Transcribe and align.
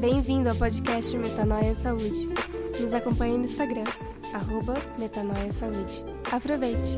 Bem-vindo 0.00 0.48
ao 0.48 0.56
podcast 0.56 1.14
Metanoia 1.16 1.74
Saúde. 1.74 2.26
Nos 2.80 2.94
acompanhe 2.94 3.36
no 3.36 3.44
Instagram, 3.44 3.84
arroba 4.34 4.76
Metanoia 4.98 5.52
Saúde. 5.52 6.02
Aproveite! 6.32 6.96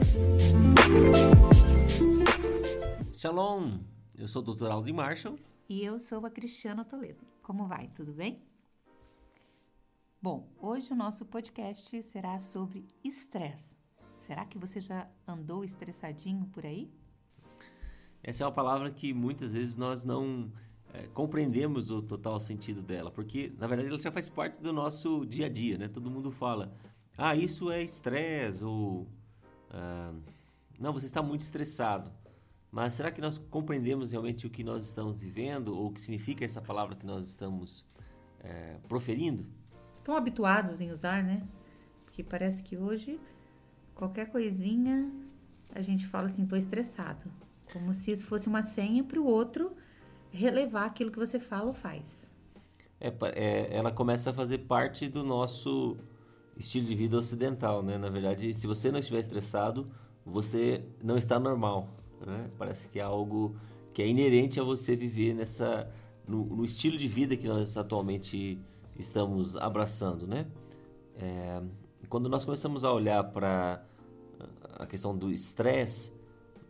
Shalom! 3.13 3.81
Eu 4.15 4.29
sou 4.29 4.41
o 4.41 4.55
Dr. 4.55 4.67
Aldo 4.67 4.95
Marshall. 4.95 5.37
E 5.69 5.85
eu 5.85 5.99
sou 5.99 6.25
a 6.25 6.31
Cristiana 6.31 6.85
Toledo. 6.85 7.27
Como 7.43 7.67
vai? 7.67 7.89
Tudo 7.89 8.13
bem? 8.13 8.41
Bom, 10.23 10.49
hoje 10.59 10.93
o 10.93 10.97
nosso 10.97 11.25
podcast 11.25 12.03
será 12.05 12.39
sobre 12.39 12.87
estresse. 13.03 13.75
Será 14.19 14.45
que 14.45 14.59
você 14.59 14.81
já 14.81 15.09
andou 15.27 15.65
estressadinho 15.65 16.47
por 16.53 16.65
aí? 16.65 16.89
Essa 18.23 18.45
é 18.45 18.47
uma 18.47 18.53
palavra 18.53 18.91
que 18.91 19.13
muitas 19.15 19.53
vezes 19.53 19.77
nós 19.77 20.05
não 20.05 20.53
é, 20.93 21.07
compreendemos 21.15 21.91
o 21.91 22.03
total 22.03 22.39
sentido 22.39 22.83
dela, 22.83 23.11
porque 23.11 23.53
na 23.59 23.67
verdade 23.67 23.89
ela 23.89 24.01
já 24.01 24.13
faz 24.13 24.29
parte 24.29 24.61
do 24.61 24.73
nosso 24.73 25.25
dia 25.25 25.47
a 25.47 25.49
dia, 25.49 25.79
né? 25.79 25.89
Todo 25.89 26.11
mundo 26.11 26.31
fala, 26.31 26.73
ah, 27.17 27.35
isso 27.35 27.71
é 27.71 27.83
estresse, 27.83 28.65
ou 28.65 29.07
ah, 29.71 30.13
não, 30.79 30.93
você 30.93 31.07
está 31.07 31.23
muito 31.23 31.43
estressado. 31.43 32.11
Mas 32.71 32.93
será 32.93 33.11
que 33.11 33.21
nós 33.21 33.37
compreendemos 33.37 34.13
realmente 34.13 34.47
o 34.47 34.51
que 34.51 34.63
nós 34.63 34.85
estamos 34.85 35.21
vivendo, 35.21 35.77
ou 35.77 35.89
o 35.89 35.93
que 35.93 36.01
significa 36.01 36.45
essa 36.45 36.61
palavra 36.61 36.95
que 36.95 37.05
nós 37.05 37.27
estamos 37.27 37.85
é, 38.41 38.77
proferindo? 38.89 39.45
Estão 39.99 40.17
habituados 40.17 40.81
em 40.81 40.91
usar, 40.91 41.23
né? 41.23 41.43
Porque 42.05 42.23
parece 42.23 42.63
que 42.63 42.77
hoje 42.77 43.21
qualquer 43.95 44.31
coisinha 44.31 45.11
a 45.75 45.83
gente 45.83 46.07
fala 46.07 46.27
assim, 46.27 46.45
estou 46.45 46.59
estressado. 46.59 47.31
Como 47.73 47.95
se 47.95 48.11
isso 48.11 48.27
fosse 48.27 48.49
uma 48.49 48.63
senha 48.63 49.03
para 49.05 49.21
o 49.21 49.27
outro 49.27 49.73
relevar 50.31 50.87
aquilo 50.87 51.11
que 51.11 51.19
você 51.19 51.39
fala 51.39 51.67
ou 51.67 51.75
faz. 51.75 52.31
É, 53.01 53.13
é, 53.35 53.77
ela 53.77 53.91
começa 53.91 54.31
a 54.31 54.33
fazer 54.33 54.59
parte 54.59 55.09
do 55.09 55.25
nosso 55.25 55.97
estilo 56.57 56.87
de 56.87 56.95
vida 56.95 57.17
ocidental, 57.17 57.83
né? 57.83 57.97
Na 57.97 58.09
verdade, 58.09 58.53
se 58.53 58.67
você 58.67 58.91
não 58.91 58.99
estiver 58.99 59.21
estressado, 59.21 59.91
você 60.25 60.85
não 61.03 61.17
está 61.17 61.39
normal, 61.39 61.89
né? 62.25 62.51
Parece 62.59 62.89
que 62.89 62.99
é 62.99 63.03
algo 63.03 63.57
que 63.95 64.03
é 64.03 64.07
inerente 64.07 64.61
a 64.61 64.63
você 64.63 64.95
viver 64.95 65.35
nessa 65.35 65.91
no, 66.29 66.45
no 66.45 66.65
estilo 66.65 66.97
de 66.97 67.09
vida 67.09 67.37
que 67.37 67.49
nós 67.49 67.77
atualmente 67.77 68.59
estamos 68.99 69.57
abraçando, 69.57 70.27
né? 70.27 70.47
É, 71.17 71.63
quando 72.09 72.29
nós 72.29 72.45
começamos 72.45 72.85
a 72.85 72.93
olhar 72.93 73.25
para 73.25 73.83
a 74.79 74.87
questão 74.87 75.17
do 75.17 75.31
estresse, 75.31 76.13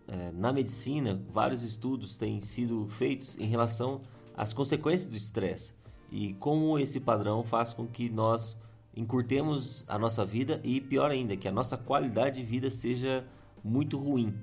é, 0.08 0.30
na 0.32 0.52
medicina, 0.52 1.22
vários 1.30 1.62
estudos 1.62 2.16
têm 2.16 2.40
sido 2.40 2.86
feitos 2.88 3.38
em 3.38 3.46
relação 3.46 4.00
às 4.36 4.52
consequências 4.52 5.08
do 5.08 5.16
estresse 5.16 5.72
e 6.10 6.34
como 6.34 6.78
esse 6.78 6.98
padrão 6.98 7.44
faz 7.44 7.72
com 7.72 7.86
que 7.86 8.08
nós 8.08 8.56
encurtemos 8.96 9.84
a 9.86 9.98
nossa 9.98 10.24
vida 10.24 10.60
e, 10.64 10.80
pior 10.80 11.10
ainda, 11.10 11.36
que 11.36 11.46
a 11.46 11.52
nossa 11.52 11.76
qualidade 11.76 12.40
de 12.40 12.46
vida 12.46 12.70
seja 12.70 13.24
muito 13.62 13.96
ruim. 13.98 14.34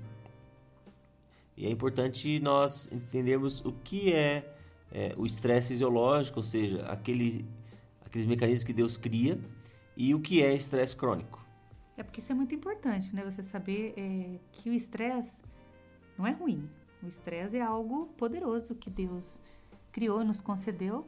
E 1.56 1.66
é 1.66 1.70
importante 1.70 2.40
nós 2.40 2.90
entendermos 2.90 3.60
o 3.64 3.72
que 3.72 4.12
é, 4.12 4.54
é 4.90 5.14
o 5.16 5.26
estresse 5.26 5.68
fisiológico, 5.68 6.40
ou 6.40 6.44
seja, 6.44 6.86
aquele, 6.86 7.44
aqueles 8.04 8.26
mecanismos 8.26 8.64
que 8.64 8.72
Deus 8.72 8.96
cria, 8.96 9.38
e 9.96 10.14
o 10.14 10.20
que 10.20 10.42
é 10.42 10.54
estresse 10.54 10.96
crônico. 10.96 11.44
É 11.96 12.02
porque 12.02 12.20
isso 12.20 12.30
é 12.30 12.34
muito 12.34 12.54
importante, 12.54 13.14
né? 13.14 13.24
Você 13.24 13.42
saber 13.42 13.92
é, 13.96 14.38
que 14.52 14.70
o 14.70 14.72
estresse 14.72 15.42
não 16.18 16.26
é 16.26 16.32
ruim. 16.32 16.68
O 17.02 17.06
estresse 17.06 17.56
é 17.56 17.62
algo 17.62 18.06
poderoso 18.16 18.74
que 18.74 18.90
Deus 18.90 19.40
criou, 19.92 20.24
nos 20.24 20.40
concedeu, 20.40 21.06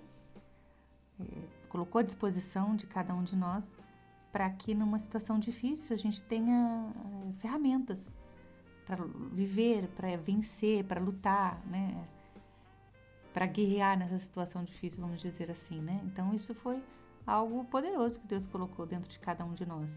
é, 1.19 1.25
colocou 1.69 1.99
à 1.99 2.03
disposição 2.03 2.77
de 2.77 2.87
cada 2.87 3.15
um 3.15 3.23
de 3.23 3.37
nós 3.37 3.71
para 4.33 4.49
que 4.51 4.75
numa 4.75 4.99
situação 4.99 5.39
difícil 5.39 5.95
a 5.95 5.99
gente 5.99 6.23
tenha 6.23 6.93
é, 6.95 7.33
ferramentas 7.41 8.11
para 8.87 9.05
viver, 9.33 9.89
para 9.89 10.17
vencer, 10.17 10.85
para 10.85 11.01
lutar, 11.01 11.61
né? 11.67 12.07
Para 13.33 13.47
guerrear 13.47 13.97
nessa 13.99 14.19
situação 14.19 14.65
difícil, 14.65 15.01
vamos 15.01 15.21
dizer 15.21 15.51
assim, 15.51 15.81
né? 15.81 16.01
Então 16.05 16.35
isso 16.35 16.55
foi 16.55 16.83
algo 17.27 17.65
poderoso 17.65 18.19
que 18.19 18.27
Deus 18.27 18.47
colocou 18.47 18.87
dentro 18.87 19.09
de 19.09 19.19
cada 19.19 19.45
um 19.45 19.55
de 19.55 19.65
nós. 19.65 19.91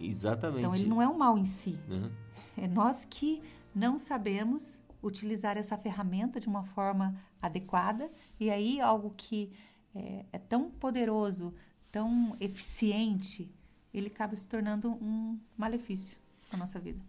Exatamente. 0.00 0.60
Então 0.60 0.74
ele 0.74 0.86
não 0.86 1.00
é 1.00 1.08
um 1.08 1.16
mal 1.16 1.38
em 1.38 1.44
si. 1.44 1.78
Uhum. 1.88 2.10
É 2.56 2.66
nós 2.66 3.04
que 3.04 3.42
não 3.74 3.98
sabemos 3.98 4.78
utilizar 5.02 5.56
essa 5.56 5.76
ferramenta 5.76 6.38
de 6.38 6.48
uma 6.48 6.64
forma 6.64 7.20
adequada 7.40 8.10
e 8.38 8.50
aí 8.50 8.80
algo 8.80 9.12
que 9.16 9.50
é, 9.94 10.24
é 10.32 10.38
tão 10.38 10.70
poderoso, 10.70 11.52
tão 11.90 12.36
eficiente, 12.40 13.50
ele 13.92 14.06
acaba 14.06 14.36
se 14.36 14.46
tornando 14.46 14.90
um 14.92 15.38
malefício 15.56 16.16
na 16.52 16.58
nossa 16.58 16.78
vida. 16.78 17.00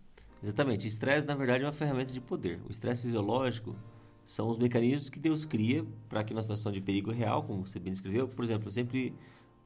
Exatamente. 0.41 0.87
Estresse, 0.87 1.25
na 1.25 1.35
verdade, 1.35 1.63
é 1.63 1.67
uma 1.67 1.73
ferramenta 1.73 2.13
de 2.13 2.19
poder. 2.19 2.59
O 2.67 2.71
estresse 2.71 3.03
fisiológico 3.03 3.75
são 4.25 4.49
os 4.49 4.57
mecanismos 4.57 5.09
que 5.09 5.19
Deus 5.19 5.45
cria 5.45 5.85
para 6.09 6.23
que 6.23 6.33
na 6.33 6.41
situação 6.41 6.71
de 6.71 6.81
perigo 6.81 7.11
real, 7.11 7.43
como 7.43 7.65
você 7.65 7.79
bem 7.79 7.91
descreveu, 7.91 8.27
por 8.27 8.43
exemplo, 8.43 8.67
eu 8.67 8.71
sempre 8.71 9.13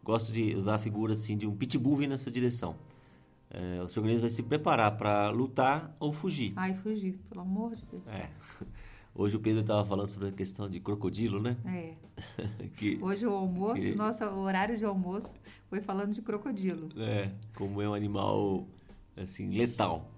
gosto 0.04 0.32
de 0.32 0.56
usar 0.56 0.76
a 0.76 0.78
figura 0.78 1.14
assim 1.14 1.36
de 1.36 1.48
um 1.48 1.56
pitbull 1.56 1.98
vindo 1.98 2.12
na 2.12 2.18
sua 2.18 2.32
direção. 2.32 2.76
É, 3.50 3.82
o 3.82 3.88
seu 3.88 4.02
organismo 4.02 4.28
vai 4.28 4.30
se 4.30 4.44
preparar 4.44 4.98
para 4.98 5.30
lutar 5.30 5.96
ou 6.00 6.12
fugir. 6.12 6.54
Ai, 6.56 6.74
fugir, 6.74 7.18
pelo 7.30 7.42
amor 7.42 7.76
de 7.76 7.84
Deus. 7.86 8.06
É. 8.08 8.30
Hoje 9.16 9.36
o 9.36 9.40
Pedro 9.40 9.62
estava 9.62 9.84
falando 9.84 10.08
sobre 10.10 10.28
a 10.28 10.32
questão 10.32 10.70
de 10.70 10.80
crocodilo, 10.80 11.42
né? 11.42 11.58
É. 11.66 11.94
que, 12.78 13.00
Hoje 13.02 13.26
o 13.26 13.32
almoço, 13.32 13.82
que... 13.82 13.96
nosso 13.96 14.24
horário 14.24 14.78
de 14.78 14.86
almoço 14.86 15.34
foi 15.70 15.82
falando 15.82 16.14
de 16.14 16.22
crocodilo. 16.22 16.90
É, 16.98 17.32
como 17.56 17.82
é 17.82 17.90
um 17.90 17.94
animal, 17.94 18.68
assim, 19.16 19.50
letal. 19.50 20.12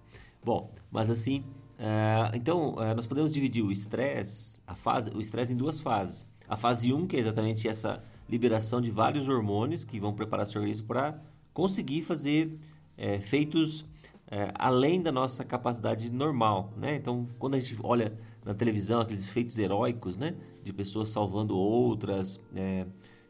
Bom, 0.44 0.74
mas 0.92 1.10
assim, 1.10 1.46
uh, 1.80 2.36
então 2.36 2.74
uh, 2.74 2.96
nós 2.96 3.06
podemos 3.06 3.32
dividir 3.32 3.64
o 3.64 3.72
estresse, 3.72 4.60
a 4.66 4.76
fase, 4.76 5.12
o 5.12 5.22
estresse 5.22 5.54
em 5.54 5.56
duas 5.56 5.80
fases. 5.80 6.26
A 6.48 6.58
fase 6.58 6.92
1, 6.92 6.98
um, 6.98 7.08
que 7.08 7.16
é 7.16 7.20
exatamente 7.20 7.68
essa 7.68 8.04
liberação 8.28 8.82
de 8.82 8.90
vários 8.90 9.28
hormônios 9.28 9.84
que 9.84 10.00
vão 10.00 10.14
preparar 10.14 10.46
seu 10.46 10.60
organismo 10.60 10.88
para 10.88 11.22
conseguir 11.54 12.02
fazer 12.02 12.58
é, 13.00 13.18
feitos 13.18 13.86
é, 14.30 14.52
além 14.54 15.02
da 15.02 15.12
nossa 15.12 15.44
capacidade 15.44 16.12
normal, 16.12 16.72
né? 16.78 16.96
Então, 16.96 17.28
quando 17.40 17.56
a 17.56 17.60
gente 17.60 17.76
olha 17.82 18.14
na 18.46 18.54
televisão 18.54 19.02
aqueles 19.02 19.28
feitos 19.28 19.58
heróicos, 19.58 20.18
né, 20.18 20.36
de 20.64 20.72
pessoas 20.72 21.10
salvando 21.10 21.58
outras, 21.58 22.40
é, 22.56 22.86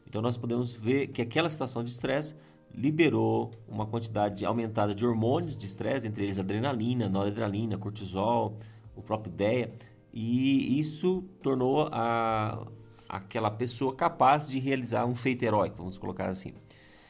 então 0.06 0.22
nós 0.22 0.36
podemos 0.36 0.74
ver 0.74 1.08
que 1.08 1.22
aquela 1.22 1.50
situação 1.50 1.84
de 1.84 1.92
estresse 1.92 2.36
liberou 2.74 3.52
uma 3.68 3.86
quantidade 3.86 4.46
aumentada 4.46 4.94
de 4.94 5.06
hormônios 5.06 5.56
de 5.56 5.66
estresse, 5.66 6.06
entre 6.06 6.26
eles 6.26 6.38
adrenalina, 6.38 7.08
noradrenalina, 7.08 7.78
cortisol, 7.78 8.58
o 8.96 9.02
próprio 9.02 9.32
DEA, 9.32 9.72
e 10.14 10.80
isso 10.80 11.24
tornou 11.42 11.88
a, 11.92 12.68
aquela 13.08 13.50
pessoa 13.50 13.96
capaz 13.96 14.50
de 14.50 14.60
realizar 14.60 15.06
um 15.06 15.16
feito 15.16 15.44
heróico, 15.44 15.78
vamos 15.78 15.98
colocar 15.98 16.28
assim. 16.28 16.54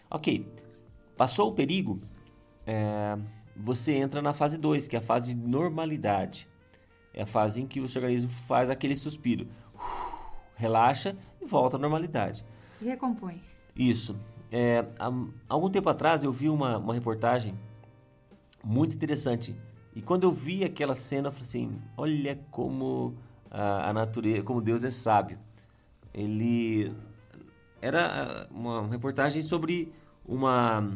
Ok, 0.10 0.46
passou 1.18 1.50
o 1.50 1.54
perigo, 1.54 2.00
é, 2.70 3.18
você 3.56 3.94
entra 3.94 4.22
na 4.22 4.32
fase 4.32 4.56
2, 4.56 4.88
que 4.88 4.96
é 4.96 5.00
a 5.00 5.02
fase 5.02 5.34
de 5.34 5.48
normalidade. 5.48 6.48
É 7.12 7.24
a 7.24 7.26
fase 7.26 7.60
em 7.60 7.66
que 7.66 7.82
o 7.82 7.90
seu 7.90 8.00
organismo 8.00 8.30
faz 8.30 8.70
aquele 8.70 8.96
suspiro. 8.96 9.48
relaxa 10.56 11.18
e 11.42 11.46
volta 11.48 11.78
à 11.78 11.80
normalidade. 11.80 12.46
Se 12.74 12.86
recompõe. 12.86 13.42
Isso. 13.76 14.16
É, 14.52 14.86
há, 15.00 15.12
algum 15.48 15.68
tempo 15.68 15.90
atrás 15.90 16.24
eu 16.24 16.32
vi 16.32 16.48
uma, 16.48 16.78
uma 16.78 16.94
reportagem 16.94 17.58
muito 18.64 18.96
interessante. 18.96 19.56
E 19.96 20.02
quando 20.02 20.26
eu 20.26 20.32
vi 20.32 20.64
aquela 20.64 20.94
cena, 20.94 21.30
eu 21.30 21.32
falei 21.32 21.48
assim: 21.48 21.82
olha 21.98 22.40
como 22.52 23.16
a, 23.50 23.90
a 23.90 23.94
natureza, 23.94 24.44
como 24.44 24.62
Deus 24.62 24.84
é 24.84 24.92
sábio. 24.92 25.40
Ele 26.14 26.94
era 27.82 28.48
uma 28.52 28.88
reportagem 28.88 29.42
sobre 29.42 29.92
uma 30.24 30.88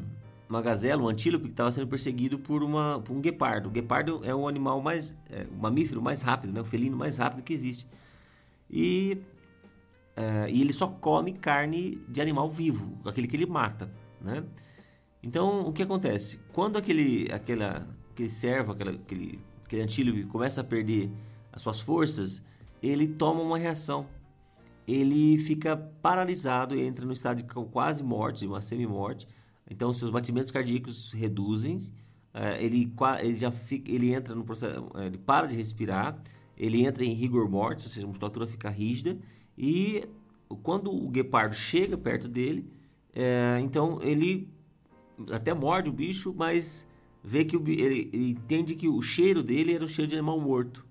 uma 0.53 0.61
gazela, 0.61 1.01
um 1.01 1.07
antílope 1.07 1.45
que 1.45 1.51
estava 1.51 1.71
sendo 1.71 1.87
perseguido 1.87 2.37
por, 2.37 2.61
uma, 2.61 3.01
por 3.03 3.15
um 3.15 3.21
guepardo. 3.21 3.69
O 3.69 3.71
guepardo 3.71 4.21
é 4.23 4.33
o 4.33 4.47
animal 4.47 4.81
mais, 4.81 5.15
é, 5.29 5.47
o 5.51 5.55
mamífero 5.55 6.01
mais 6.01 6.21
rápido, 6.21 6.53
né? 6.53 6.61
o 6.61 6.65
felino 6.65 6.95
mais 6.95 7.17
rápido 7.17 7.43
que 7.43 7.53
existe. 7.53 7.87
E, 8.69 9.17
é, 10.15 10.49
e 10.49 10.61
ele 10.61 10.71
só 10.71 10.87
come 10.87 11.33
carne 11.33 12.01
de 12.07 12.21
animal 12.21 12.51
vivo, 12.51 12.97
aquele 13.05 13.27
que 13.27 13.35
ele 13.35 13.45
mata, 13.45 13.91
né? 14.21 14.43
Então, 15.21 15.61
o 15.61 15.71
que 15.71 15.81
acontece? 15.81 16.39
Quando 16.51 16.77
aquele, 16.77 17.31
aquela, 17.31 17.87
aquele 18.11 18.29
servo, 18.29 18.73
aquela, 18.73 18.91
aquele, 18.91 19.39
aquele 19.65 19.81
antílope 19.81 20.25
começa 20.25 20.61
a 20.61 20.63
perder 20.63 21.09
as 21.51 21.61
suas 21.61 21.79
forças, 21.79 22.43
ele 22.81 23.07
toma 23.07 23.41
uma 23.41 23.57
reação. 23.57 24.05
Ele 24.85 25.37
fica 25.37 25.77
paralisado 25.77 26.77
entra 26.77 27.05
no 27.05 27.13
estado 27.13 27.37
de 27.37 27.43
quase 27.45 28.03
morte, 28.03 28.45
uma 28.45 28.59
semi-morte, 28.59 29.25
então, 29.73 29.91
seus 29.91 30.11
batimentos 30.11 30.51
cardíacos 30.51 31.11
reduzem, 31.11 31.79
é, 32.31 32.63
ele, 32.63 32.93
ele 33.21 33.35
já 33.35 33.51
fica, 33.51 33.91
ele 33.91 34.13
entra 34.13 34.35
no 34.35 34.43
processo, 34.43 34.85
é, 34.93 35.07
ele 35.07 35.17
para 35.17 35.47
de 35.47 35.55
respirar, 35.55 36.21
ele 36.55 36.85
entra 36.85 37.03
em 37.03 37.13
rigor 37.13 37.49
mortis, 37.49 37.85
ou 37.85 37.91
seja, 37.91 38.05
a 38.05 38.07
musculatura 38.07 38.45
fica 38.45 38.69
rígida, 38.69 39.17
e 39.57 40.07
quando 40.61 40.93
o 40.93 41.09
guepardo 41.09 41.55
chega 41.55 41.97
perto 41.97 42.27
dele, 42.27 42.69
é, 43.15 43.59
então 43.63 43.99
ele 44.03 44.47
até 45.31 45.55
morde 45.55 45.89
o 45.89 45.93
bicho, 45.93 46.31
mas 46.37 46.87
vê 47.23 47.43
que 47.43 47.57
o, 47.57 47.67
ele, 47.67 48.11
ele, 48.13 48.29
entende 48.29 48.75
que 48.75 48.87
o 48.87 49.01
cheiro 49.01 49.41
dele 49.41 49.73
era 49.73 49.83
o 49.83 49.87
cheiro 49.87 50.07
de 50.07 50.15
animal 50.15 50.39
morto. 50.39 50.85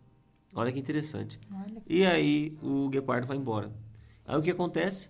Olha 0.52 0.72
que 0.72 0.78
interessante. 0.78 1.38
Olha. 1.52 1.82
E 1.88 2.04
aí 2.04 2.58
o 2.60 2.88
guepardo 2.88 3.28
vai 3.28 3.36
embora. 3.36 3.72
Aí 4.26 4.36
o 4.36 4.42
que 4.42 4.50
acontece? 4.50 5.08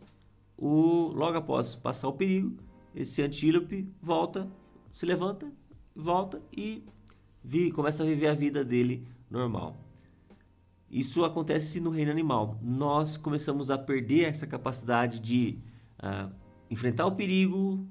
O, 0.59 1.11
logo 1.15 1.39
após 1.39 1.75
passar 1.75 2.09
o 2.09 2.13
perigo, 2.13 2.55
esse 2.95 3.23
antílope 3.23 3.89
volta, 4.01 4.49
se 4.93 5.07
levanta, 5.07 5.51
volta 5.95 6.41
e 6.57 6.85
vi, 7.43 7.71
começa 7.71 8.03
a 8.03 8.07
viver 8.07 8.29
a 8.29 8.35
vida 8.35 8.65
dele 8.65 9.07
normal. 9.31 9.77
Isso 10.91 11.25
acontece 11.25 11.81
no 11.81 11.89
reino 11.89 12.11
animal. 12.11 12.59
Nós 12.61 13.17
começamos 13.17 13.71
a 13.71 13.79
perder 13.79 14.25
essa 14.25 14.47
capacidade 14.47 15.21
de 15.21 15.59
uh, 15.99 16.31
enfrentar 16.71 17.07
o 17.07 17.13
perigo, 17.13 17.87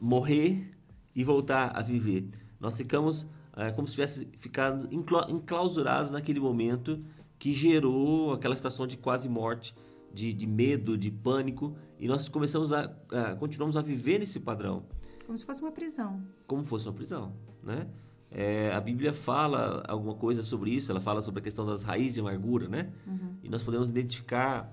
morrer 0.00 0.72
e 1.14 1.24
voltar 1.24 1.76
a 1.76 1.82
viver. 1.82 2.28
Nós 2.60 2.76
ficamos 2.76 3.22
uh, 3.22 3.74
como 3.74 3.88
se 3.88 3.94
tivesse 3.94 4.28
ficado 4.38 4.88
enclausurados 4.92 6.12
naquele 6.12 6.38
momento 6.38 7.04
que 7.40 7.52
gerou 7.52 8.32
aquela 8.32 8.54
situação 8.54 8.86
de 8.86 8.96
quase 8.96 9.28
morte, 9.28 9.74
de, 10.12 10.32
de 10.32 10.46
medo, 10.46 10.96
de 10.96 11.10
pânico, 11.10 11.76
e 11.98 12.06
nós 12.08 12.28
começamos 12.28 12.72
a, 12.72 12.92
a 13.10 13.36
continuamos 13.36 13.76
a 13.76 13.82
viver 13.82 14.18
nesse 14.18 14.40
padrão. 14.40 14.84
Como 15.26 15.36
se 15.36 15.44
fosse 15.44 15.60
uma 15.60 15.72
prisão. 15.72 16.22
Como 16.46 16.64
fosse 16.64 16.86
uma 16.86 16.94
prisão, 16.94 17.34
né? 17.62 17.86
É, 18.30 18.72
a 18.72 18.80
Bíblia 18.80 19.12
fala 19.12 19.82
alguma 19.88 20.14
coisa 20.14 20.42
sobre 20.42 20.70
isso, 20.70 20.90
ela 20.90 21.00
fala 21.00 21.22
sobre 21.22 21.40
a 21.40 21.42
questão 21.42 21.64
das 21.64 21.82
raízes 21.82 22.14
de 22.14 22.20
amargura, 22.20 22.68
né? 22.68 22.92
Uhum. 23.06 23.36
E 23.42 23.48
nós 23.48 23.62
podemos 23.62 23.88
identificar 23.88 24.70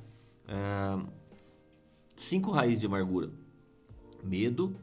é, 0.47 1.05
cinco 2.15 2.51
raízes 2.51 2.81
de 2.81 2.87
amargura: 2.87 3.29
medo. 4.23 4.75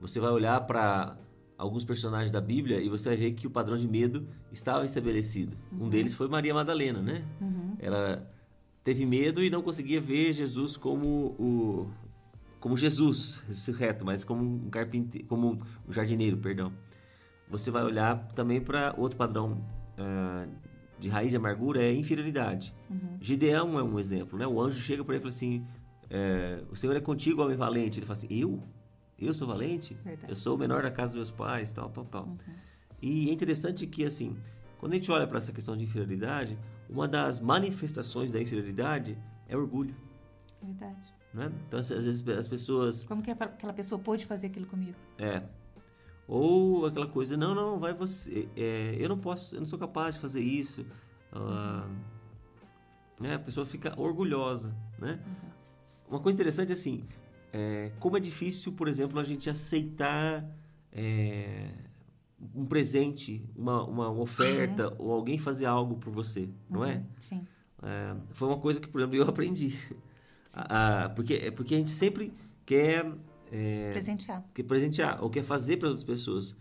Você 0.00 0.20
vai 0.20 0.30
olhar 0.30 0.60
para 0.60 1.16
alguns 1.56 1.84
personagens 1.84 2.30
da 2.30 2.40
Bíblia 2.40 2.80
e 2.80 2.88
você 2.88 3.08
vai 3.08 3.18
ver 3.18 3.32
que 3.32 3.46
o 3.46 3.50
padrão 3.50 3.76
de 3.76 3.88
medo 3.88 4.28
estava 4.52 4.84
estabelecido. 4.84 5.56
Uhum. 5.72 5.86
Um 5.86 5.88
deles 5.88 6.14
foi 6.14 6.28
Maria 6.28 6.54
Madalena, 6.54 7.02
né? 7.02 7.24
Uhum. 7.40 7.76
Ela 7.78 8.30
teve 8.88 9.04
medo 9.04 9.44
e 9.44 9.50
não 9.50 9.60
conseguia 9.60 10.00
ver 10.00 10.32
Jesus 10.32 10.74
como 10.74 11.36
o 11.38 11.90
como 12.58 12.76
Jesus, 12.76 13.44
esse 13.48 13.70
reto, 13.70 14.04
mas 14.04 14.24
como 14.24 14.42
um 14.42 14.70
carpinteiro, 14.70 15.28
como 15.28 15.58
um 15.86 15.92
jardineiro, 15.92 16.38
perdão 16.38 16.72
você 17.50 17.70
vai 17.70 17.82
olhar 17.82 18.28
também 18.34 18.60
para 18.60 18.94
outro 18.96 19.16
padrão 19.16 19.62
uh, 19.98 20.48
de 20.98 21.08
raiz 21.08 21.30
de 21.30 21.36
amargura, 21.36 21.82
é 21.82 21.92
inferioridade. 21.92 22.74
Uhum. 22.90 23.18
Gideão 23.20 23.78
é 23.78 23.82
um 23.82 23.98
exemplo, 23.98 24.38
né? 24.38 24.46
O 24.46 24.60
anjo 24.60 24.80
chega 24.80 25.04
para 25.04 25.14
ele 25.14 25.20
e 25.20 25.22
fala 25.22 25.34
assim, 25.34 25.66
é, 26.10 26.62
o 26.70 26.76
Senhor 26.76 26.96
é 26.96 27.00
contigo, 27.00 27.42
homem 27.42 27.56
valente. 27.56 27.98
Ele 27.98 28.06
fala 28.06 28.18
assim, 28.18 28.26
eu? 28.30 28.62
Eu 29.18 29.32
sou 29.32 29.46
valente? 29.46 29.94
Verdade. 30.04 30.30
Eu 30.30 30.36
sou 30.36 30.56
o 30.56 30.58
menor 30.58 30.82
da 30.82 30.90
casa 30.90 31.12
dos 31.12 31.22
meus 31.22 31.30
pais, 31.30 31.72
tal, 31.72 31.88
tal, 31.90 32.04
tal. 32.04 32.24
Uhum. 32.24 32.36
E 33.00 33.30
é 33.30 33.32
interessante 33.32 33.86
que, 33.86 34.04
assim, 34.04 34.36
quando 34.78 34.92
a 34.92 34.96
gente 34.96 35.10
olha 35.10 35.26
para 35.26 35.38
essa 35.38 35.52
questão 35.52 35.76
de 35.76 35.84
inferioridade, 35.84 36.58
uma 36.88 37.06
das 37.06 37.40
manifestações 37.40 38.32
da 38.32 38.40
inferioridade 38.40 39.18
é 39.46 39.56
orgulho. 39.56 39.94
Verdade. 40.62 41.14
Né? 41.32 41.52
Então, 41.66 41.78
às 41.80 41.88
vezes, 41.88 42.26
as 42.28 42.48
pessoas... 42.48 43.04
Como 43.04 43.22
que 43.22 43.30
aquela 43.30 43.72
pessoa 43.72 43.98
pôde 43.98 44.24
fazer 44.24 44.46
aquilo 44.46 44.66
comigo? 44.66 44.96
É, 45.18 45.42
ou 46.28 46.84
aquela 46.84 47.06
coisa, 47.06 47.38
não, 47.38 47.54
não, 47.54 47.80
vai 47.80 47.94
você. 47.94 48.46
É, 48.54 48.94
eu 48.98 49.08
não 49.08 49.16
posso, 49.18 49.56
eu 49.56 49.60
não 49.60 49.66
sou 49.66 49.78
capaz 49.78 50.14
de 50.14 50.20
fazer 50.20 50.42
isso. 50.42 50.84
Ah, 51.32 51.88
né? 53.18 53.34
A 53.34 53.38
pessoa 53.38 53.64
fica 53.64 53.98
orgulhosa, 53.98 54.76
né? 54.98 55.18
Uhum. 55.26 55.48
Uma 56.10 56.20
coisa 56.20 56.36
interessante 56.36 56.70
assim, 56.70 57.04
é, 57.50 57.92
como 57.98 58.18
é 58.18 58.20
difícil, 58.20 58.72
por 58.72 58.88
exemplo, 58.88 59.18
a 59.18 59.22
gente 59.22 59.48
aceitar 59.48 60.46
é, 60.92 61.70
um 62.54 62.64
presente, 62.66 63.44
uma, 63.56 63.84
uma 63.84 64.10
oferta, 64.10 64.90
uhum. 64.90 65.06
ou 65.06 65.12
alguém 65.12 65.38
fazer 65.38 65.66
algo 65.66 65.96
por 65.96 66.12
você, 66.12 66.48
não 66.68 66.84
é? 66.84 66.94
uhum. 66.94 66.94
é? 66.94 67.04
Sim. 67.20 67.46
foi 68.32 68.48
uma 68.48 68.58
coisa 68.58 68.80
que, 68.80 68.88
por 68.88 69.00
exemplo, 69.00 69.16
eu 69.16 69.28
aprendi. 69.28 69.78
Ah, 70.54 71.12
porque, 71.14 71.52
porque 71.52 71.74
a 71.74 71.78
gente 71.78 71.90
sempre 71.90 72.32
quer 72.64 73.06
é, 73.52 73.92
presentear. 73.92 74.44
Que 74.54 74.62
presentear, 74.62 75.22
ou 75.22 75.30
quer 75.30 75.44
fazer 75.44 75.76
para 75.76 75.88
outras 75.88 76.04
pessoas. 76.04 76.56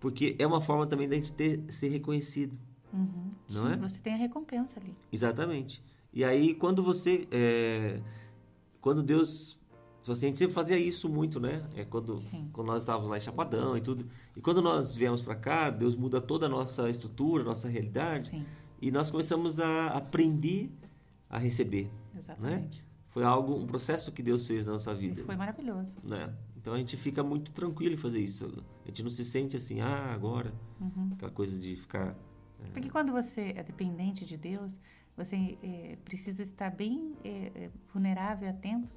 Porque 0.00 0.34
é 0.38 0.46
uma 0.46 0.60
forma 0.60 0.86
também 0.86 1.08
da 1.08 1.14
gente 1.14 1.32
ter, 1.32 1.62
ser 1.68 1.88
reconhecido. 1.88 2.58
Uhum. 2.92 3.30
Não 3.48 3.68
Sim, 3.68 3.72
é? 3.72 3.76
Você 3.76 3.98
tem 3.98 4.14
a 4.14 4.16
recompensa 4.16 4.78
ali. 4.80 4.94
Exatamente. 5.12 5.82
E 6.12 6.24
aí, 6.24 6.54
quando 6.54 6.82
você. 6.82 7.26
É, 7.30 8.00
quando 8.80 9.02
Deus. 9.02 9.58
Assim, 10.10 10.26
a 10.26 10.28
gente 10.28 10.38
sempre 10.38 10.54
fazia 10.54 10.76
isso 10.76 11.08
muito, 11.08 11.38
né? 11.38 11.64
É 11.76 11.84
quando, 11.84 12.20
quando 12.52 12.66
nós 12.66 12.82
estávamos 12.82 13.08
lá 13.08 13.16
em 13.16 13.20
Chapadão 13.20 13.76
e 13.76 13.80
tudo. 13.80 14.08
E 14.36 14.40
quando 14.40 14.60
nós 14.60 14.94
viemos 14.94 15.20
para 15.20 15.36
cá, 15.36 15.70
Deus 15.70 15.94
muda 15.94 16.20
toda 16.20 16.46
a 16.46 16.48
nossa 16.48 16.90
estrutura, 16.90 17.44
nossa 17.44 17.68
realidade. 17.68 18.30
Sim. 18.30 18.44
E 18.80 18.90
nós 18.90 19.10
começamos 19.10 19.60
a 19.60 19.88
aprender 19.88 20.72
a 21.30 21.38
receber. 21.38 21.88
Exatamente. 22.18 22.78
Né? 22.78 22.84
Foi 23.10 23.22
algo, 23.22 23.54
um 23.54 23.66
processo 23.66 24.10
que 24.10 24.22
Deus 24.22 24.46
fez 24.46 24.66
na 24.66 24.72
nossa 24.72 24.92
vida. 24.94 25.20
E 25.20 25.24
foi 25.24 25.36
maravilhoso. 25.36 25.94
Né? 26.02 26.32
Então 26.56 26.74
a 26.74 26.78
gente 26.78 26.96
fica 26.96 27.22
muito 27.22 27.50
tranquilo 27.52 27.94
em 27.94 27.98
fazer 27.98 28.20
isso. 28.20 28.64
A 28.84 28.88
gente 28.88 29.02
não 29.02 29.10
se 29.10 29.24
sente 29.24 29.56
assim, 29.56 29.80
ah, 29.80 30.12
agora. 30.12 30.52
Uhum. 30.80 31.10
Aquela 31.12 31.30
coisa 31.30 31.58
de 31.58 31.76
ficar. 31.76 32.16
É... 32.60 32.70
Porque 32.72 32.88
quando 32.88 33.12
você 33.12 33.52
é 33.56 33.62
dependente 33.62 34.24
de 34.24 34.36
Deus, 34.36 34.78
você 35.16 35.58
é, 35.62 35.96
precisa 36.04 36.42
estar 36.42 36.70
bem 36.70 37.14
é, 37.24 37.70
vulnerável 37.92 38.48
e 38.48 38.50
atento, 38.50 38.88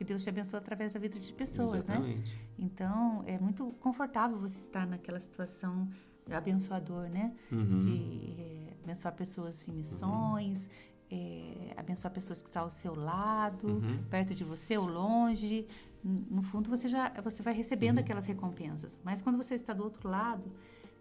porque 0.00 0.04
Deus 0.06 0.22
te 0.22 0.30
abençoa 0.30 0.60
através 0.60 0.94
da 0.94 0.98
vida 0.98 1.20
de 1.20 1.30
pessoas, 1.30 1.86
né? 1.86 1.96
Exatamente. 1.96 2.34
né? 2.34 2.40
Então 2.58 3.22
é 3.26 3.38
muito 3.38 3.66
confortável 3.80 4.38
você 4.38 4.56
estar 4.58 4.86
naquela 4.86 5.20
situação 5.20 5.90
abençoador, 6.30 7.10
né? 7.10 7.34
Uhum. 7.52 7.76
De 7.76 8.40
é, 8.40 8.72
abençoar 8.82 9.14
pessoas 9.14 9.68
em 9.68 9.72
missões, 9.72 10.64
uhum 10.64 10.90
é, 11.10 11.74
abençoar 11.76 12.14
pessoas 12.14 12.40
que 12.40 12.48
estão 12.48 12.62
ao 12.62 12.70
seu 12.70 12.94
lado, 12.94 13.66
uhum. 13.66 14.02
perto 14.08 14.32
de 14.32 14.44
você 14.44 14.78
ou 14.78 14.86
longe. 14.86 15.66
No 16.02 16.40
fundo, 16.40 16.70
você 16.70 16.88
já 16.88 17.10
você 17.20 17.42
vai 17.42 17.52
recebendo 17.52 17.98
uhum. 17.98 18.04
aquelas 18.04 18.24
recompensas. 18.24 18.98
Mas 19.04 19.20
quando 19.20 19.36
você 19.36 19.54
está 19.54 19.74
do 19.74 19.82
outro 19.82 20.08
lado, 20.08 20.50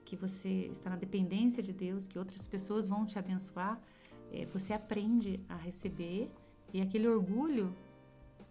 que 0.04 0.16
você 0.16 0.68
está 0.72 0.90
na 0.90 0.96
dependência 0.96 1.62
de 1.62 1.72
Deus, 1.72 2.08
que 2.08 2.18
outras 2.18 2.48
pessoas 2.48 2.88
vão 2.88 3.06
te 3.06 3.20
abençoar, 3.20 3.80
é, 4.34 4.46
você 4.48 4.74
aprende 4.74 5.40
a 5.48 5.56
receber 5.56 6.32
e 6.74 6.82
aquele 6.82 7.08
orgulho 7.08 7.74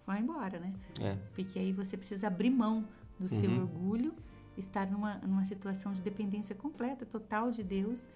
vai 0.08 0.20
embora, 0.20 0.58
né? 0.58 0.72
É. 1.00 1.16
Porque 1.34 1.58
aí 1.58 1.70
você 1.70 1.96
precisa 1.96 2.28
abrir 2.28 2.48
mão 2.48 2.88
do 3.18 3.24
uhum. 3.24 3.40
seu 3.40 3.50
orgulho, 3.50 4.14
estar 4.56 4.90
numa, 4.90 5.18
numa 5.18 5.44
situação 5.44 5.92
de 5.92 6.00
dependência 6.00 6.54
completa, 6.54 7.04
total 7.04 7.50
de 7.50 7.62
Deus 7.62 8.08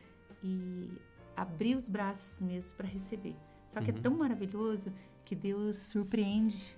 e 0.42 0.90
abrir 1.36 1.76
os 1.76 1.86
braços 1.86 2.40
mesmo 2.40 2.74
para 2.76 2.88
receber. 2.88 3.36
Só 3.68 3.80
que 3.80 3.90
é 3.90 3.92
uhum. 3.92 3.98
é 3.98 4.02
tão 4.02 4.16
maravilhoso 4.16 4.90
que 5.24 5.36
Deus 5.36 5.76
surpreende 5.76 6.74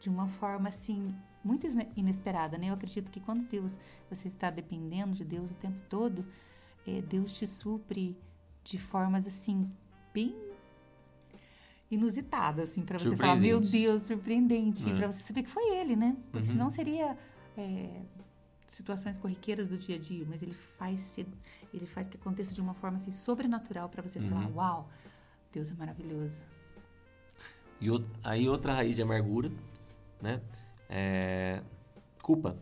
de 0.00 0.08
uma 0.08 0.26
forma 0.26 0.68
assim 0.68 1.14
muito 1.42 1.66
inesperada, 1.96 2.58
né? 2.58 2.68
Eu 2.68 2.74
acredito 2.74 3.10
que 3.10 3.20
quando 3.20 3.44
Deus 3.48 3.78
você 4.10 4.26
está 4.26 4.50
dependendo 4.50 5.14
de 5.14 5.24
Deus 5.24 5.50
o 5.52 5.54
tempo 5.54 5.78
todo, 5.88 6.26
é, 6.86 7.00
Deus 7.00 7.32
te 7.32 7.46
supre 7.46 8.16
de 8.64 8.76
formas 8.76 9.26
assim 9.26 9.70
bem 10.12 10.49
inusitadas, 11.90 12.70
assim, 12.70 12.82
para 12.82 12.98
você 12.98 13.16
falar, 13.16 13.36
meu 13.36 13.60
Deus, 13.60 14.02
surpreendente, 14.02 14.88
uhum. 14.88 14.96
para 14.96 15.10
você 15.10 15.22
saber 15.22 15.42
que 15.42 15.50
foi 15.50 15.74
Ele, 15.76 15.96
né? 15.96 16.16
Porque 16.30 16.46
uhum. 16.46 16.52
senão 16.52 16.70
seria 16.70 17.18
é, 17.58 18.02
situações 18.66 19.18
corriqueiras 19.18 19.70
do 19.70 19.76
dia 19.76 19.96
a 19.96 19.98
dia, 19.98 20.24
mas 20.28 20.42
ele 20.42 20.54
faz 20.78 21.00
ser, 21.00 21.26
ele 21.74 21.86
faz 21.86 22.06
que 22.06 22.16
aconteça 22.16 22.54
de 22.54 22.60
uma 22.60 22.74
forma 22.74 22.96
assim 22.96 23.10
sobrenatural 23.10 23.88
para 23.88 24.02
você 24.02 24.20
uhum. 24.20 24.28
falar, 24.28 24.48
uau, 24.54 24.90
Deus 25.52 25.70
é 25.70 25.74
maravilhoso. 25.74 26.44
E 27.80 27.88
aí 28.22 28.48
outra 28.48 28.74
raiz 28.74 28.94
de 28.96 29.02
amargura, 29.02 29.50
né? 30.22 30.40
É 30.88 31.62
culpa. 32.22 32.56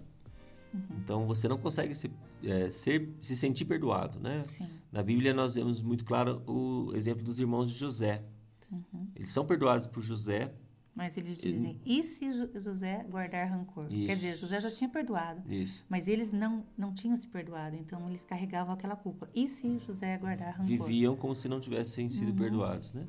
Uhum. 0.73 0.81
Então 1.03 1.27
você 1.27 1.49
não 1.49 1.59
consegue 1.59 1.95
se, 1.95 2.11
é, 2.43 2.71
ser, 2.71 3.11
se 3.21 3.37
sentir 3.37 3.65
perdoado, 3.67 4.19
né? 4.19 4.45
Sim. 4.47 4.69
Na 4.91 5.03
Bíblia 5.03 5.35
nós 5.35 5.55
vemos 5.57 5.83
muito 5.83 6.05
claro 6.05 6.43
o 6.47 6.95
exemplo 6.95 7.23
dos 7.23 7.39
irmãos 7.41 7.71
de 7.71 7.77
José. 7.77 8.25
Uhum. 8.71 9.09
Eles 9.17 9.31
são 9.31 9.47
perdoados 9.47 9.87
por 9.87 10.03
José 10.03 10.53
mas 10.99 11.17
eles 11.17 11.39
dizem, 11.39 11.81
e 11.87 12.03
se 12.03 12.29
José 12.61 13.07
guardar 13.09 13.49
rancor? 13.49 13.87
Isso. 13.89 14.07
Quer 14.09 14.15
dizer, 14.17 14.37
José 14.37 14.61
já 14.61 14.69
tinha 14.69 14.91
perdoado. 14.91 15.41
Isso. 15.49 15.87
Mas 15.89 16.09
eles 16.09 16.33
não, 16.33 16.65
não 16.77 16.93
tinham 16.93 17.17
se 17.17 17.29
perdoado, 17.29 17.77
então 17.77 18.09
eles 18.09 18.25
carregavam 18.25 18.75
aquela 18.75 18.97
culpa. 18.97 19.31
E 19.33 19.47
se 19.47 19.79
José 19.79 20.19
guardar 20.19 20.55
rancor? 20.55 20.67
Viviam 20.67 21.15
como 21.15 21.37
se 21.37 21.49
não 21.49 21.61
tivessem 21.61 22.11
sido 22.11 22.31
uhum. 22.31 22.37
perdoados, 22.37 22.93
né? 22.95 23.07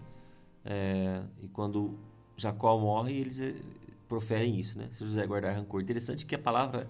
É, 0.63 1.23
e 1.41 1.47
quando 1.47 1.97
Jacó 2.37 2.77
morre, 2.77 3.13
eles 3.13 3.41
eh, 3.41 3.59
proferem 4.07 4.59
isso, 4.59 4.77
né? 4.77 4.87
Se 4.91 5.03
José 5.03 5.25
guardar 5.25 5.55
rancor. 5.55 5.81
Interessante 5.81 6.27
que 6.27 6.35
a 6.35 6.39
palavra 6.39 6.87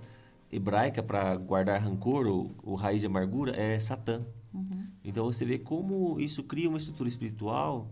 hebraica 0.52 1.02
para 1.02 1.34
guardar 1.38 1.80
rancor, 1.80 2.28
ou, 2.28 2.52
ou, 2.62 2.76
raiz 2.76 3.00
de 3.00 3.08
amargura, 3.08 3.56
é 3.56 3.80
Satã. 3.80 4.26
Uhum. 4.54 4.88
Então 5.02 5.24
você 5.24 5.46
vê 5.46 5.58
como 5.58 6.20
isso 6.20 6.44
cria 6.44 6.68
uma 6.68 6.78
estrutura 6.78 7.08
espiritual 7.08 7.90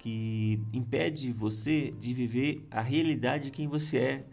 que 0.00 0.58
impede 0.72 1.30
você 1.30 1.90
de 1.90 2.14
viver 2.14 2.66
a 2.70 2.80
realidade 2.80 3.44
de 3.44 3.50
quem 3.50 3.68
você 3.68 3.98
é 3.98 4.26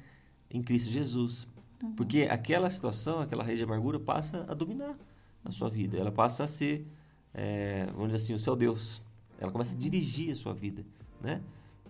em 0.50 0.63
Cristo 0.63 0.89
Jesus. 0.89 1.45
Uhum. 1.83 1.93
Porque 1.93 2.21
aquela 2.21 2.69
situação, 2.69 3.19
aquela 3.19 3.43
raiz 3.43 3.57
de 3.57 3.65
amargura 3.65 4.00
passa 4.00 4.45
a 4.47 4.53
dominar 4.53 4.97
a 5.43 5.51
sua 5.51 5.69
vida. 5.69 5.97
Ela 5.97 6.12
passa 6.12 6.45
a 6.45 6.47
ser, 6.47 6.88
é, 7.33 7.86
vamos 7.88 8.13
dizer 8.13 8.24
assim, 8.24 8.33
o 8.33 8.39
seu 8.39 8.55
Deus. 8.55 9.03
Ela 9.38 9.51
começa 9.51 9.75
a 9.75 9.77
dirigir 9.77 10.31
a 10.31 10.36
sua 10.36 10.53
vida, 10.53 10.86
né? 11.21 11.41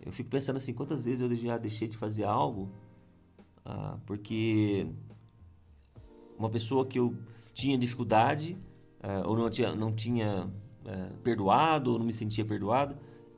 Eu 0.03 0.11
fico 0.11 0.27
pensando 0.27 0.57
assim, 0.57 0.73
quantas 0.73 1.05
vezes 1.05 1.21
eu 1.21 1.35
já 1.35 1.57
deixei 1.59 1.87
de 1.87 1.97
fazer 1.97 2.23
algo 2.23 2.71
ah, 3.63 3.99
porque 4.07 4.87
uma 6.35 6.49
pessoa 6.49 6.83
que 6.83 6.97
eu 6.97 7.15
tinha 7.53 7.77
dificuldade 7.77 8.57
ah, 9.03 9.23
ou 9.27 9.37
não 9.37 9.49
tinha, 9.51 9.75
não 9.75 9.93
tinha 9.93 10.49
ah, 10.85 11.09
perdoado 11.23 11.91
ou 11.91 11.99
não 11.99 12.05
me 12.05 12.13
sentia 12.13 12.43
perdoado, 12.43 12.97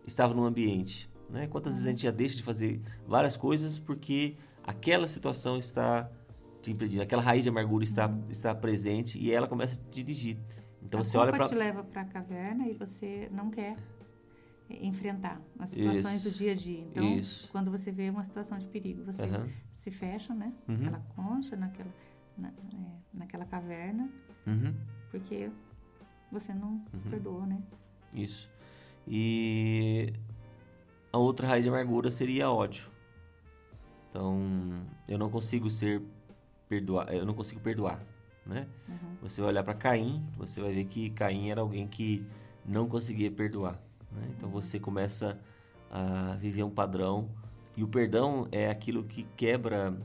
estava 0.10 0.34
no 0.34 0.44
ambiente. 0.46 1.10
Né? 1.30 1.48
Quantas 1.48 1.74
vezes 1.74 1.88
a 1.88 1.92
gente 1.92 2.04
já 2.04 2.12
deixa 2.12 2.36
de 2.38 2.44
fazer 2.44 2.82
várias 3.08 3.38
coisas 3.38 3.78
porque 3.80 4.36
aquela 4.64 5.08
situação 5.08 5.58
está 5.58 6.10
te 6.62 6.72
impedindo, 6.72 7.02
aquela 7.04 7.22
raiz 7.22 7.44
de 7.44 7.50
amargura 7.50 7.84
está, 7.84 8.08
uhum. 8.08 8.24
está 8.30 8.54
presente 8.54 9.18
e 9.20 9.32
ela 9.32 9.48
começa 9.48 9.80
a 9.80 9.84
te 9.84 10.04
dirigir. 10.04 10.38
Então 10.84 11.00
a 11.00 11.04
você 11.04 11.18
olha 11.18 11.32
para 11.32 11.48
te 11.48 11.56
leva 11.56 11.84
para 11.84 12.02
a 12.02 12.06
caverna 12.06 12.68
e 12.68 12.74
você 12.74 13.30
não 13.32 13.50
quer 13.50 13.76
enfrentar 14.70 15.42
as 15.58 15.72
situações 15.72 16.24
Isso. 16.26 16.30
do 16.30 16.36
dia 16.38 16.52
a 16.52 16.56
dia. 16.56 16.80
Então, 16.82 17.18
Isso. 17.18 17.50
quando 17.52 17.72
você 17.72 17.92
vê 17.92 18.10
uma 18.10 18.24
situação 18.24 18.58
de 18.58 18.68
perigo, 18.68 19.04
você 19.04 19.24
Uhum. 19.24 19.50
se 19.74 19.90
fecha, 19.90 20.34
né? 20.34 20.54
Uhum. 20.68 20.78
Naquela 20.78 21.00
concha, 21.16 21.56
naquela, 21.56 21.90
na- 22.38 22.50
é, 22.50 22.92
naquela 23.14 23.46
caverna, 23.46 24.10
Uhum. 24.46 24.74
porque 25.10 25.50
você 26.32 26.54
não 26.54 26.84
se 26.94 27.04
perdoou, 27.04 27.46
né? 27.48 27.62
Isso. 28.14 28.50
E 29.10 30.14
a 31.12 31.18
outra 31.18 31.48
raiz 31.48 31.64
de 31.64 31.70
amargura 31.70 32.12
seria 32.12 32.52
ódio. 32.52 32.90
Então, 34.10 34.40
eu 35.08 35.18
não 35.18 35.30
consigo 35.30 35.70
ser 35.70 36.02
perdoar, 36.68 37.12
eu 37.12 37.26
não 37.26 37.34
consigo 37.34 37.60
perdoar, 37.60 38.00
né? 38.46 38.68
Você 39.22 39.42
vai 39.42 39.50
olhar 39.50 39.64
para 39.64 39.74
Caim, 39.74 40.24
você 40.38 40.62
vai 40.62 40.72
ver 40.72 40.86
que 40.86 41.10
Caim 41.10 41.50
era 41.50 41.62
alguém 41.62 41.88
que 41.88 42.24
não 42.64 42.88
conseguia 42.88 43.32
perdoar, 43.32 43.82
né? 44.12 44.30
Então 44.38 44.50
você 44.50 44.80
começa 44.80 45.40
a 45.92 46.36
viver 46.36 46.64
um 46.64 46.70
padrão 46.70 47.28
e 47.76 47.84
o 47.84 47.88
perdão 47.88 48.48
é 48.52 48.70
aquilo 48.70 49.04
que 49.04 49.24
quebra 49.36 49.98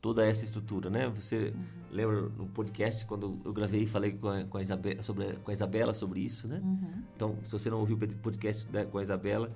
toda 0.00 0.24
essa 0.26 0.44
estrutura, 0.44 0.88
né? 0.88 1.08
Você 1.10 1.52
lembra 1.90 2.22
no 2.22 2.46
podcast 2.46 3.04
quando 3.04 3.38
eu 3.44 3.52
gravei 3.52 3.82
e 3.82 3.86
falei 3.86 4.12
com 4.12 4.28
a, 4.28 4.44
com 4.44 4.58
a 4.58 4.62
Isabela 4.62 5.02
sobre 5.02 5.34
com 5.36 5.50
a 5.50 5.52
Isabela 5.52 5.92
sobre 5.94 6.20
isso, 6.20 6.48
né? 6.48 6.60
Uhum. 6.62 7.02
Então, 7.14 7.38
se 7.44 7.52
você 7.52 7.68
não 7.68 7.80
ouviu 7.80 7.96
o 7.96 7.98
podcast 8.16 8.66
da- 8.68 8.84
com 8.86 8.98
a 8.98 9.02
Isabela, 9.02 9.52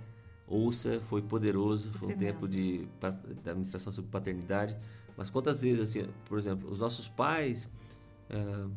ouça, 0.46 1.00
foi 1.04 1.22
poderoso, 1.22 1.90
foi 1.92 2.08
um 2.12 2.18
tempo 2.18 2.46
de, 2.46 2.86
da 3.00 3.08
administração 3.52 3.92
sobre 3.92 4.10
paternidade. 4.10 4.76
Mas 5.16 5.30
quantas 5.30 5.62
vezes, 5.62 5.80
assim, 5.88 6.08
por 6.26 6.36
exemplo, 6.36 6.70
os 6.70 6.80
nossos 6.80 7.08
pais, 7.08 7.70
ah, 8.28 8.68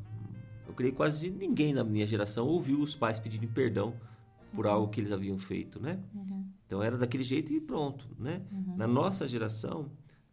eu 0.67 0.73
creio 0.73 0.93
quase 0.93 1.29
ninguém 1.29 1.73
na 1.73 1.83
minha 1.83 2.05
geração 2.07 2.45
ouviu 2.47 2.79
os 2.81 2.95
pais 2.95 3.19
pedirem 3.19 3.47
perdão 3.49 3.93
por 4.53 4.67
algo 4.67 4.87
que 4.89 5.01
eles 5.01 5.11
haviam 5.11 5.37
feito, 5.37 5.81
né? 5.81 5.99
Então 6.65 6.81
era 6.83 6.97
daquele 6.97 7.23
jeito 7.23 7.51
e 7.51 7.59
pronto, 7.59 8.07
né? 8.19 8.41
Na 8.77 8.87
nossa 8.87 9.27
geração, 9.27 9.89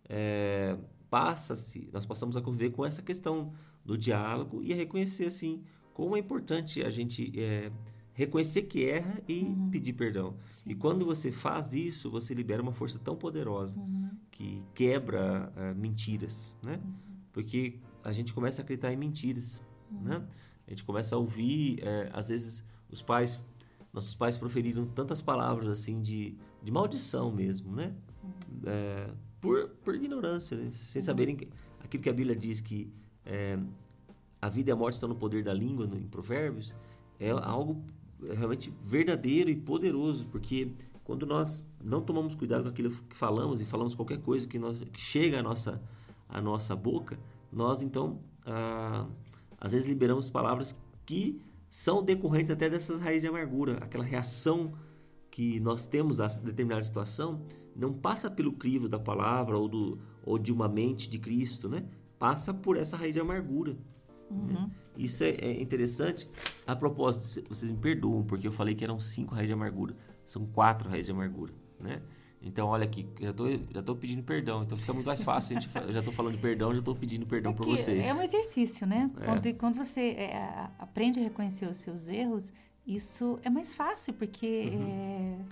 é, 0.08 0.76
passa-se, 1.14 1.88
nós 1.92 2.04
passamos 2.04 2.37
a 2.37 2.40
conviver 2.40 2.71
com 2.71 2.85
essa 2.85 3.00
questão 3.00 3.52
do 3.85 3.97
diálogo 3.97 4.64
e 4.64 4.73
a 4.73 4.76
reconhecer, 4.76 5.26
assim, 5.26 5.62
como 5.92 6.16
é 6.16 6.18
importante 6.18 6.83
a 6.83 6.90
gente 6.90 7.33
é, 7.40 7.71
reconhecer 8.14 8.62
que 8.62 8.85
erra 8.85 9.23
e 9.28 9.44
pedir 9.71 9.92
perdão. 9.92 10.35
E 10.66 10.75
quando 10.75 11.06
você 11.06 11.30
faz 11.30 11.73
isso, 11.73 12.11
você 12.11 12.35
libera 12.35 12.61
uma 12.61 12.73
força 12.73 12.99
tão 12.99 13.14
poderosa 13.14 13.80
que 14.33 14.61
quebra 14.75 15.52
ah, 15.54 15.73
mentiras, 15.75 16.52
né? 16.61 16.80
Porque 17.33 17.78
a 18.02 18.11
gente 18.11 18.35
começa 18.35 18.61
a 18.61 18.64
acreditar 18.64 18.92
em 18.92 18.97
mentiras, 18.97 19.62
né? 19.92 20.21
A 20.66 20.71
gente 20.71 20.83
começa 20.83 21.14
a 21.14 21.18
ouvir, 21.18 21.78
eh, 21.80 22.11
às 22.12 22.28
vezes, 22.28 22.64
os 22.90 23.00
pais, 23.00 23.40
nossos 23.92 24.16
pais 24.16 24.37
proferiram 24.37 24.85
tantas 24.85 25.23
palavras, 25.23 25.68
assim, 25.68 26.00
de, 26.00 26.37
de 26.61 26.73
maldição 26.73 27.30
mesmo, 27.30 27.73
né? 27.73 27.94
Eh, 28.66 29.14
por, 29.44 29.68
por 29.84 29.94
ignorância, 29.94 30.56
né? 30.56 30.70
sem 30.70 31.00
saberem 31.02 31.36
que- 31.36 31.48
aquilo 31.82 32.02
que 32.02 32.08
a 32.08 32.12
Bíblia 32.12 32.34
diz 32.34 32.60
que 32.60 32.90
eh, 33.26 33.58
a 34.40 34.48
vida 34.48 34.70
e 34.70 34.72
a 34.72 34.76
morte 34.76 34.94
estão 34.94 35.08
no 35.08 35.14
poder 35.16 35.42
da 35.44 35.52
língua, 35.52 35.86
no- 35.86 35.96
em 35.98 36.06
Provérbios, 36.06 36.74
é 37.20 37.30
algo 37.30 37.82
realmente 38.36 38.72
verdadeiro 38.82 39.50
e 39.50 39.56
poderoso, 39.56 40.26
porque 40.26 40.70
quando 41.04 41.26
nós 41.26 41.66
não 41.82 42.00
tomamos 42.00 42.34
cuidado 42.34 42.62
com 42.64 42.68
aquilo 42.70 42.90
que 42.90 43.16
falamos 43.16 43.60
e 43.60 43.66
falamos 43.66 43.94
qualquer 43.94 44.18
coisa 44.22 44.46
que, 44.48 44.58
nós, 44.58 44.78
que 44.92 45.00
chega 45.00 45.40
à 45.40 45.42
nossa, 45.42 45.80
à 46.28 46.40
nossa 46.40 46.74
boca, 46.74 47.18
nós 47.52 47.82
então, 47.82 48.18
ah, 48.46 49.06
às 49.60 49.72
vezes, 49.72 49.86
liberamos 49.86 50.30
palavras 50.30 50.74
que 51.06 51.40
são 51.70 52.02
decorrentes 52.02 52.50
até 52.50 52.70
dessas 52.70 53.00
raízes 53.00 53.22
de 53.22 53.28
amargura, 53.28 53.74
aquela 53.82 54.04
reação 54.04 54.72
que 55.30 55.58
nós 55.60 55.86
temos 55.86 56.20
a 56.20 56.28
determinada 56.28 56.82
situação 56.84 57.42
não 57.74 57.92
passa 57.92 58.30
pelo 58.30 58.52
crivo 58.52 58.88
da 58.88 58.98
palavra 58.98 59.58
ou, 59.58 59.68
do, 59.68 59.98
ou 60.24 60.38
de 60.38 60.52
uma 60.52 60.68
mente 60.68 61.08
de 61.08 61.18
Cristo, 61.18 61.68
né? 61.68 61.84
Passa 62.18 62.54
por 62.54 62.76
essa 62.76 62.96
raiz 62.96 63.14
de 63.14 63.20
amargura. 63.20 63.76
né? 64.30 64.70
Isso 64.96 65.24
é, 65.24 65.30
é 65.30 65.60
interessante. 65.60 66.28
A 66.66 66.76
propósito, 66.76 67.48
vocês 67.48 67.70
me 67.70 67.78
perdoam, 67.78 68.22
porque 68.22 68.46
eu 68.46 68.52
falei 68.52 68.74
que 68.74 68.84
eram 68.84 69.00
cinco 69.00 69.34
raízes 69.34 69.48
de 69.48 69.54
amargura. 69.54 69.96
São 70.24 70.46
quatro 70.46 70.88
raízes 70.88 71.06
de 71.06 71.12
amargura, 71.12 71.52
né? 71.80 72.00
Então, 72.46 72.68
olha 72.68 72.84
aqui, 72.84 73.08
já 73.20 73.32
tô, 73.32 73.46
já 73.70 73.82
tô 73.82 73.96
pedindo 73.96 74.22
perdão. 74.22 74.62
Então, 74.62 74.76
fica 74.76 74.92
muito 74.92 75.06
mais 75.06 75.22
fácil. 75.22 75.56
A 75.56 75.60
gente, 75.60 75.72
já 75.92 76.02
tô 76.02 76.12
falando 76.12 76.34
de 76.34 76.38
perdão, 76.38 76.74
já 76.74 76.82
tô 76.82 76.94
pedindo 76.94 77.26
perdão 77.26 77.52
É 77.52 77.54
para 77.54 77.64
vocês. 77.64 78.04
É 78.04 78.12
um 78.12 78.22
exercício, 78.22 78.86
né? 78.86 79.10
É. 79.18 79.24
Quando, 79.24 79.54
quando 79.54 79.74
você 79.76 80.10
é, 80.10 80.68
aprende 80.78 81.18
a 81.18 81.22
reconhecer 81.22 81.66
os 81.66 81.78
seus 81.78 82.06
erros, 82.06 82.52
isso 82.86 83.38
é 83.42 83.48
mais 83.48 83.72
fácil, 83.72 84.12
porque 84.12 84.70
Uhum. 84.74 85.44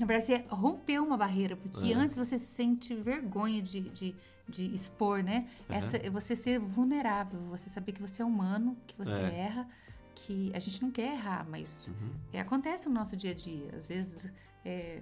Na 0.00 0.06
verdade 0.06 0.26
você 0.26 0.44
rompeu 0.48 1.04
uma 1.04 1.16
barreira, 1.16 1.56
porque 1.56 1.92
É. 1.92 1.94
antes 1.94 2.16
você 2.16 2.38
sente 2.38 2.94
vergonha 2.94 3.62
de, 3.62 3.80
de, 3.80 4.14
de 4.48 4.74
expor, 4.74 5.22
né? 5.22 5.48
Essa, 5.68 5.98
você 6.10 6.34
ser 6.36 6.58
vulnerável, 6.58 7.40
você 7.48 7.68
saber 7.70 7.92
que 7.92 8.00
você 8.02 8.22
é 8.22 8.24
humano, 8.24 8.76
que 8.86 8.96
você 8.96 9.12
É. 9.12 9.38
erra, 9.40 9.68
que 10.14 10.50
a 10.54 10.58
gente 10.58 10.82
não 10.82 10.90
quer 10.90 11.12
errar, 11.14 11.46
mas 11.48 11.88
Uhum. 11.88 12.10
é, 12.32 12.40
acontece 12.40 12.88
no 12.88 12.94
nosso 12.94 13.16
dia 13.16 13.30
a 13.32 13.34
dia. 13.34 13.70
Às 13.76 13.88
vezes, 13.88 14.18
é, 14.64 15.00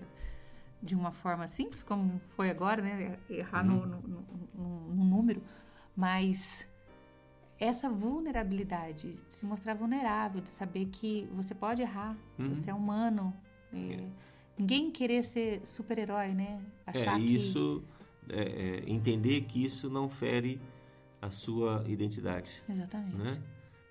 de 0.82 0.94
uma 0.94 1.12
forma 1.12 1.46
simples, 1.46 1.82
como 1.82 2.20
foi 2.36 2.50
agora, 2.50 2.82
né? 2.82 3.18
Errar 3.30 3.62
no, 3.64 3.86
no, 3.86 4.00
no- 4.02 4.24
no- 4.54 4.94
no 4.94 5.04
número. 5.04 5.40
Mas 5.96 6.66
essa 7.58 7.88
vulnerabilidade, 7.88 9.12
de 9.26 9.32
se 9.34 9.46
mostrar 9.46 9.74
vulnerável, 9.74 10.40
de 10.40 10.50
saber 10.50 10.86
que 10.86 11.28
você 11.32 11.54
pode 11.54 11.80
errar, 11.82 12.16
Uhum. 12.38 12.48
você 12.54 12.70
é 12.70 12.74
humano. 12.74 13.32
é, 13.76 14.06
Ninguém 14.58 14.90
querer 14.90 15.24
ser 15.24 15.66
super-herói, 15.66 16.32
né? 16.32 16.60
Achar 16.86 17.20
É, 17.20 17.24
que... 17.24 17.34
isso, 17.34 17.82
é, 18.28 18.42
é, 18.42 18.90
entender 18.90 19.42
que 19.42 19.64
isso 19.64 19.90
não 19.90 20.08
fere 20.08 20.60
a 21.20 21.30
sua 21.30 21.82
identidade, 21.86 22.62
Exatamente. 22.68 23.16
né? 23.16 23.42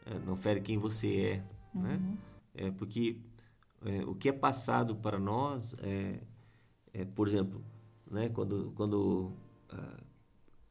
É, 0.05 0.19
não 0.19 0.35
fere 0.35 0.61
quem 0.61 0.77
você 0.77 1.15
é, 1.15 1.43
né? 1.77 1.95
Uhum. 1.95 2.17
É 2.55 2.71
porque 2.71 3.17
é, 3.85 4.03
o 4.05 4.13
que 4.15 4.29
é 4.29 4.31
passado 4.31 4.95
para 4.95 5.19
nós 5.19 5.75
é, 5.81 6.19
é, 6.93 7.05
por 7.05 7.27
exemplo, 7.27 7.63
né? 8.09 8.29
Quando, 8.29 8.71
quando 8.75 9.31
ah, 9.69 9.99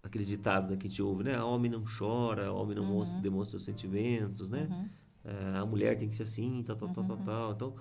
aqueles 0.03 0.27
ditados 0.27 0.71
né, 0.71 0.77
que 0.77 0.87
a 0.87 0.91
gente 0.91 1.03
ouve, 1.03 1.25
né? 1.25 1.43
Homem 1.43 1.71
não 1.71 1.85
chora, 1.85 2.53
homem 2.53 2.77
não 2.77 2.85
mostra, 2.85 3.21
demonstra 3.21 3.59
seus 3.59 3.65
sentimentos, 3.65 4.49
né? 4.49 4.69
Uhum. 4.71 4.89
Ah, 5.25 5.61
a 5.61 5.67
mulher 5.67 5.97
tem 5.99 6.09
que 6.09 6.17
ser 6.17 6.23
assim, 6.25 6.63
tal, 6.63 6.77
tal, 6.77 6.89
tal, 6.91 7.05
tal, 7.05 7.17
tal. 7.19 7.53
Então, 7.53 7.75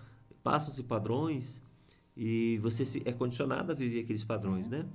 passam-se 0.43 0.83
padrões 0.83 1.61
e 2.15 2.57
você 2.59 2.83
se, 2.85 3.01
é 3.05 3.11
condicionado 3.11 3.71
a 3.71 3.75
viver 3.75 4.01
aqueles 4.01 4.23
padrões, 4.23 4.67
né? 4.69 4.85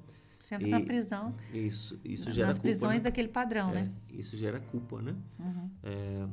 Você 0.42 0.54
entra 0.54 0.66
E- 0.68 0.70
na 0.70 0.80
prisão, 0.80 1.34
Isso, 1.52 1.98
isso 2.04 2.26
nas 2.26 2.34
gera 2.36 2.48
culpa, 2.48 2.62
prisões 2.62 2.96
né? 2.98 3.02
daquele 3.04 3.28
padrão, 3.28 3.70
É, 3.70 3.74
né? 3.82 3.92
Isso 4.10 4.36
gera 4.36 4.60
culpa, 4.60 5.02
né? 5.02 5.16
Uhum. 5.40 5.70
É, 5.82 6.26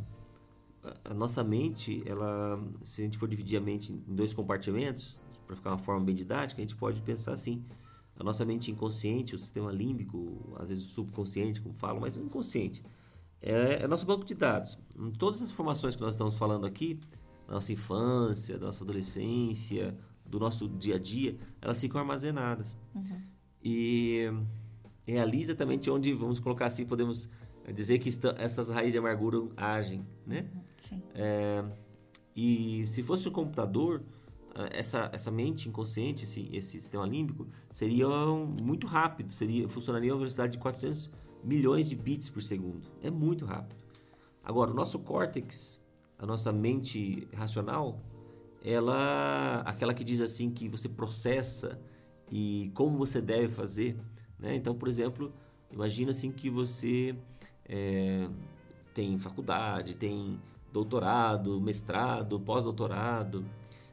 a- 0.84 1.12
a 1.12 1.14
nossa 1.14 1.44
mente, 1.44 2.04
ela, 2.06 2.62
se 2.84 3.02
a 3.02 3.06
gente 3.06 3.18
for 3.18 3.28
dividir 3.28 3.58
a 3.58 3.62
mente 3.62 3.92
em 3.92 4.16
dois 4.16 4.34
compartimentos, 4.34 5.24
para 5.48 5.56
ficar 5.56 5.72
uma 5.72 5.78
forma 5.80 6.04
bem 6.06 6.14
didática, 6.16 6.62
a 6.62 6.64
gente 6.66 6.76
pode 6.76 7.02
pensar 7.02 7.34
assim: 7.34 7.64
a 8.16 8.24
nossa 8.24 8.46
mente 8.46 8.70
inconsciente, 8.72 9.36
o 9.36 9.40
sistema 9.40 9.72
límbico, 9.72 10.54
às 10.60 10.70
vezes 10.70 10.86
o 10.86 10.90
subconsciente, 10.90 11.60
como 11.62 11.74
falam, 11.74 12.00
mas 12.00 12.16
o 12.16 12.22
inconsciente, 12.22 12.84
é, 13.42 13.84
é 13.84 13.88
nosso 13.88 14.06
banco 14.06 14.24
de 14.24 14.36
dados. 14.36 14.78
Em 14.98 15.12
Todas 15.12 15.42
as 15.42 15.52
informações 15.52 15.96
que 15.96 16.02
nós 16.02 16.14
estamos 16.14 16.36
falando 16.36 16.66
aqui, 16.68 17.00
da 17.48 17.54
nossa 17.56 17.74
infância, 17.74 18.58
da 18.60 18.68
nossa 18.68 18.84
adolescência, 18.84 19.98
do 20.26 20.40
nosso 20.40 20.68
dia 20.68 20.96
a 20.96 21.00
dia, 21.00 21.38
elas 21.62 21.80
ficam 21.80 22.00
armazenadas. 22.02 22.76
E 23.64 24.30
é 25.08 25.20
ali 25.20 25.42
exatamente 25.42 25.90
onde, 25.90 26.14
vamos 26.14 26.40
colocar 26.40 26.66
assim, 26.68 26.86
podemos 26.86 27.30
dizer 27.74 28.00
que 28.00 28.10
está- 28.10 28.36
essas 28.38 28.70
raízes 28.70 28.94
de 28.94 29.00
amargura 29.00 29.38
agem, 29.56 30.06
né? 30.26 30.48
Sim. 30.82 31.02
É, 31.14 31.64
E 32.36 32.88
se 32.88 33.04
fosse 33.04 33.30
um 33.30 33.32
computador, 33.32 34.02
eh, 34.56 34.80
essa, 34.80 35.08
essa 35.14 35.30
mente 35.30 35.70
inconsciente, 35.70 36.24
esse, 36.24 36.50
esse 36.52 36.80
sistema 36.80 37.06
límbico, 37.06 37.48
seria 37.72 38.08
muito 38.60 38.88
rápido, 38.88 39.32
seria, 39.32 39.70
funcionaria 39.70 40.12
a 40.12 40.14
uma 40.16 40.20
velocidade 40.20 40.54
de 40.54 40.58
400 40.58 41.12
milhões 41.44 41.88
de 41.88 41.96
bits 41.96 42.30
por 42.30 42.42
segundo. 42.42 42.88
É 43.04 43.12
muito 43.12 43.46
rápido. 43.46 43.78
Agora, 44.44 44.72
o 44.72 44.74
nosso 44.74 44.98
córtex, 44.98 45.80
a 46.18 46.26
nossa 46.26 46.52
mente 46.52 47.28
racional, 47.34 48.00
ela, 48.64 49.62
aquela 49.66 49.94
que 49.94 50.04
diz 50.04 50.22
assim 50.22 50.50
que 50.50 50.70
você 50.70 50.88
processa 50.88 51.80
e 52.32 52.72
como 52.74 52.98
você 52.98 53.22
deve 53.22 53.50
fazer, 53.50 53.98
né? 54.40 54.56
Então, 54.56 54.74
por 54.74 54.88
exemplo, 54.88 55.34
imagina 55.70 56.12
assim 56.12 56.32
que 56.32 56.50
você 56.50 57.16
é, 57.66 58.28
tem 58.94 59.20
faculdade, 59.20 59.96
tem 59.96 60.40
doutorado, 60.72 61.60
mestrado, 61.60 62.40
pós-doutorado, 62.40 63.46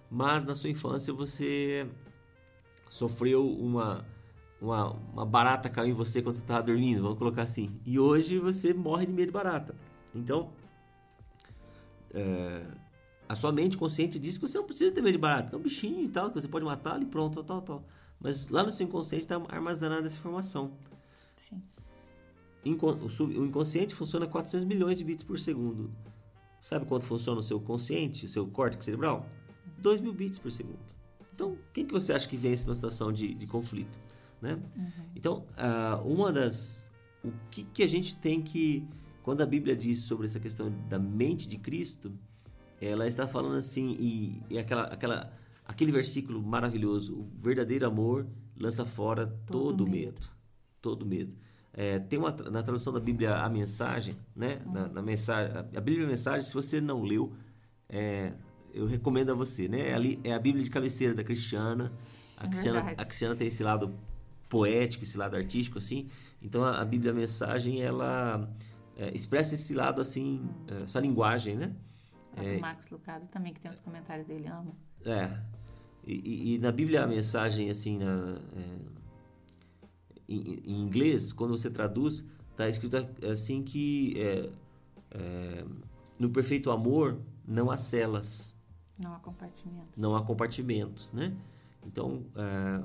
mas 0.08 0.44
na 0.44 0.54
sua 0.54 0.70
infância 0.70 1.12
você 1.12 1.86
sofreu 2.88 3.46
uma, 3.48 4.06
uma, 4.60 4.90
uma 5.12 5.26
barata 5.26 5.68
caiu 5.68 5.90
em 5.90 5.94
você 5.94 6.22
quando 6.22 6.36
você 6.36 6.42
estava 6.42 6.62
dormindo, 6.62 7.02
vamos 7.02 7.18
colocar 7.18 7.42
assim, 7.42 7.78
e 7.84 7.98
hoje 7.98 8.38
você 8.38 8.72
morre 8.72 9.06
de 9.06 9.12
medo 9.12 9.26
de 9.26 9.32
barata. 9.32 9.74
Então, 10.14 10.50
é, 12.14 12.62
a 13.30 13.36
sua 13.36 13.52
mente 13.52 13.78
consciente 13.78 14.18
diz 14.18 14.36
que 14.36 14.48
você 14.48 14.58
não 14.58 14.64
precisa 14.64 14.90
ter 14.90 15.00
medo 15.00 15.12
de 15.12 15.18
barata, 15.18 15.54
é 15.54 15.56
um 15.56 15.62
bichinho 15.62 16.04
e 16.04 16.08
tal, 16.08 16.30
que 16.32 16.40
você 16.40 16.48
pode 16.48 16.64
matar 16.64 17.00
e 17.00 17.06
pronto, 17.06 17.44
tal, 17.44 17.62
tal, 17.62 17.62
tal. 17.62 17.88
Mas 18.18 18.48
lá 18.48 18.64
no 18.64 18.72
seu 18.72 18.84
inconsciente 18.84 19.22
está 19.22 19.36
armazenada 19.48 20.04
essa 20.04 20.18
informação. 20.18 20.72
Sim. 21.48 21.62
O 22.64 23.44
inconsciente 23.44 23.94
funciona 23.94 24.26
400 24.26 24.64
milhões 24.66 24.96
de 24.96 25.04
bits 25.04 25.22
por 25.22 25.38
segundo. 25.38 25.92
Sabe 26.60 26.86
quanto 26.86 27.04
funciona 27.04 27.38
o 27.38 27.42
seu 27.42 27.60
consciente, 27.60 28.26
o 28.26 28.28
seu 28.28 28.48
córtex 28.48 28.84
cerebral? 28.84 29.24
2 29.78 30.00
mil 30.00 30.12
bits 30.12 30.40
por 30.40 30.50
segundo. 30.50 30.80
Então, 31.32 31.56
quem 31.72 31.86
que 31.86 31.92
você 31.92 32.12
acha 32.12 32.28
que 32.28 32.36
vence 32.36 32.66
numa 32.66 32.74
situação 32.74 33.12
de, 33.12 33.32
de 33.32 33.46
conflito? 33.46 33.96
Né? 34.42 34.54
Uhum. 34.76 34.90
Então, 35.14 35.46
uh, 35.56 36.04
uma 36.04 36.32
das... 36.32 36.90
O 37.22 37.30
que, 37.48 37.62
que 37.62 37.84
a 37.84 37.86
gente 37.86 38.16
tem 38.16 38.42
que... 38.42 38.88
Quando 39.22 39.40
a 39.40 39.46
Bíblia 39.46 39.76
diz 39.76 40.00
sobre 40.00 40.26
essa 40.26 40.40
questão 40.40 40.68
da 40.88 40.98
mente 40.98 41.46
de 41.46 41.58
Cristo, 41.58 42.12
ela 42.80 43.06
está 43.06 43.28
falando 43.28 43.56
assim, 43.56 43.96
e, 43.98 44.42
e 44.48 44.58
aquela, 44.58 44.84
aquela, 44.84 45.32
aquele 45.64 45.92
versículo 45.92 46.42
maravilhoso, 46.42 47.14
o 47.14 47.30
verdadeiro 47.36 47.86
amor 47.86 48.26
lança 48.58 48.84
fora 48.84 49.26
todo, 49.26 49.76
todo 49.76 49.84
medo. 49.84 49.94
medo. 49.94 50.28
Todo 50.80 51.06
medo. 51.06 51.34
É, 51.72 51.98
tem 51.98 52.18
uma 52.18 52.32
na 52.32 52.62
tradução 52.62 52.92
da 52.92 52.98
Bíblia 52.98 53.36
a 53.36 53.48
mensagem, 53.48 54.16
né? 54.34 54.60
Uhum. 54.66 54.72
Na, 54.72 54.88
na, 54.88 55.02
mensagem, 55.02 55.56
a 55.56 55.80
Bíblia 55.80 56.04
a 56.04 56.08
mensagem, 56.08 56.46
se 56.46 56.52
você 56.52 56.80
não 56.80 57.02
leu, 57.02 57.32
é, 57.88 58.32
eu 58.74 58.86
recomendo 58.86 59.30
a 59.30 59.34
você, 59.34 59.68
né? 59.68 59.90
É, 59.90 59.94
ali, 59.94 60.18
é 60.24 60.32
a 60.32 60.38
Bíblia 60.38 60.64
de 60.64 60.70
cabeceira 60.70 61.14
da 61.14 61.22
Cristiana. 61.22 61.92
A, 62.36 62.46
é 62.46 62.48
Cristiana, 62.48 62.80
a 62.96 63.04
Cristiana 63.04 63.36
tem 63.36 63.46
esse 63.46 63.62
lado 63.62 63.94
poético, 64.48 65.04
esse 65.04 65.16
lado 65.16 65.36
artístico, 65.36 65.78
assim. 65.78 66.08
Então 66.42 66.64
a, 66.64 66.80
a 66.80 66.84
Bíblia 66.84 67.12
a 67.12 67.14
mensagem 67.14 67.80
ela 67.82 68.50
é, 68.96 69.14
expressa 69.14 69.54
esse 69.54 69.72
lado 69.72 70.00
assim, 70.00 70.48
é, 70.66 70.82
essa 70.82 70.98
linguagem, 70.98 71.56
né? 71.56 71.72
É, 72.36 72.56
o 72.56 72.60
Max 72.60 72.90
Lucado 72.90 73.26
também 73.28 73.52
que 73.52 73.60
tem 73.60 73.70
os 73.70 73.80
comentários 73.80 74.26
dele, 74.26 74.46
amo. 74.46 74.74
É. 75.04 75.38
E, 76.06 76.14
e, 76.14 76.54
e 76.54 76.58
na 76.58 76.72
Bíblia 76.72 77.04
a 77.04 77.06
mensagem 77.06 77.68
assim 77.70 77.98
na 77.98 78.38
em, 80.30 80.62
em 80.64 80.80
inglês, 80.82 81.32
quando 81.32 81.58
você 81.58 81.68
traduz, 81.68 82.24
está 82.52 82.68
escrito 82.68 82.96
assim 83.26 83.62
que 83.62 84.14
é, 84.16 84.50
é, 85.10 85.64
no 86.18 86.30
perfeito 86.30 86.70
amor 86.70 87.20
não 87.46 87.70
há 87.70 87.76
celas. 87.76 88.56
Não 88.96 89.14
há 89.14 89.18
compartimentos. 89.18 89.98
Não 89.98 90.14
há 90.14 90.22
compartimentos, 90.22 91.12
né? 91.12 91.36
Então, 91.84 92.24
é, 92.36 92.84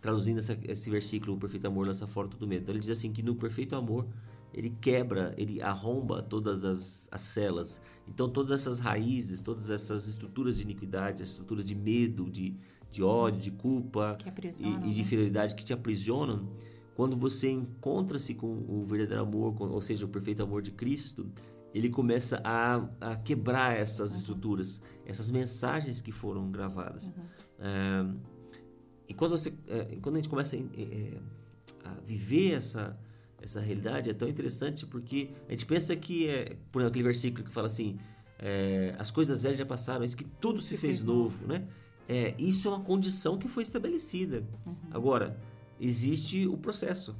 traduzindo 0.00 0.38
essa, 0.38 0.58
esse 0.64 0.88
versículo, 0.88 1.34
o 1.34 1.38
perfeito 1.38 1.66
amor 1.66 1.86
lança 1.86 2.06
fora 2.06 2.28
todo 2.28 2.46
medo. 2.46 2.62
Então, 2.62 2.72
ele 2.72 2.80
diz 2.80 2.90
assim 2.90 3.12
que 3.12 3.22
no 3.22 3.34
perfeito 3.34 3.76
amor 3.76 4.06
ele 4.52 4.70
quebra, 4.80 5.34
ele 5.36 5.62
arromba 5.62 6.22
todas 6.22 6.64
as, 6.64 7.08
as 7.10 7.20
celas. 7.20 7.80
Então, 8.08 8.28
todas 8.28 8.50
essas 8.50 8.78
raízes, 8.78 9.42
todas 9.42 9.70
essas 9.70 10.08
estruturas 10.08 10.56
de 10.56 10.64
iniquidade, 10.64 11.22
as 11.22 11.30
estruturas 11.30 11.64
de 11.64 11.74
medo, 11.74 12.30
de, 12.30 12.56
de 12.90 13.02
ódio, 13.02 13.40
de 13.40 13.50
culpa 13.50 14.18
e, 14.58 14.68
e, 14.88 14.90
de 14.90 14.98
né? 14.98 15.04
fidelidade 15.04 15.54
que 15.54 15.64
te 15.64 15.72
aprisionam, 15.72 16.48
quando 16.94 17.16
você 17.16 17.50
encontra-se 17.50 18.34
com 18.34 18.64
o 18.68 18.84
verdadeiro 18.84 19.22
amor, 19.22 19.54
ou 19.60 19.80
seja, 19.80 20.04
o 20.04 20.08
perfeito 20.08 20.42
amor 20.42 20.60
de 20.60 20.70
Cristo, 20.70 21.26
ele 21.74 21.88
começa 21.88 22.40
a, 22.44 22.86
a 23.00 23.16
quebrar 23.16 23.76
essas 23.76 24.10
uhum. 24.10 24.16
estruturas, 24.16 24.82
essas 25.06 25.30
mensagens 25.30 26.00
que 26.00 26.12
foram 26.12 26.50
gravadas. 26.50 27.06
Uhum. 27.06 27.24
É, 27.58 28.06
e 29.08 29.14
quando, 29.14 29.38
você, 29.38 29.52
é, 29.66 29.96
quando 30.00 30.16
a 30.16 30.18
gente 30.18 30.28
começa 30.28 30.56
a, 30.56 30.58
é, 30.58 31.18
a, 31.84 31.94
viver 32.04 32.52
essa, 32.52 32.98
essa 33.42 33.60
realidade, 33.60 34.08
é 34.08 34.14
tão 34.14 34.28
interessante 34.28 34.86
porque 34.86 35.30
a 35.48 35.50
gente 35.50 35.66
pensa 35.66 35.94
que, 35.96 36.28
é, 36.28 36.56
por 36.70 36.80
exemplo, 36.80 36.88
aquele 36.88 37.04
versículo 37.04 37.44
que 37.44 37.50
fala 37.50 37.66
assim, 37.66 37.98
é, 38.38 38.94
as 38.98 39.10
coisas 39.10 39.42
velhas 39.42 39.58
já 39.58 39.66
passaram, 39.66 40.04
isso 40.04 40.16
que 40.16 40.24
tudo 40.24 40.60
se 40.60 40.76
fez 40.76 41.02
novo, 41.02 41.46
né? 41.46 41.66
É, 42.08 42.34
isso 42.38 42.68
é 42.68 42.70
uma 42.72 42.80
condição 42.80 43.38
que 43.38 43.48
foi 43.48 43.62
estabelecida. 43.62 44.44
Uhum. 44.66 44.74
Agora, 44.90 45.38
existe 45.80 46.46
o 46.46 46.56
processo. 46.56 47.16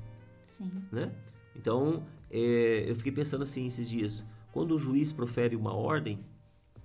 Sim. 0.59 0.71
Né? 0.91 1.13
Então, 1.57 2.05
é, 2.31 2.85
eu 2.89 2.95
fiquei 2.95 3.13
pensando 3.13 3.43
assim 3.43 3.67
esses 3.67 3.89
dias. 3.89 4.25
Quando 4.53 4.75
o 4.75 4.79
juiz 4.79 5.13
profere 5.13 5.57
uma 5.57 5.73
ordem, 5.73 6.19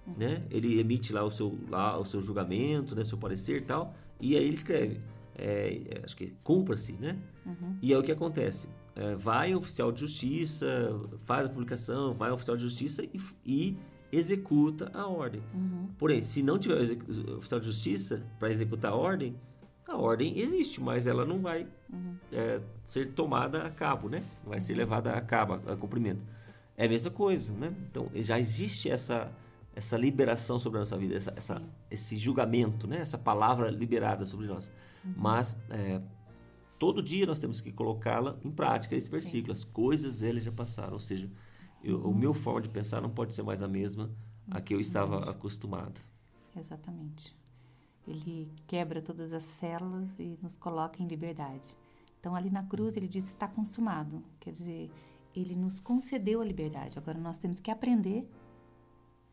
uhum. 0.05 0.13
né? 0.17 0.43
Ele 0.49 0.79
emite 0.79 1.11
lá 1.11 1.23
o 1.23 1.31
seu, 1.31 1.57
lá 1.69 1.97
o 1.97 2.05
seu 2.05 2.21
julgamento, 2.21 2.95
né? 2.95 3.03
Seu 3.03 3.17
parecer 3.17 3.65
tal. 3.65 3.93
E 4.21 4.37
aí 4.37 4.43
ele 4.43 4.55
escreve. 4.55 5.01
É, 5.35 5.81
é 5.89 6.01
acho 6.03 6.15
que 6.15 6.33
cumpra-se, 6.43 6.93
né? 6.93 7.17
Uhum. 7.45 7.77
E 7.81 7.91
é 7.91 7.97
o 7.97 8.03
que 8.03 8.11
acontece. 8.11 8.69
É, 8.97 9.15
vai 9.15 9.53
o 9.53 9.59
oficial 9.59 9.91
de 9.91 9.99
justiça, 9.99 10.67
faz 11.23 11.45
a 11.45 11.49
publicação, 11.49 12.15
vai 12.15 12.31
o 12.31 12.33
oficial 12.33 12.57
de 12.57 12.63
justiça 12.63 13.03
e, 13.03 13.21
e 13.45 13.77
executa 14.11 14.89
a 14.91 15.05
ordem. 15.05 15.39
Uhum. 15.53 15.89
Porém, 15.99 16.23
se 16.23 16.41
não 16.41 16.57
tiver 16.57 16.75
o 16.75 17.37
oficial 17.37 17.59
de 17.59 17.67
justiça 17.67 18.25
para 18.39 18.49
executar 18.49 18.91
a 18.91 18.95
ordem, 18.95 19.35
a 19.87 19.95
ordem 19.95 20.39
existe, 20.39 20.81
mas 20.81 21.05
ela 21.05 21.23
não 21.25 21.39
vai 21.39 21.67
uhum. 21.93 22.15
é, 22.31 22.59
ser 22.85 23.13
tomada 23.13 23.67
a 23.67 23.69
cabo, 23.69 24.09
né? 24.09 24.23
Não 24.43 24.49
vai 24.49 24.59
ser 24.59 24.73
levada 24.73 25.13
a 25.13 25.21
cabo, 25.21 25.53
a, 25.53 25.77
cumprimento. 25.77 26.21
É 26.75 26.85
a 26.85 26.89
mesma 26.89 27.11
coisa, 27.11 27.53
né? 27.53 27.71
Então, 27.91 28.09
já 28.15 28.39
existe 28.39 28.89
essa 28.89 29.31
essa 29.75 29.95
liberação 29.95 30.57
sobre 30.57 30.77
a 30.77 30.81
nossa 30.81 30.97
vida, 30.97 31.13
essa, 31.13 31.31
essa 31.37 31.61
esse 31.91 32.17
julgamento, 32.17 32.87
né? 32.87 32.97
Essa 32.97 33.17
palavra 33.17 33.69
liberada 33.69 34.25
sobre 34.25 34.47
nós. 34.47 34.71
Uhum. 35.05 35.13
Mas 35.15 35.55
é, 35.69 36.01
todo 36.77 37.01
dia 37.01 37.25
nós 37.25 37.39
temos 37.39 37.61
que 37.61 37.71
colocá-la 37.71 38.39
em 38.43 38.51
prática, 38.51 38.95
esse 38.95 39.09
versículo. 39.09 39.55
Sim. 39.55 39.61
As 39.61 39.63
coisas 39.63 40.19
velhas 40.19 40.43
já 40.43 40.51
passaram, 40.51 40.93
ou 40.93 40.99
seja, 40.99 41.29
eu, 41.83 42.01
o 42.01 42.13
meu 42.13 42.33
forma 42.33 42.61
de 42.61 42.69
pensar 42.69 43.01
não 43.01 43.09
pode 43.09 43.33
ser 43.33 43.43
mais 43.43 43.61
a 43.61 43.67
mesma 43.67 44.11
a 44.49 44.61
que 44.61 44.73
eu 44.73 44.79
estava 44.79 45.29
acostumado. 45.29 46.01
Exatamente. 46.55 47.35
Ele 48.07 48.49
quebra 48.65 49.01
todas 49.01 49.33
as 49.33 49.43
células 49.43 50.17
e 50.19 50.37
nos 50.41 50.55
coloca 50.55 51.03
em 51.03 51.07
liberdade. 51.07 51.77
Então, 52.19 52.35
ali 52.35 52.49
na 52.49 52.63
cruz, 52.63 52.95
ele 52.95 53.07
diz: 53.07 53.25
está 53.25 53.47
consumado. 53.47 54.23
Quer 54.39 54.51
dizer, 54.51 54.89
ele 55.35 55.55
nos 55.55 55.79
concedeu 55.79 56.41
a 56.41 56.45
liberdade. 56.45 56.97
Agora, 56.97 57.19
nós 57.19 57.37
temos 57.37 57.59
que 57.59 57.69
aprender 57.69 58.27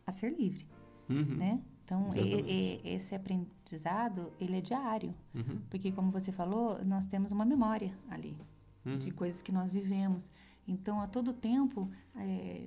a 0.07 0.13
ser 0.13 0.37
livre, 0.37 0.67
uhum. 1.09 1.37
né? 1.37 1.63
Então, 1.85 2.11
e, 2.17 2.81
e, 2.83 2.95
esse 2.95 3.15
aprendizado, 3.15 4.33
ele 4.41 4.57
é 4.57 4.61
diário. 4.61 5.15
Uhum. 5.35 5.61
Porque, 5.69 5.93
como 5.93 6.11
você 6.11 6.33
falou, 6.33 6.83
nós 6.85 7.07
temos 7.07 7.31
uma 7.31 7.45
memória 7.45 7.97
ali 8.09 8.37
uhum. 8.85 8.97
de 8.97 9.11
coisas 9.11 9.43
que 9.43 9.53
nós 9.53 9.71
vivemos. 9.71 10.31
Então, 10.67 11.01
a 11.01 11.07
todo 11.07 11.33
tempo, 11.33 11.91
é, 12.17 12.67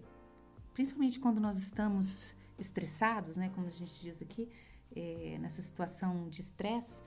principalmente 0.74 1.20
quando 1.20 1.42
nós 1.42 1.58
estamos 1.58 2.36
estressados, 2.60 3.38
né? 3.38 3.50
Como 3.50 3.68
a 3.68 3.72
gente 3.72 4.00
diz 4.00 4.22
aqui, 4.22 4.48
é, 4.96 5.38
nessa 5.40 5.62
situação 5.64 6.30
de 6.30 6.42
estresse, 6.42 7.02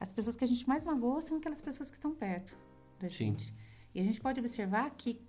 as 0.00 0.10
pessoas 0.10 0.36
que 0.36 0.44
a 0.44 0.48
gente 0.48 0.66
mais 0.66 0.84
magoa 0.84 1.20
são 1.20 1.36
aquelas 1.36 1.60
pessoas 1.60 1.90
que 1.90 1.96
estão 1.96 2.14
perto 2.14 2.56
da 2.98 3.10
Sim. 3.10 3.16
gente. 3.16 3.54
E 3.94 4.00
a 4.00 4.04
gente 4.04 4.20
pode 4.20 4.40
observar 4.40 4.90
que 4.90 5.20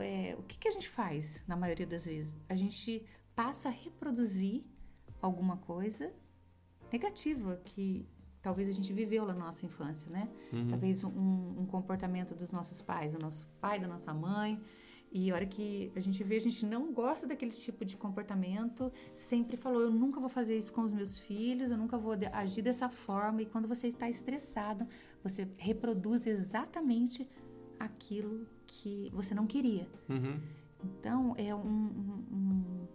é, 0.00 0.34
o 0.36 0.42
que, 0.42 0.58
que 0.58 0.68
a 0.68 0.70
gente 0.72 0.88
faz 0.88 1.40
na 1.46 1.56
maioria 1.56 1.86
das 1.86 2.04
vezes? 2.04 2.34
A 2.48 2.56
gente 2.56 3.04
passa 3.34 3.68
a 3.68 3.72
reproduzir 3.72 4.64
alguma 5.20 5.56
coisa 5.56 6.12
negativa 6.92 7.60
que 7.64 8.06
talvez 8.40 8.68
a 8.68 8.72
gente 8.72 8.92
viveu 8.92 9.26
na 9.26 9.34
nossa 9.34 9.64
infância, 9.66 10.10
né? 10.10 10.28
Uhum. 10.52 10.68
Talvez 10.68 11.04
um, 11.04 11.08
um, 11.58 11.66
comportamento 11.66 12.34
dos 12.34 12.50
nossos 12.52 12.80
pais, 12.80 13.12
do 13.12 13.18
nosso 13.18 13.46
pai, 13.60 13.78
da 13.78 13.88
nossa 13.88 14.14
mãe, 14.14 14.60
e 15.10 15.30
a 15.30 15.34
hora 15.34 15.46
que 15.46 15.90
a 15.96 16.00
gente 16.00 16.22
vê, 16.22 16.36
a 16.36 16.40
gente 16.40 16.64
não 16.66 16.92
gosta 16.92 17.26
daquele 17.26 17.50
tipo 17.50 17.84
de 17.84 17.96
comportamento, 17.96 18.92
sempre 19.14 19.56
falou: 19.56 19.82
eu 19.82 19.90
nunca 19.90 20.20
vou 20.20 20.28
fazer 20.28 20.56
isso 20.56 20.72
com 20.72 20.82
os 20.82 20.92
meus 20.92 21.18
filhos, 21.18 21.70
eu 21.70 21.78
nunca 21.78 21.96
vou 21.96 22.14
agir 22.32 22.62
dessa 22.62 22.88
forma. 22.88 23.42
E 23.42 23.46
quando 23.46 23.66
você 23.66 23.88
está 23.88 24.08
estressado, 24.08 24.86
você 25.22 25.48
reproduz 25.56 26.26
exatamente 26.26 27.28
aquilo 27.78 28.46
que 28.66 29.10
você 29.12 29.34
não 29.34 29.46
queria. 29.46 29.88
Uhum. 30.08 30.40
Então, 30.84 31.34
é 31.36 31.54
um, 31.54 31.58
um, 31.60 32.24
um 32.30 32.87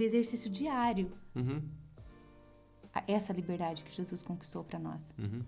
exercício 0.00 0.50
diário 0.50 1.12
Uhum. 1.34 1.62
essa 3.06 3.32
liberdade 3.32 3.84
que 3.84 3.92
Jesus 3.94 4.22
conquistou 4.22 4.62
para 4.64 4.78
nós. 4.78 5.10
Uhum. 5.18 5.42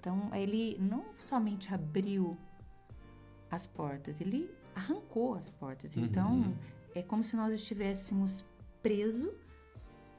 Então, 0.00 0.34
ele 0.34 0.76
não 0.78 1.04
somente 1.18 1.72
abriu 1.72 2.36
as 3.50 3.66
portas, 3.66 4.20
ele 4.20 4.50
arrancou 4.74 5.34
as 5.34 5.48
portas. 5.50 5.96
Uhum. 5.96 6.04
Então, 6.04 6.54
é 6.94 7.02
como 7.02 7.22
se 7.24 7.36
nós 7.36 7.52
estivéssemos 7.52 8.44
presos 8.82 9.32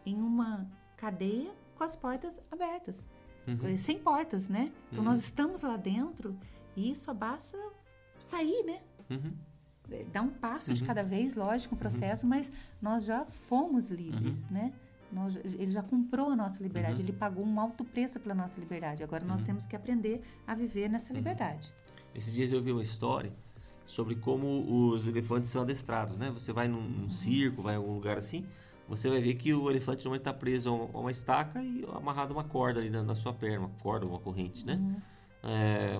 em 0.05 0.15
uma 0.15 0.69
cadeia 0.97 1.53
com 1.75 1.83
as 1.83 1.95
portas 1.95 2.39
abertas, 2.51 3.05
Uhum. 3.47 3.67
eh, 3.67 3.77
sem 3.77 3.97
portas, 3.99 4.47
né? 4.49 4.71
Então, 4.91 4.99
Uhum. 5.03 5.09
nós 5.11 5.19
estamos 5.21 5.61
lá 5.61 5.77
dentro 5.77 6.37
e 6.75 6.93
só 6.95 7.13
basta 7.13 7.57
sair, 8.19 8.63
né? 8.63 8.81
Uhum. 9.09 9.33
Dar 10.11 10.21
um 10.21 10.29
passo 10.29 10.73
de 10.73 10.81
Uhum. 10.81 10.87
cada 10.87 11.03
vez, 11.03 11.35
lógico, 11.35 11.75
um 11.75 11.77
processo, 11.77 12.25
mas 12.27 12.51
nós 12.81 13.05
já 13.05 13.25
fomos 13.25 13.89
livres, 13.89 14.45
Uhum. 14.45 14.51
né? 14.51 14.73
Nós, 15.11 15.35
ele 15.37 15.71
já 15.71 15.81
comprou 15.81 16.29
a 16.29 16.35
nossa 16.35 16.61
liberdade, 16.61 17.01
ele 17.01 17.11
pagou 17.11 17.43
um 17.43 17.59
alto 17.59 17.83
preço 17.83 18.19
pela 18.19 18.35
nossa 18.35 18.59
liberdade. 18.59 19.03
Agora 19.03 19.23
Uhum. 19.23 19.29
nós 19.31 19.41
temos 19.41 19.65
que 19.65 19.75
aprender 19.75 20.21
a 20.45 20.53
viver 20.53 20.87
nessa 20.87 21.11
liberdade. 21.13 21.73
Esses 22.13 22.33
dias 22.33 22.51
eu 22.51 22.61
vi 22.61 22.71
uma 22.71 22.81
história 22.83 23.31
sobre 23.87 24.15
como 24.15 24.91
os 24.91 25.07
elefantes 25.07 25.49
são 25.49 25.63
adestrados, 25.63 26.17
né? 26.17 26.29
Você 26.31 26.53
vai 26.53 26.67
num, 26.67 26.81
num 26.81 27.09
circo, 27.09 27.61
vai 27.63 27.73
em 27.73 27.77
algum 27.77 27.93
lugar 27.95 28.17
assim, 28.19 28.45
você 28.87 29.09
vai 29.09 29.19
ver 29.19 29.33
que 29.35 29.51
o 29.53 29.69
elefante 29.69 30.05
normalmente 30.05 30.21
está 30.21 30.33
preso 30.33 30.69
a 30.69 30.99
uma, 30.99 31.09
estaca 31.11 31.61
e 31.63 31.83
amarrado 31.95 32.31
uma 32.33 32.43
corda 32.43 32.79
ali 32.79 32.89
na, 32.91 33.01
na 33.03 33.15
sua 33.15 33.33
perna, 33.33 33.65
uma 33.65 33.71
corda, 33.81 34.05
uma 34.05 34.19
corrente, 34.19 34.63
né? 34.65 34.79
É, 35.43 35.99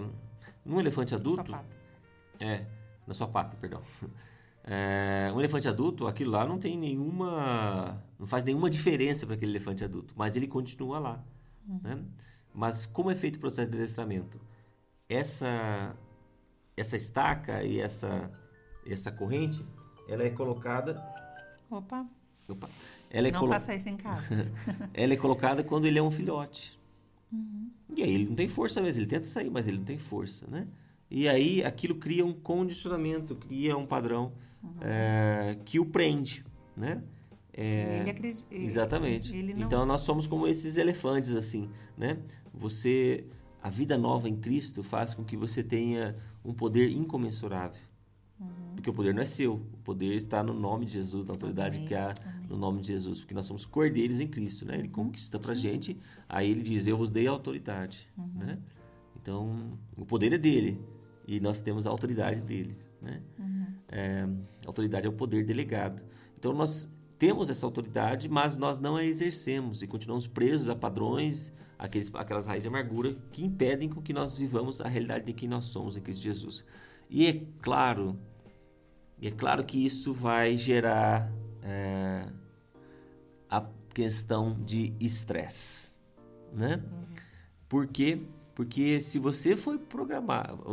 num 0.66 0.80
elefante 0.80 1.16
adulto, 1.16 1.56
é, 2.40 2.66
na 3.10 3.14
sua 3.14 3.28
pata, 3.28 3.58
perdão. 3.58 3.82
É, 4.72 5.32
um 5.34 5.40
elefante 5.40 5.68
adulto, 5.68 6.06
aquilo 6.06 6.30
lá 6.32 6.46
não 6.46 6.60
tem 6.60 6.78
nenhuma, 6.78 8.04
não 8.20 8.28
faz 8.28 8.44
nenhuma 8.44 8.70
diferença 8.70 9.26
para 9.26 9.34
aquele 9.34 9.52
elefante 9.54 9.84
adulto, 9.84 10.14
mas 10.16 10.36
ele 10.36 10.48
continua 10.48 11.00
lá, 11.00 11.24
né? 11.82 12.04
Mas 12.54 12.86
como 12.86 13.10
é 13.10 13.16
feito 13.16 13.38
o 13.38 13.40
processo 13.40 13.72
de 13.72 13.78
adestramento? 13.78 14.40
Essa 15.08 15.96
essa 16.78 16.96
estaca 16.96 17.64
e 17.64 17.80
essa 17.80 18.30
essa 18.86 19.12
corrente, 19.12 19.66
ela 20.08 20.24
é 20.24 20.30
colocada, 20.30 20.94
Opa, 21.72 22.06
opa, 22.48 22.70
ela 23.10 23.28
é 23.30 23.32
não 23.32 23.40
colo- 23.40 23.54
faça 23.54 23.74
isso 23.74 23.90
em 23.90 23.98
casa. 23.98 24.22
ela 24.94 25.14
é 25.14 25.18
colocada 25.18 25.64
quando 25.64 25.86
ele 25.86 25.98
é 25.98 26.04
um 26.04 26.12
filhote. 26.12 26.78
E 27.96 28.04
aí 28.04 28.14
ele 28.14 28.26
não 28.26 28.36
tem 28.36 28.48
força 28.48 28.82
mesmo, 28.82 29.02
ele 29.02 29.10
tenta 29.10 29.26
sair, 29.26 29.50
mas 29.50 29.66
ele 29.68 29.78
não 29.78 29.86
tem 29.86 29.98
força, 29.98 30.46
né? 30.48 30.68
E 31.12 31.28
aí 31.28 31.64
aquilo 31.64 31.96
cria 31.96 32.26
um 32.26 32.34
condicionamento, 32.34 33.36
cria 33.36 33.76
um 33.76 33.86
padrão 33.86 34.32
é, 34.82 35.58
que 35.66 35.80
o 35.80 35.86
prende, 35.86 36.46
né? 36.76 37.02
É, 37.52 37.98
ele 38.02 38.10
acredita. 38.12 38.56
Exatamente. 38.56 39.36
Ele 39.36 39.54
não, 39.54 39.66
Então 39.66 39.86
nós 39.86 40.02
somos 40.02 40.28
como 40.28 40.48
esses 40.48 40.78
elefantes 40.78 41.36
assim, 41.36 41.70
né? 41.98 42.20
Você 42.54 43.26
a 43.62 43.70
vida 43.70 43.98
nova 43.98 44.30
em 44.30 44.38
Cristo 44.38 44.84
faz 44.84 45.14
com 45.14 45.24
que 45.24 45.36
você 45.36 45.62
tenha 45.62 46.16
um 46.46 46.54
poder 46.54 46.90
incomensurável. 46.92 47.82
Uhum. 48.40 48.48
Porque 48.76 48.90
o 48.90 48.94
poder 48.94 49.14
não 49.14 49.22
é 49.22 49.26
seu, 49.26 49.56
o 49.56 49.78
poder 49.84 50.16
está 50.16 50.42
no 50.42 50.54
nome 50.54 50.86
de 50.86 50.94
Jesus, 50.94 51.26
na 51.26 51.32
autoridade 51.32 51.78
Amém, 51.80 51.88
que 51.88 51.94
há 51.94 52.14
amém. 52.26 52.48
no 52.48 52.58
nome 52.58 52.80
de 52.82 52.88
Jesus, 52.88 53.20
porque 53.20 53.34
nós 53.34 53.46
somos 53.46 53.66
cordeiros 53.66 54.22
em 54.22 54.28
Cristo, 54.28 54.66
né? 54.66 54.76
Ele 54.76 54.88
Uhum. 54.88 54.94
conquista 54.94 55.38
pra 55.38 55.54
gente, 55.54 55.98
aí 56.30 56.50
ele 56.50 56.62
diz: 56.62 56.88
"Eu 56.88 56.96
vos 56.96 57.12
dei 57.12 57.28
autoridade", 57.28 58.08
Uhum. 58.18 58.30
né? 58.36 58.58
Então, 59.22 59.78
o 59.98 60.06
poder 60.06 60.32
é 60.32 60.38
dele 60.38 60.80
e 61.30 61.40
nós 61.40 61.60
temos 61.60 61.86
a 61.86 61.92
autoridade 61.92 62.42
dele, 62.42 62.76
né? 63.00 63.22
Uhum. 63.38 63.68
É, 63.88 64.28
autoridade 64.66 65.06
é 65.06 65.10
o 65.10 65.14
poder 65.14 65.46
delegado. 65.46 66.02
Então 66.36 66.52
nós 66.54 66.92
temos 67.20 67.52
essa 67.52 67.68
autoridade, 67.68 68.28
mas 68.28 68.58
nós 68.58 68.80
não 68.80 68.96
a 68.96 69.06
exercemos 69.06 69.84
e 69.84 69.88
continuamos 69.88 70.26
presos 70.26 70.70
a 70.70 70.76
padrões, 70.76 71.54
aqueles, 71.78 72.10
aquelas 72.16 72.48
raízes 72.48 72.64
de 72.64 72.70
amargura 72.70 73.16
que 73.32 73.46
impedem 73.46 73.88
com 73.88 74.02
que 74.02 74.12
nós 74.12 74.36
vivamos 74.36 74.82
a 74.82 74.88
realidade 74.88 75.26
de 75.26 75.34
quem 75.34 75.48
nós 75.48 75.66
somos 75.66 75.96
em 75.96 76.02
Cristo 76.02 76.24
Jesus. 76.24 76.66
E 77.08 77.28
é 77.28 77.46
claro, 77.62 78.18
é 79.22 79.30
claro 79.30 79.64
que 79.64 79.86
isso 79.86 80.12
vai 80.12 80.58
gerar 80.58 81.32
é, 81.62 82.26
a 83.48 83.64
questão 83.94 84.60
de 84.64 84.96
estresse, 85.00 85.96
né? 86.52 86.82
Por 87.68 87.86
quê? 87.86 88.20
Porque 88.60 89.00
se 89.00 89.20
você 89.20 89.56
foi 89.56 89.78
programado, 89.78 90.66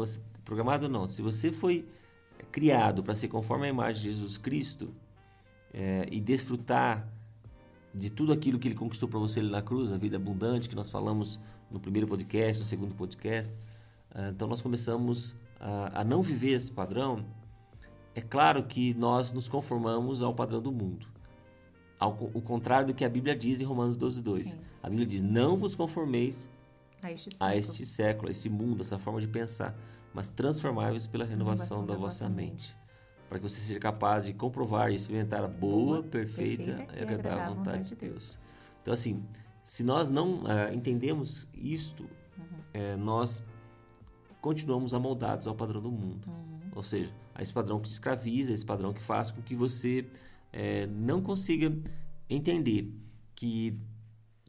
programado 0.44 0.88
não, 0.88 1.08
se 1.08 1.22
você 1.22 1.52
foi 1.52 1.86
criado 2.50 3.00
para 3.00 3.14
ser 3.14 3.28
conforme 3.28 3.66
a 3.66 3.68
imagem 3.68 4.02
de 4.02 4.08
Jesus 4.08 4.36
Cristo 4.36 4.92
é, 5.72 6.04
e 6.10 6.20
desfrutar 6.20 7.08
de 7.94 8.10
tudo 8.10 8.32
aquilo 8.32 8.58
que 8.58 8.66
ele 8.66 8.74
conquistou 8.74 9.08
para 9.08 9.20
você 9.20 9.38
ali 9.38 9.50
na 9.50 9.62
cruz, 9.62 9.92
a 9.92 9.96
vida 9.96 10.16
abundante 10.16 10.68
que 10.68 10.74
nós 10.74 10.90
falamos 10.90 11.38
no 11.70 11.78
primeiro 11.78 12.08
podcast, 12.08 12.60
no 12.60 12.66
segundo 12.66 12.92
podcast, 12.92 13.56
ah, 14.10 14.30
então 14.30 14.48
nós 14.48 14.60
começamos 14.60 15.36
a, 15.60 16.00
a 16.00 16.02
não 16.02 16.24
viver 16.24 16.54
esse 16.54 16.72
padrão. 16.72 17.24
É 18.16 18.20
claro 18.20 18.64
que 18.64 18.94
nós 18.94 19.32
nos 19.32 19.46
conformamos 19.46 20.24
ao 20.24 20.34
padrão 20.34 20.60
do 20.60 20.72
mundo. 20.72 21.06
Ao 22.00 22.10
o 22.34 22.42
contrário 22.42 22.88
do 22.88 22.94
que 22.94 23.04
a 23.04 23.08
Bíblia 23.08 23.36
diz 23.36 23.60
em 23.60 23.64
Romanos 23.64 23.96
12, 23.96 24.20
2. 24.20 24.46
Sim. 24.48 24.58
A 24.82 24.88
Bíblia 24.88 25.06
diz: 25.06 25.22
Não 25.22 25.56
vos 25.56 25.76
conformeis 25.76 26.48
A 27.02 27.12
este 27.12 27.28
a 27.38 27.46
século. 27.50 27.58
este 27.58 27.86
século, 27.86 28.28
a 28.28 28.30
esse 28.30 28.48
mundo, 28.48 28.82
essa 28.82 28.98
forma 28.98 29.20
de 29.20 29.28
pensar, 29.28 29.76
mas 30.14 30.28
transformáveis 30.28 31.06
pela 31.06 31.24
renovação, 31.24 31.84
da, 31.84 31.94
vossa 31.94 32.28
mente, 32.28 32.74
para 33.28 33.38
que 33.38 33.42
você 33.48 33.60
seja 33.60 33.78
capaz 33.78 34.24
de 34.24 34.32
comprovar 34.32 34.90
e 34.90 34.94
experimentar 34.94 35.44
a 35.44 35.48
boa, 35.48 36.00
Boa, 36.00 36.02
perfeita, 36.02 36.64
perfeita 36.64 36.96
e 36.98 37.02
agradável 37.02 37.54
vontade 37.54 37.82
de 37.84 37.88
de 37.90 37.96
Deus. 37.96 38.38
Então, 38.82 38.94
assim, 38.94 39.22
se 39.64 39.82
nós 39.84 40.08
não 40.08 40.42
ah, 40.46 40.72
entendemos 40.72 41.48
isto, 41.54 42.04
Uhum. 42.38 42.44
eh, 42.74 42.96
nós 42.96 43.42
continuamos 44.40 44.92
amoldados 44.94 45.46
ao 45.46 45.54
padrão 45.54 45.80
do 45.80 45.90
mundo. 45.90 46.28
Uhum. 46.28 46.70
Ou 46.74 46.82
seja, 46.82 47.10
a 47.34 47.42
esse 47.42 47.52
padrão 47.52 47.80
que 47.80 47.88
te 47.88 47.92
escraviza, 47.92 48.52
esse 48.52 48.64
padrão 48.64 48.92
que 48.92 49.02
faz 49.02 49.30
com 49.30 49.42
que 49.42 49.54
você 49.56 50.06
eh, 50.52 50.86
não 50.86 51.20
consiga 51.22 51.72
entender 52.28 52.92
que 53.34 53.78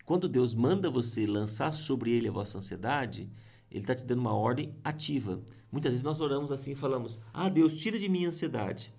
quando 0.07 0.29
Deus 0.29 0.55
manda 0.55 0.89
você 0.89 1.25
lançar 1.25 1.73
sobre 1.73 2.11
ele 2.11 2.29
a 2.29 2.31
vossa 2.31 2.57
ansiedade, 2.57 3.29
ele 3.69 3.81
está 3.81 3.93
te 3.93 4.05
dando 4.05 4.19
uma 4.19 4.33
ordem 4.33 4.73
ativa. 4.81 5.43
Muitas 5.69 5.91
vezes 5.91 6.03
nós 6.03 6.21
oramos 6.21 6.49
assim 6.49 6.71
e 6.71 6.75
falamos: 6.75 7.19
Ah, 7.33 7.49
Deus, 7.49 7.75
tira 7.75 7.99
de 7.99 8.07
mim 8.07 8.23
a 8.23 8.29
ansiedade. 8.29 8.95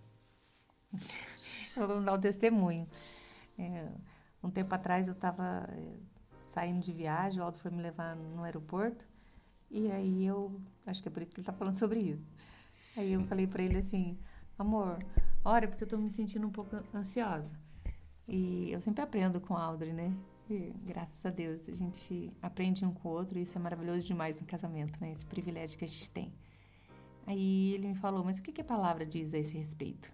Vamos 1.75 2.05
dar 2.05 2.12
o 2.12 2.18
testemunho. 2.18 2.87
É, 3.59 3.88
um 4.42 4.51
tempo 4.51 4.75
atrás 4.75 5.09
eu 5.09 5.14
estava 5.14 5.66
saindo 6.44 6.81
de 6.81 6.92
viagem, 6.92 7.40
o 7.40 7.44
Aldo 7.44 7.59
foi 7.59 7.71
me 7.71 7.81
levar 7.81 8.14
no 8.14 8.42
aeroporto. 8.42 9.03
E 9.71 9.90
aí 9.90 10.27
eu. 10.27 10.61
Acho 10.85 11.01
que 11.01 11.09
é 11.09 11.11
por 11.11 11.23
isso 11.23 11.33
que 11.33 11.40
ele 11.40 11.42
está 11.42 11.55
falando 11.55 11.77
sobre 11.77 12.01
isso. 12.01 12.29
Aí 12.94 13.14
eu 13.14 13.25
falei 13.25 13.47
para 13.47 13.62
ele 13.62 13.79
assim: 13.79 14.18
amor, 14.59 14.99
ora, 15.42 15.66
porque 15.68 15.85
eu 15.85 15.87
estou 15.87 15.99
me 15.99 16.11
sentindo 16.11 16.47
um 16.47 16.53
pouco 16.53 16.77
ansiosa. 16.94 17.59
E 18.29 18.71
eu 18.71 18.81
sempre 18.83 19.01
aprendo 19.01 19.40
com 19.40 19.55
o 19.55 19.57
Audrey, 19.57 19.94
né? 19.94 20.14
Graças 20.87 21.25
a 21.27 21.31
Deus, 21.31 21.69
a 21.69 21.73
gente 21.73 22.33
aprende 22.41 22.85
um 22.85 22.93
com 22.93 23.09
o 23.09 23.13
outro 23.13 23.39
e 23.39 23.43
isso 23.43 23.59
é 23.59 23.61
maravilhoso 23.61 24.07
demais 24.07 24.41
no 24.41 24.47
casamento, 24.47 24.99
né? 25.01 25.13
Esse 25.13 25.27
privilégio 25.27 25.79
que 25.79 25.85
a 25.85 25.89
gente 25.89 26.11
tem. 26.11 26.33
Aí 27.27 27.75
ele 27.75 27.89
me 27.89 27.95
falou: 27.95 28.25
mas 28.25 28.39
o 28.39 28.43
que, 28.43 28.53
que 28.53 28.61
a 28.63 28.65
palavra 28.65 29.05
diz 29.05 29.35
a 29.35 29.39
esse 29.39 29.57
respeito? 29.59 30.11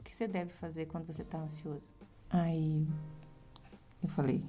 O 0.00 0.02
que 0.02 0.12
você 0.12 0.26
deve 0.26 0.50
fazer 0.54 0.86
quando 0.86 1.06
você 1.06 1.22
está 1.22 1.38
ansioso? 1.38 1.92
Aí 2.28 2.86
eu 4.02 4.08
falei, 4.08 4.42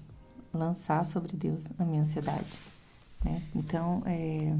lançar 0.51 1.05
sobre 1.05 1.37
Deus 1.37 1.67
a 1.77 1.85
minha 1.85 2.01
ansiedade. 2.01 2.59
Né? 3.23 3.43
Então, 3.53 4.01
é, 4.05 4.55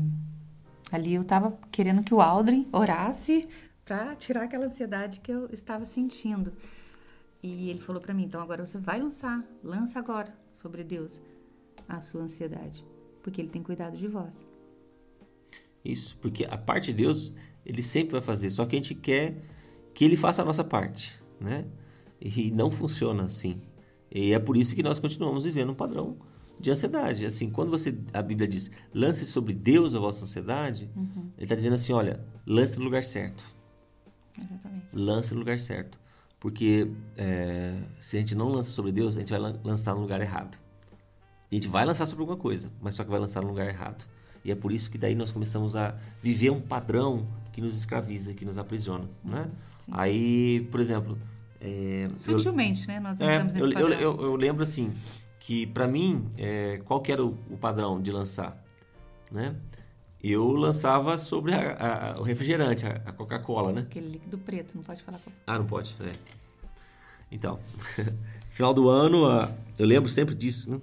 ali 0.92 1.16
eu 1.16 1.24
estava 1.24 1.58
querendo 1.72 2.04
que 2.04 2.14
o 2.14 2.22
Aldrin 2.22 2.68
orasse 2.72 3.48
para 3.84 4.16
tirar 4.16 4.44
aquela 4.44 4.66
ansiedade 4.66 5.20
que 5.20 5.32
eu 5.32 5.50
estava 5.52 5.86
sentindo. 5.86 6.54
E 7.44 7.70
ele 7.70 7.80
falou 7.82 8.02
para 8.02 8.14
mim, 8.14 8.24
então 8.24 8.42
agora 8.42 8.66
você 8.66 8.78
vai 8.78 9.00
lançar, 9.02 9.44
lança 9.62 10.00
agora 10.00 10.34
sobre 10.50 10.84
Deus 10.84 11.22
a 11.88 12.00
sua 12.00 12.22
ansiedade, 12.22 12.84
porque 13.22 13.42
ele 13.42 13.50
tem 13.50 13.62
cuidado 13.62 13.98
de 13.98 14.08
vós. 14.08 14.48
Isso, 15.84 16.18
porque 16.22 16.46
a 16.46 16.58
parte 16.58 16.86
de 16.88 16.94
Deus, 16.94 17.34
ele 17.66 17.82
sempre 17.82 18.14
vai 18.14 18.22
fazer, 18.22 18.50
só 18.50 18.66
que 18.66 18.76
a 18.76 18.80
gente 18.80 18.96
quer 18.96 19.36
que 19.94 20.06
ele 20.06 20.16
faça 20.16 20.42
a 20.42 20.46
nossa 20.46 20.64
parte, 20.64 21.22
né? 21.40 21.66
E 22.22 22.50
não 22.52 22.72
funciona 22.72 23.24
assim. 23.26 23.62
E 24.10 24.32
é 24.32 24.40
por 24.40 24.56
isso 24.56 24.74
que 24.74 24.82
nós 24.82 24.98
continuamos 24.98 25.44
vivendo 25.44 25.72
um 25.72 25.76
padrão 25.76 26.18
de 26.58 26.72
ansiedade. 26.72 27.26
Assim, 27.26 27.50
quando 27.50 27.70
você 27.70 27.98
a 28.14 28.22
Bíblia 28.22 28.48
diz, 28.48 28.72
lance 28.94 29.26
sobre 29.26 29.54
Deus 29.54 29.94
a 29.94 30.00
vossa 30.00 30.24
ansiedade, 30.24 30.90
Uhum. 30.96 31.30
ele 31.36 31.44
está 31.44 31.56
dizendo 31.56 31.74
assim, 31.74 31.92
olha, 31.92 32.26
lance 32.48 32.78
no 32.80 32.86
lugar 32.86 33.04
certo. 33.04 33.44
Exatamente. 34.40 34.88
Lance 34.94 35.34
no 35.34 35.40
lugar 35.42 35.60
certo. 35.60 36.00
Porque 36.44 36.92
é, 37.16 37.74
se 38.00 38.18
a 38.18 38.20
gente 38.20 38.36
não 38.36 38.50
lança 38.50 38.70
sobre 38.70 38.92
Deus, 38.92 39.16
a 39.16 39.20
gente 39.22 39.30
vai 39.30 39.40
lan- 39.40 39.56
lançar 39.64 39.96
no 39.96 40.02
lugar 40.02 40.20
errado. 40.20 40.60
A 41.50 41.56
gente 41.56 41.70
vai 41.70 41.86
lançar 41.86 42.06
sobre 42.06 42.24
alguma 42.24 42.38
coisa, 42.38 42.70
mas 42.82 42.96
só 42.96 43.04
que 43.06 43.10
vai 43.10 43.18
lançar 43.20 43.42
no 43.42 43.48
lugar 43.48 43.66
errado. 43.70 44.06
E 44.44 44.52
é 44.52 44.56
por 44.56 44.74
isso 44.74 44.92
que 44.92 44.98
daí 44.98 45.16
nós 45.16 45.32
começamos 45.32 45.74
a 45.74 45.96
viver 46.22 46.50
um 46.50 46.60
padrão 46.60 47.26
que 47.54 47.62
nos 47.62 47.78
escraviza, 47.78 48.34
que 48.34 48.44
nos 48.44 48.58
aprisiona, 48.58 49.06
né? 49.24 49.50
Sim. 49.80 49.92
Aí, 49.96 50.68
por 50.70 50.82
exemplo, 50.82 51.18
É, 51.62 52.08
eu- 52.08 52.14
Sutilmente, 52.16 52.86
né? 52.90 53.00
Nós 53.00 53.22
é, 53.22 53.38
eu, 53.58 53.72
eu, 53.72 53.90
eu, 53.94 54.22
eu 54.22 54.36
lembro 54.36 54.64
assim 54.64 54.92
que 55.40 55.66
pra 55.68 55.88
mim 55.88 56.30
é, 56.38 56.82
qual 56.84 57.00
que 57.00 57.10
era 57.10 57.24
o, 57.24 57.38
o 57.50 57.56
padrão 57.56 58.02
de 58.02 58.12
lançar, 58.12 58.62
né? 59.32 59.56
Eu 60.24 60.52
lançava 60.52 61.18
sobre 61.18 61.54
a- 61.54 62.14
a- 62.16 62.22
o 62.22 62.24
refrigerante, 62.24 62.86
a, 62.86 63.02
a 63.06 63.12
Coca-Cola, 63.12 63.74
né? 63.74 63.82
Aquele 63.82 64.08
líquido 64.10 64.38
preto, 64.38 64.72
não 64.76 64.82
pode 64.84 65.04
falar. 65.04 65.20
Ah, 65.46 65.58
não 65.60 65.66
pode? 65.66 65.96
É. 66.00 66.12
Então, 67.32 67.60
final 68.50 68.74
do 68.74 68.88
ano, 68.90 69.26
ah, 69.26 69.52
eu 69.78 69.86
lembro 69.86 70.08
sempre 70.10 70.34
disso, 70.34 70.72
né? 70.72 70.80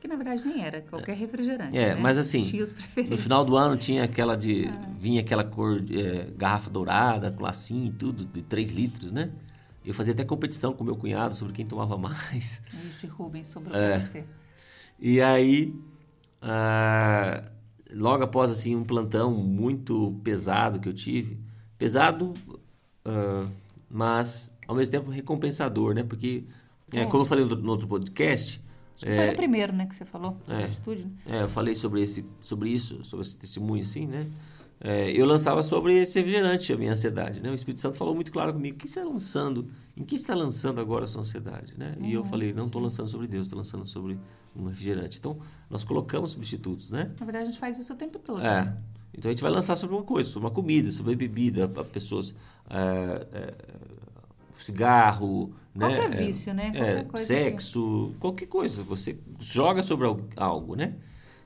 Que 0.00 0.08
na 0.08 0.16
verdade 0.16 0.44
nem 0.44 0.64
era, 0.64 0.80
qualquer 0.80 1.14
refrigerante. 1.16 1.76
É, 1.76 1.94
né? 1.94 2.00
mas 2.00 2.18
assim, 2.18 2.50
No 3.08 3.16
final 3.16 3.44
do 3.44 3.56
ano 3.56 3.76
tinha 3.76 4.02
aquela 4.02 4.36
de. 4.36 4.68
Vinha 4.98 5.20
aquela 5.20 5.44
cor 5.44 5.76
é, 5.90 6.26
garrafa 6.36 6.68
dourada, 6.70 7.30
com 7.30 7.42
lacinho 7.42 7.86
e 7.86 7.92
tudo, 7.92 8.24
de 8.24 8.42
3 8.42 8.72
litros, 8.72 9.12
né? 9.12 9.30
Eu 9.84 9.92
fazia 9.94 10.12
até 10.14 10.24
competição 10.24 10.72
com 10.72 10.82
meu 10.82 10.96
cunhado 10.96 11.34
sobre 11.36 11.52
quem 11.52 11.64
tomava 11.66 11.96
mais. 11.98 12.62
Ixi, 12.88 13.06
Rubens, 13.06 13.48
sobrou 13.48 13.76
É. 13.76 13.98
pra 13.98 14.04
você. 14.06 14.24
E 14.98 15.20
aí, 15.20 15.72
ah, 16.40 17.44
logo 17.94 18.22
após 18.24 18.50
assim 18.50 18.74
um 18.74 18.84
plantão 18.84 19.32
muito 19.32 20.18
pesado 20.24 20.78
que 20.80 20.88
eu 20.88 20.94
tive, 20.94 21.38
pesado, 21.78 22.32
ah, 23.04 23.44
mas 23.90 24.54
ao 24.66 24.74
mesmo 24.74 24.92
tempo 24.92 25.10
recompensador, 25.10 25.94
né? 25.94 26.02
Porque, 26.02 26.44
é, 26.92 27.04
como 27.06 27.24
eu 27.24 27.26
falei 27.26 27.44
no, 27.44 27.56
no 27.56 27.70
outro 27.70 27.86
podcast, 27.86 28.60
que 28.96 29.06
Foi 29.16 29.30
o 29.30 29.36
primeiro, 29.36 29.72
né, 29.72 29.86
que 29.86 29.96
você 29.96 30.04
falou, 30.04 30.36
É. 30.48 30.64
atitude, 30.64 31.04
né? 31.04 31.10
É, 31.26 31.42
eu 31.42 31.48
falei 31.48 31.74
sobre, 31.74 32.02
esse, 32.02 32.24
sobre 32.40 32.70
isso, 32.70 33.02
sobre 33.02 33.26
esse 33.26 33.36
testemunho 33.36 33.82
assim, 33.82 34.06
né? 34.06 34.26
É, 34.80 35.10
eu 35.10 35.26
lançava 35.26 35.62
sobre 35.62 36.00
esse 36.00 36.18
refrigerante, 36.18 36.72
a 36.72 36.76
minha 36.76 36.92
ansiedade, 36.92 37.40
né? 37.40 37.50
O 37.50 37.54
Espírito 37.54 37.80
Santo 37.80 37.96
falou 37.96 38.14
muito 38.14 38.30
claro 38.32 38.52
comigo, 38.52 38.76
o 38.76 38.78
que 38.78 38.88
você 38.88 39.00
está 39.00 39.10
lançando? 39.10 39.68
Em 39.96 40.04
que 40.04 40.14
está 40.16 40.34
lançando 40.34 40.80
agora 40.80 41.04
a 41.04 41.06
sua 41.06 41.20
ansiedade, 41.20 41.74
né? 41.76 41.96
E 42.00 42.12
eu 42.12 42.24
falei, 42.24 42.52
não 42.52 42.66
estou 42.66 42.80
lançando 42.80 43.08
sobre 43.08 43.26
Deus, 43.26 43.46
estou 43.46 43.58
lançando 43.58 43.84
sobre 43.86 44.18
um 44.56 44.64
refrigerante. 44.66 45.18
Então, 45.18 45.38
nós 45.68 45.84
colocamos 45.84 46.30
substitutos, 46.30 46.90
né? 46.90 47.10
Na 47.20 47.26
verdade, 47.26 47.44
a 47.44 47.50
gente 47.50 47.58
faz 47.60 47.78
isso 47.78 47.92
o 47.92 47.96
tempo 47.96 48.18
todo. 48.18 48.40
É. 48.40 48.64
né? 48.64 48.78
Então 49.14 49.28
a 49.28 49.32
gente 49.32 49.42
vai 49.42 49.50
lançar 49.52 49.76
sobre 49.76 49.94
uma 49.94 50.04
coisa, 50.04 50.30
sobre 50.30 50.48
uma 50.48 50.54
comida, 50.54 50.90
sobre 50.90 51.14
bebida, 51.14 51.68
para 51.68 51.84
pessoas. 51.84 52.34
é, 52.70 53.26
é, 53.32 53.54
cigarro, 54.54 55.52
Qualquer 55.76 56.08
né? 56.10 56.16
vício, 56.16 56.52
né? 56.54 56.68
É, 56.68 56.72
Qualquer 56.72 57.04
coisa 57.06 57.26
sexo, 57.26 58.14
qualquer 58.20 58.46
coisa. 58.46 58.82
Você 58.82 59.18
joga 59.40 59.82
sobre 59.82 60.06
al- 60.06 60.20
algo, 60.36 60.74
né? 60.76 60.94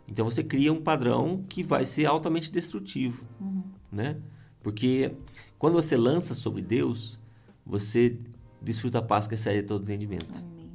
Então 0.09 0.25
você 0.25 0.43
cria 0.45 0.73
um 0.73 0.81
padrão 0.83 1.45
que 1.49 1.63
vai 1.63 1.87
ser 1.87 2.07
altamente 2.07 2.51
destrutivo, 2.51 3.25
Uhum. 3.41 3.63
né? 3.91 4.17
Porque 4.63 5.13
quando 5.59 5.75
você 5.75 5.97
lança 5.97 6.35
sobre 6.35 6.61
Deus, 6.61 7.19
você 7.65 8.19
desfruta 8.67 8.99
a 8.99 9.03
paz 9.03 9.27
que 9.27 9.35
excede 9.35 9.63
todo 9.67 9.85
entendimento 9.85 10.27
Amém. 10.37 10.71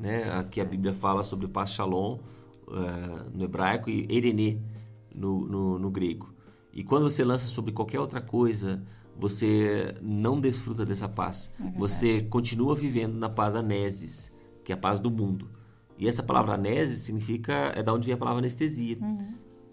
né? 0.00 0.32
Aqui 0.32 0.60
a 0.60 0.64
Bíblia 0.64 0.92
fala 0.92 1.22
sobre 1.22 1.46
paz 1.46 1.70
shalom 1.70 2.18
eh, 2.68 3.30
no 3.34 3.44
hebraico 3.44 3.90
e 3.90 4.06
erenê 4.10 4.58
no, 5.14 5.46
no, 5.46 5.78
no 5.78 5.90
grego. 5.90 6.34
E 6.72 6.82
quando 6.82 7.04
você 7.04 7.24
lança 7.24 7.46
sobre 7.46 7.72
qualquer 7.72 8.00
outra 8.00 8.20
coisa, 8.20 8.82
você 9.16 9.94
não 10.02 10.40
desfruta 10.40 10.84
dessa 10.84 11.08
paz. 11.08 11.52
É 11.60 11.78
você 11.78 12.22
continua 12.22 12.74
vivendo 12.74 13.14
na 13.14 13.28
paz 13.28 13.54
aneses, 13.54 14.32
que 14.64 14.72
é 14.72 14.74
a 14.74 14.78
paz 14.78 14.98
do 14.98 15.10
mundo. 15.10 15.50
E 15.98 16.06
essa 16.06 16.22
palavra 16.22 16.54
aneses 16.54 17.00
significa, 17.00 17.72
é 17.74 17.82
da 17.82 17.92
onde 17.94 18.06
vem 18.06 18.14
a 18.14 18.18
palavra 18.18 18.40
anestesia. 18.40 18.98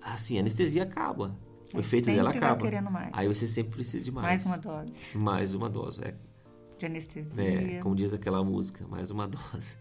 Assim, 0.02 0.38
a 0.38 0.42
anestesia 0.42 0.84
acaba. 0.84 1.38
O 1.74 1.80
efeito 1.80 2.06
dela 2.06 2.30
Uhum. 2.30 2.38
Acaba. 2.38 3.10
Aí 3.12 3.28
você 3.28 3.48
sempre 3.48 3.74
precisa 3.74 4.04
de 4.04 4.12
mais. 4.12 4.26
Mais 4.26 4.46
uma 4.46 4.58
dose 4.58 4.94
Mais 5.16 5.54
uma 5.54 5.70
dose. 5.70 6.02
É, 6.04 6.16
de 6.84 6.86
anestesia. 6.86 7.44
é, 7.44 7.80
como 7.80 7.96
diz 7.96 8.14
aquela 8.14 8.44
música, 8.44 8.86
mais 8.88 9.10
uma 9.10 9.28
dose. 9.28 9.78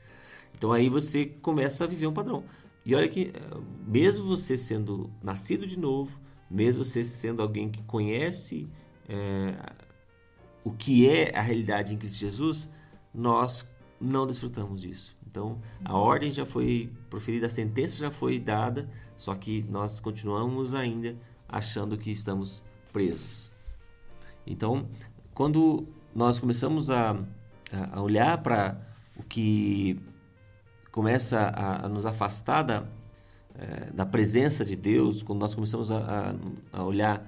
Então 0.56 0.72
aí 0.72 0.88
você 0.88 1.26
começa 1.26 1.84
a 1.84 1.86
viver 1.86 2.06
um 2.06 2.12
padrão. 2.12 2.44
E 2.84 2.94
olha 2.94 3.08
que, 3.08 3.32
eh, 3.34 3.60
mesmo 3.86 4.24
você 4.26 4.56
sendo 4.56 5.10
nascido 5.22 5.66
de 5.66 5.78
novo, 5.78 6.20
mesmo 6.50 6.84
você 6.84 7.02
sendo 7.02 7.42
alguém 7.42 7.68
que 7.68 7.82
conhece 7.84 8.68
eh, 9.08 9.54
o 10.64 10.70
que 10.70 11.08
é 11.08 11.36
a 11.36 11.40
realidade 11.40 11.94
em 11.94 11.98
Cristo 11.98 12.18
Jesus, 12.18 12.68
nós 13.14 13.68
não 14.00 14.26
desfrutamos 14.26 14.82
disso. 14.82 15.16
Então 15.26 15.60
a 15.84 15.96
ordem 15.96 16.30
já 16.30 16.44
foi 16.44 16.92
proferida, 17.08 17.46
a 17.46 17.50
sentença 17.50 17.98
já 17.98 18.10
foi 18.10 18.38
dada, 18.38 18.88
só 19.16 19.34
que 19.34 19.62
nós 19.68 20.00
continuamos 20.00 20.74
ainda 20.74 21.16
achando 21.48 21.96
que 21.96 22.10
estamos 22.10 22.62
presos. 22.92 23.52
Então, 24.46 24.88
quando 25.34 25.86
nós 26.14 26.38
começamos 26.38 26.90
a, 26.90 27.16
a 27.92 28.00
olhar 28.02 28.38
para 28.42 28.80
o 29.16 29.22
que 29.22 29.98
começa 30.90 31.38
a, 31.40 31.86
a 31.86 31.88
nos 31.88 32.06
afastar 32.06 32.62
da, 32.62 32.84
eh, 33.54 33.90
da 33.94 34.04
presença 34.06 34.64
de 34.64 34.76
Deus, 34.76 35.22
quando 35.22 35.40
nós 35.40 35.54
começamos 35.54 35.90
a, 35.90 36.34
a- 36.72 36.84
olhar 36.84 37.26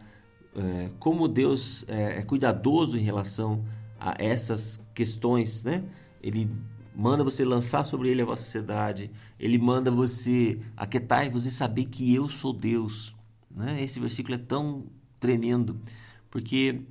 eh, 0.56 0.90
como 0.98 1.26
Deus 1.28 1.84
eh, 1.88 2.18
é 2.20 2.22
cuidadoso 2.22 2.98
em 2.98 3.02
relação 3.02 3.64
a 3.98 4.14
essas 4.18 4.82
questões, 4.94 5.64
né? 5.64 5.84
Ele 6.22 6.50
manda 6.94 7.24
você 7.24 7.44
lançar 7.44 7.84
sobre 7.84 8.10
ele 8.10 8.22
a 8.22 8.24
vossa 8.24 8.44
sociedade, 8.44 9.10
ele 9.38 9.58
manda 9.58 9.90
você 9.90 10.60
aquietar-vos 10.76 11.46
e 11.46 11.50
saber 11.50 11.86
que 11.86 12.14
eu 12.14 12.28
sou 12.28 12.52
Deus, 12.52 13.14
né? 13.50 13.82
Esse 13.82 13.98
versículo 14.00 14.34
é 14.34 14.38
tão 14.38 14.84
tremendo, 15.18 15.80
porque 16.30 16.82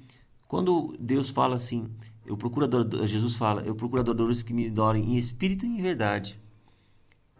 quando 0.54 0.96
Deus 1.00 1.32
fala 1.32 1.56
assim, 1.56 1.90
eu 2.28 2.38
procuro 2.38 2.66
adorador- 2.68 3.08
Jesus 3.08 3.36
fala, 3.36 3.64
eu 3.64 3.74
procuro 3.74 4.02
adoradores 4.02 4.44
que 4.44 4.54
me 4.54 4.68
adorem 4.68 5.04
em 5.04 5.18
espírito 5.18 5.66
e 5.66 5.70
em 5.80 5.82
verdade. 5.82 6.40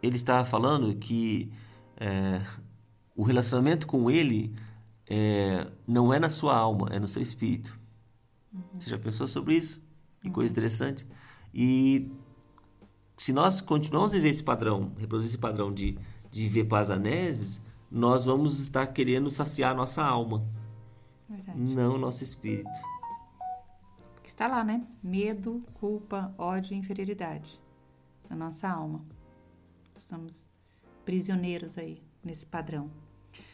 Ele 0.02 0.16
está 0.16 0.44
falando 0.44 0.92
que 0.96 1.52
é, 1.96 2.44
o 3.14 3.22
relacionamento 3.22 3.86
com 3.86 4.10
Ele 4.10 4.52
é, 5.08 5.70
não 5.86 6.12
é 6.12 6.18
na 6.18 6.28
sua 6.28 6.56
alma, 6.56 6.88
é 6.90 6.98
no 6.98 7.06
seu 7.06 7.22
espírito. 7.22 7.78
Você 8.76 8.90
já 8.90 8.98
pensou 8.98 9.28
sobre 9.28 9.54
isso? 9.54 9.80
Que 10.20 10.28
coisa 10.28 10.50
interessante. 10.50 11.06
E 11.54 12.10
se 13.16 13.32
nós 13.32 13.60
continuarmos 13.60 14.10
a 14.10 14.16
viver 14.16 14.30
esse 14.30 14.42
padrão, 14.42 14.90
reproduzir 14.98 15.28
esse 15.30 15.38
padrão 15.38 15.72
de, 15.72 15.96
de 16.32 16.42
viver 16.48 16.64
pasaneses, 16.64 17.62
nós 17.88 18.24
vamos 18.24 18.58
estar 18.58 18.88
querendo 18.88 19.30
saciar 19.30 19.72
nossa 19.72 20.02
alma, 20.04 20.44
Verdade. 21.28 21.60
não 21.60 21.94
o 21.94 21.98
nosso 21.98 22.24
espírito. 22.24 22.68
Que 24.24 24.28
está 24.30 24.46
lá, 24.48 24.64
né? 24.64 24.82
Medo, 25.02 25.62
culpa, 25.74 26.34
ódio 26.38 26.74
e 26.74 26.78
inferioridade. 26.78 27.60
Na 28.28 28.34
nossa 28.34 28.66
alma. 28.68 29.04
Estamos 29.96 30.48
prisioneiros 31.04 31.76
aí 31.78 32.02
nesse 32.24 32.46
padrão. 32.46 32.90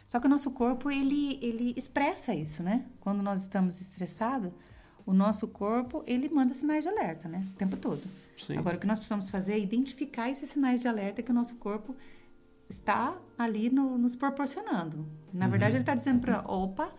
Só 0.07 0.19
que 0.21 0.27
o 0.27 0.31
nosso 0.31 0.51
corpo, 0.53 0.89
ele, 0.91 1.39
ele 1.43 1.75
expressa 1.77 2.33
isso, 2.35 2.63
né? 2.63 2.87
Quando 3.01 3.23
nós 3.23 3.43
estamos 3.43 3.81
estressados, 3.81 4.53
o 5.05 5.13
nosso 5.13 5.49
corpo, 5.49 6.05
ele 6.07 6.29
manda 6.29 6.55
sinais 6.55 6.85
de 6.85 6.89
alerta, 6.89 7.29
né? 7.29 7.45
O 7.53 7.57
tempo 7.57 7.77
todo. 7.77 8.03
Sim. 8.47 8.57
Agora, 8.57 8.77
o 8.77 8.81
que 8.81 8.87
nós 8.87 8.99
precisamos 8.99 9.29
fazer 9.29 9.53
é 9.55 9.59
identificar 9.59 10.31
esses 10.31 10.49
sinais 10.51 10.81
de 10.81 10.87
alerta 10.89 11.21
que 11.23 11.31
o 11.33 11.35
nosso 11.35 11.57
corpo 11.57 11.97
está 12.69 13.17
ali 13.37 13.69
no- 13.71 13.99
nos 13.99 14.15
proporcionando. 14.15 15.05
Na 15.33 15.47
Uhum. 15.47 15.51
verdade, 15.51 15.75
ele 15.75 15.83
está 15.83 15.97
dizendo 15.97 16.21
para, 16.21 16.41
opa, 16.49 16.93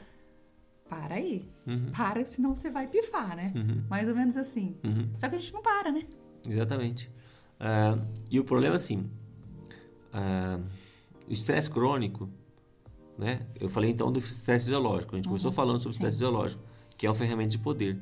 para 0.92 1.16
aí. 1.16 1.50
Uhum. 1.66 1.90
Para, 1.94 2.26
senão 2.26 2.54
você 2.54 2.70
vai 2.70 2.86
pifar, 2.86 3.34
né? 3.34 3.54
Mais 3.90 4.10
ou 4.10 4.16
menos 4.16 4.36
assim. 4.36 4.76
Uhum. 4.84 5.10
Só 5.16 5.30
que 5.30 5.36
a 5.36 5.40
gente 5.40 5.54
não 5.54 5.62
para, 5.62 5.90
né? 5.90 6.04
Exatamente. 6.46 7.10
Ah, 7.58 7.98
e 8.30 8.38
o 8.38 8.44
problema, 8.44 8.76
assim, 8.76 9.10
ah, 10.12 10.60
o 11.30 11.32
estresse 11.32 11.70
crônico, 11.70 12.30
né? 13.18 13.46
Eu 13.58 13.70
falei 13.70 13.90
então 13.90 14.12
do 14.12 14.20
estresse 14.20 14.66
fisiológico. 14.66 15.16
A 15.16 15.18
gente 15.18 15.30
começou 15.30 15.50
falando 15.50 15.80
sobre 15.80 15.94
o 15.94 15.96
estresse 15.96 16.18
fisiológico, 16.18 16.62
que 16.98 17.08
é 17.08 17.10
uma 17.10 17.16
ferramenta 17.16 17.52
de 17.52 17.58
poder. 17.58 17.98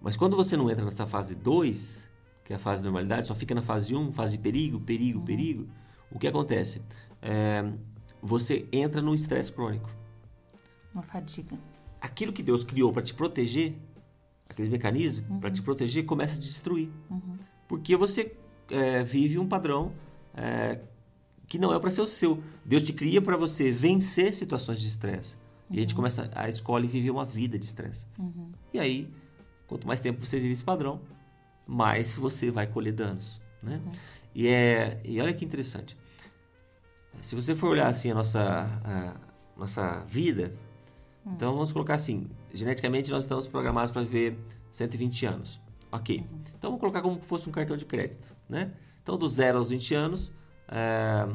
Mas 0.00 0.16
quando 0.16 0.36
você 0.36 0.56
não 0.56 0.70
entra 0.70 0.84
nessa 0.84 1.06
fase 1.06 1.34
2, 1.34 2.08
que 2.44 2.52
é 2.52 2.56
a 2.56 2.60
fase 2.60 2.80
de 2.80 2.84
normalidade, 2.84 3.26
só 3.26 3.34
fica 3.34 3.56
na 3.56 3.62
fase 3.62 3.92
1, 3.92 3.98
um, 3.98 4.12
fase 4.12 4.36
de 4.36 4.38
perigo, 4.42 4.78
perigo, 4.78 5.20
perigo, 5.22 5.66
o 6.12 6.18
que 6.18 6.28
acontece? 6.28 6.80
É, 7.20 7.64
você 8.22 8.68
entra 8.70 9.02
no 9.02 9.14
estresse 9.16 9.50
crônico. 9.50 9.90
Uma 10.94 11.02
fadiga. 11.02 11.58
Aquilo 12.00 12.32
que 12.32 12.42
Deus 12.42 12.64
criou 12.64 12.92
para 12.92 13.02
te 13.02 13.12
proteger, 13.12 13.74
aqueles 14.48 14.70
mecanismos 14.70 15.38
para 15.38 15.50
te 15.50 15.62
proteger, 15.62 16.04
começa 16.04 16.36
a 16.36 16.40
te 16.40 16.46
destruir. 16.46 16.90
Porque 17.68 17.96
você 17.96 18.34
é, 18.70 19.02
vive 19.02 19.38
um 19.38 19.46
padrão 19.46 19.92
é, 20.34 20.80
que 21.46 21.58
não 21.58 21.74
é 21.74 21.78
para 21.78 21.90
ser 21.90 22.00
o 22.00 22.06
seu. 22.06 22.42
Deus 22.64 22.82
te 22.82 22.92
cria 22.92 23.20
para 23.20 23.36
você 23.36 23.70
vencer 23.70 24.32
situações 24.32 24.80
de 24.80 24.88
estresse. 24.88 25.36
E 25.70 25.78
a 25.78 25.80
gente 25.80 25.94
começa 25.94 26.30
a 26.34 26.48
escolhe 26.48 26.88
viver 26.88 27.10
uma 27.10 27.24
vida 27.24 27.58
de 27.58 27.64
estresse. 27.64 28.06
E 28.72 28.78
aí, 28.78 29.08
quanto 29.68 29.86
mais 29.86 30.00
tempo 30.00 30.24
você 30.24 30.40
vive 30.40 30.52
esse 30.52 30.64
padrão, 30.64 31.00
mais 31.66 32.14
você 32.14 32.50
vai 32.50 32.66
colher 32.66 32.92
danos, 32.92 33.40
né? 33.62 33.80
E 34.34 34.48
é 34.48 35.00
e 35.04 35.20
olha 35.20 35.32
que 35.32 35.44
interessante. 35.44 35.96
Se 37.20 37.34
você 37.36 37.54
for 37.54 37.70
olhar 37.70 37.88
assim 37.88 38.10
a 38.10 38.14
nossa 38.14 38.80
a 38.84 39.14
nossa 39.56 40.04
vida, 40.08 40.52
então 41.26 41.52
vamos 41.52 41.72
colocar 41.72 41.94
assim, 41.94 42.28
geneticamente 42.52 43.10
nós 43.10 43.24
estamos 43.24 43.46
programados 43.46 43.90
para 43.90 44.02
viver 44.02 44.38
120 44.72 45.26
anos. 45.26 45.60
Ok. 45.92 46.24
Então, 46.56 46.70
vamos 46.70 46.80
colocar 46.80 47.02
como 47.02 47.16
se 47.16 47.26
fosse 47.26 47.48
um 47.48 47.52
cartão 47.52 47.76
de 47.76 47.84
crédito, 47.84 48.34
né? 48.48 48.72
Então, 49.02 49.18
dos 49.18 49.34
0 49.34 49.58
aos 49.58 49.70
20 49.70 49.94
anos, 49.94 50.32
é, 50.68 51.28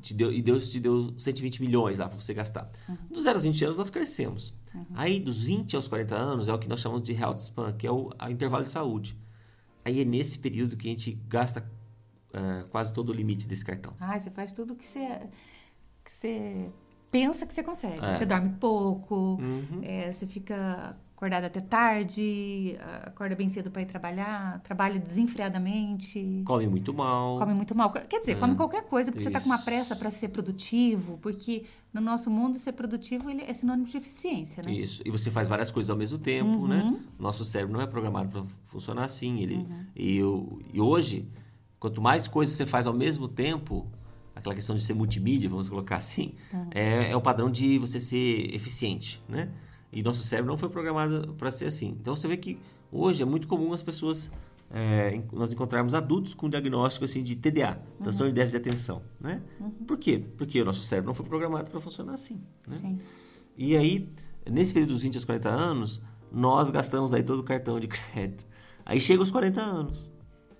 te 0.00 0.14
deu, 0.14 0.32
e 0.32 0.40
Deus 0.40 0.70
te 0.70 0.78
deu 0.78 1.12
120 1.18 1.60
milhões 1.60 1.98
lá 1.98 2.08
para 2.08 2.18
você 2.18 2.32
gastar. 2.32 2.70
Uhum. 2.88 2.96
Dos 3.10 3.24
0 3.24 3.36
aos 3.36 3.44
20 3.44 3.64
anos, 3.64 3.76
nós 3.76 3.90
crescemos. 3.90 4.54
Uhum. 4.74 4.86
Aí, 4.94 5.18
dos 5.18 5.42
20 5.42 5.74
aos 5.74 5.88
40 5.88 6.14
anos, 6.14 6.48
é 6.48 6.52
o 6.52 6.58
que 6.58 6.68
nós 6.68 6.80
chamamos 6.80 7.02
de 7.02 7.12
health 7.12 7.38
span, 7.38 7.72
que 7.72 7.86
é 7.86 7.90
o 7.90 8.10
intervalo 8.30 8.62
de 8.62 8.68
saúde. 8.68 9.18
Aí, 9.84 10.00
é 10.00 10.04
nesse 10.04 10.38
período 10.38 10.76
que 10.76 10.86
a 10.86 10.90
gente 10.90 11.12
gasta 11.28 11.68
uh, 12.30 12.68
quase 12.68 12.92
todo 12.92 13.08
o 13.08 13.12
limite 13.12 13.48
desse 13.48 13.64
cartão. 13.64 13.94
Ah, 13.98 14.18
você 14.18 14.30
faz 14.30 14.52
tudo 14.52 14.76
que 14.76 14.86
você, 14.86 15.28
que 16.04 16.10
você 16.10 16.70
pensa 17.12 17.46
que 17.46 17.54
você 17.54 17.62
consegue. 17.62 18.04
É. 18.04 18.16
Você 18.16 18.26
dorme 18.26 18.56
pouco, 18.58 19.38
uhum. 19.40 19.80
é, 19.82 20.12
você 20.12 20.26
fica 20.26 20.96
acordado 21.14 21.44
até 21.44 21.60
tarde, 21.60 22.76
acorda 23.04 23.36
bem 23.36 23.48
cedo 23.48 23.70
para 23.70 23.82
ir 23.82 23.86
trabalhar, 23.86 24.58
trabalha 24.64 24.98
desenfreadamente. 24.98 26.42
Come 26.44 26.66
muito 26.66 26.92
mal. 26.92 27.38
Come 27.38 27.54
muito 27.54 27.76
mal. 27.76 27.92
Quer 27.92 28.18
dizer, 28.18 28.32
é. 28.32 28.34
come 28.34 28.56
qualquer 28.56 28.82
coisa, 28.82 29.12
porque 29.12 29.22
Isso. 29.22 29.30
você 29.30 29.36
está 29.36 29.40
com 29.40 29.46
uma 29.46 29.62
pressa 29.62 29.94
para 29.94 30.10
ser 30.10 30.30
produtivo, 30.30 31.18
porque 31.18 31.64
no 31.94 32.00
nosso 32.00 32.28
mundo 32.28 32.58
ser 32.58 32.72
produtivo 32.72 33.30
ele 33.30 33.42
é 33.42 33.54
sinônimo 33.54 33.86
de 33.86 33.96
eficiência, 33.96 34.64
né? 34.64 34.72
Isso. 34.72 35.00
E 35.06 35.10
você 35.12 35.30
faz 35.30 35.46
várias 35.46 35.70
coisas 35.70 35.90
ao 35.90 35.96
mesmo 35.96 36.18
tempo, 36.18 36.66
né? 36.66 36.82
uhum. 36.82 36.90
né? 36.92 37.00
Nosso 37.20 37.44
cérebro 37.44 37.74
não 37.74 37.82
é 37.82 37.86
programado 37.86 38.28
para 38.28 38.44
funcionar 38.64 39.04
assim. 39.04 39.38
Ele, 39.38 39.56
uhum. 39.58 39.86
e, 39.94 40.16
eu, 40.16 40.60
e 40.72 40.80
hoje, 40.80 41.28
quanto 41.78 42.02
mais 42.02 42.26
coisas 42.26 42.56
você 42.56 42.66
faz 42.66 42.84
ao 42.84 42.94
mesmo 42.94 43.28
tempo, 43.28 43.86
aquela 44.34 44.54
questão 44.54 44.74
de 44.74 44.82
ser 44.82 44.94
multimídia, 44.94 45.48
vamos 45.48 45.68
colocar 45.68 45.96
assim, 45.96 46.34
uhum. 46.52 46.68
é, 46.70 47.10
é 47.10 47.16
o 47.16 47.20
padrão 47.20 47.50
de 47.50 47.78
você 47.78 48.00
ser 48.00 48.54
eficiente, 48.54 49.22
né? 49.28 49.50
E 49.92 50.02
nosso 50.02 50.22
cérebro 50.24 50.50
não 50.50 50.58
foi 50.58 50.70
programado 50.70 51.34
para 51.34 51.50
ser 51.50 51.66
assim. 51.66 51.96
Então 52.00 52.16
você 52.16 52.26
vê 52.26 52.36
que 52.36 52.58
hoje 52.90 53.22
é 53.22 53.26
muito 53.26 53.46
comum 53.46 53.72
as 53.72 53.82
pessoas 53.82 54.30
é, 54.70 55.22
nós 55.32 55.52
encontrarmos 55.52 55.94
adultos 55.94 56.32
com 56.32 56.48
diagnóstico 56.48 57.04
assim 57.04 57.22
de 57.22 57.36
TDA, 57.36 57.78
uhum. 57.98 58.04
transtorno 58.04 58.32
de 58.32 58.34
déficit 58.34 58.62
de 58.62 58.68
atenção, 58.68 59.02
né? 59.20 59.42
Uhum. 59.60 59.70
Por 59.70 59.98
quê? 59.98 60.24
Porque 60.38 60.62
o 60.62 60.64
nosso 60.64 60.80
cérebro 60.80 61.08
não 61.08 61.14
foi 61.14 61.26
programado 61.26 61.70
para 61.70 61.78
funcionar 61.78 62.14
assim, 62.14 62.40
né? 62.66 62.78
Sim. 62.80 62.98
E 63.56 63.76
aí, 63.76 64.08
nesse 64.50 64.72
período 64.72 64.94
dos 64.94 65.02
20 65.02 65.16
aos 65.16 65.24
40 65.26 65.48
anos, 65.50 66.00
nós 66.32 66.70
gastamos 66.70 67.12
aí 67.12 67.22
todo 67.22 67.40
o 67.40 67.44
cartão 67.44 67.78
de 67.78 67.86
crédito. 67.86 68.46
Aí 68.84 68.98
chega 68.98 69.22
os 69.22 69.30
40 69.30 69.60
anos. 69.60 70.10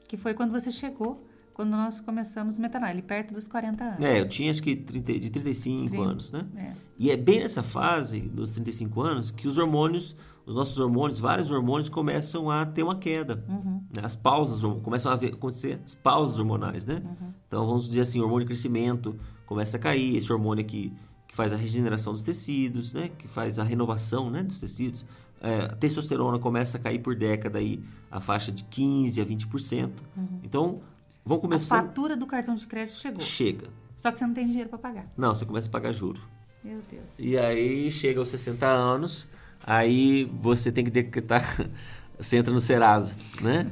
Que 0.07 0.17
foi 0.19 0.35
quando 0.35 0.53
você 0.53 0.71
chegou 0.71 1.27
quando 1.63 1.71
nós 1.71 2.01
começamos 2.01 2.59
o 2.59 2.61
metanol, 2.61 2.91
ele 2.91 3.03
perto 3.03 3.33
dos 3.33 3.47
40 3.47 3.85
anos. 3.85 4.05
É, 4.05 4.21
eu 4.21 4.29
tinha 4.29 4.51
acho 4.51 4.61
que 4.61 4.75
30, 4.75 5.19
de 5.21 5.31
35 5.31 5.91
30, 5.91 6.05
anos, 6.05 6.33
né? 6.33 6.45
É. 6.57 6.73
E 6.99 7.11
é 7.11 7.17
bem 7.17 7.39
nessa 7.39 7.63
fase 7.63 8.21
dos 8.21 8.51
35 8.53 9.01
anos 9.01 9.31
que 9.31 9.47
os 9.47 9.59
hormônios, 9.59 10.17
os 10.45 10.57
nossos 10.57 10.77
hormônios, 10.81 11.21
vários 11.21 11.53
hormônios 11.53 11.89
começam 11.89 12.51
a 12.51 12.67
ter 12.67 12.83
uma 12.83 12.97
queda. 12.97 13.45
Uhum. 13.49 13.81
Né? 13.97 14.03
As 14.03 14.17
pausas, 14.17 14.61
começam 14.83 15.13
a 15.13 15.15
acontecer 15.15 15.81
as 15.85 15.95
pausas 15.95 16.41
hormonais, 16.41 16.85
né? 16.85 17.01
Uhum. 17.05 17.33
Então 17.47 17.65
vamos 17.65 17.89
dizer 17.89 18.01
assim, 18.01 18.19
o 18.19 18.25
hormônio 18.25 18.45
de 18.45 18.47
crescimento 18.47 19.17
começa 19.47 19.77
a 19.77 19.81
cair, 19.81 20.17
esse 20.17 20.33
hormônio 20.33 20.65
aqui 20.65 20.93
que 21.29 21.37
faz 21.37 21.53
a 21.53 21.57
regeneração 21.57 22.13
dos 22.13 22.23
tecidos, 22.23 22.93
né? 22.93 23.09
Que 23.17 23.29
faz 23.29 23.61
a 23.61 23.63
renovação, 23.63 24.31
né? 24.31 24.43
Dos 24.43 24.59
tecidos. 24.59 25.07
É, 25.41 25.65
a 25.65 25.77
testosterona 25.77 26.39
começa 26.39 26.77
a 26.77 26.81
cair 26.81 26.99
por 26.99 27.15
década 27.17 27.59
aí, 27.59 27.83
a 28.11 28.21
faixa 28.21 28.51
de 28.53 28.65
15 28.65 29.21
a 29.21 29.25
20%. 29.25 29.91
Uhum. 30.17 30.41
Então, 30.43 30.81
Vão 31.25 31.39
começar. 31.39 31.79
A 31.79 31.83
fatura 31.83 32.17
do 32.17 32.27
cartão 32.27 32.55
de 32.55 32.67
crédito 32.67 32.97
chegou. 32.97 33.21
Chega. 33.21 33.69
Só 33.97 34.11
que 34.11 34.19
você 34.19 34.27
não 34.27 34.35
tem 34.35 34.47
dinheiro 34.47 34.69
para 34.69 34.79
pagar. 34.79 35.13
Não, 35.17 35.35
você 35.35 35.45
começa 35.45 35.69
a 35.69 35.71
pagar 35.71 35.93
juro. 35.93 36.21
Meu 36.65 36.81
Deus. 36.91 37.19
E 37.19 37.37
aí 37.39 37.91
chega 37.91 38.21
aos 38.21 38.29
60 38.29 38.67
anos, 38.67 39.29
aí 39.65 40.25
você 40.41 40.73
tem 40.73 40.85
que 40.85 40.91
decretar. 40.91 41.45
você 42.19 42.37
entra 42.37 42.53
no 42.53 42.61
Serasa, 42.61 43.15
né? 43.41 43.71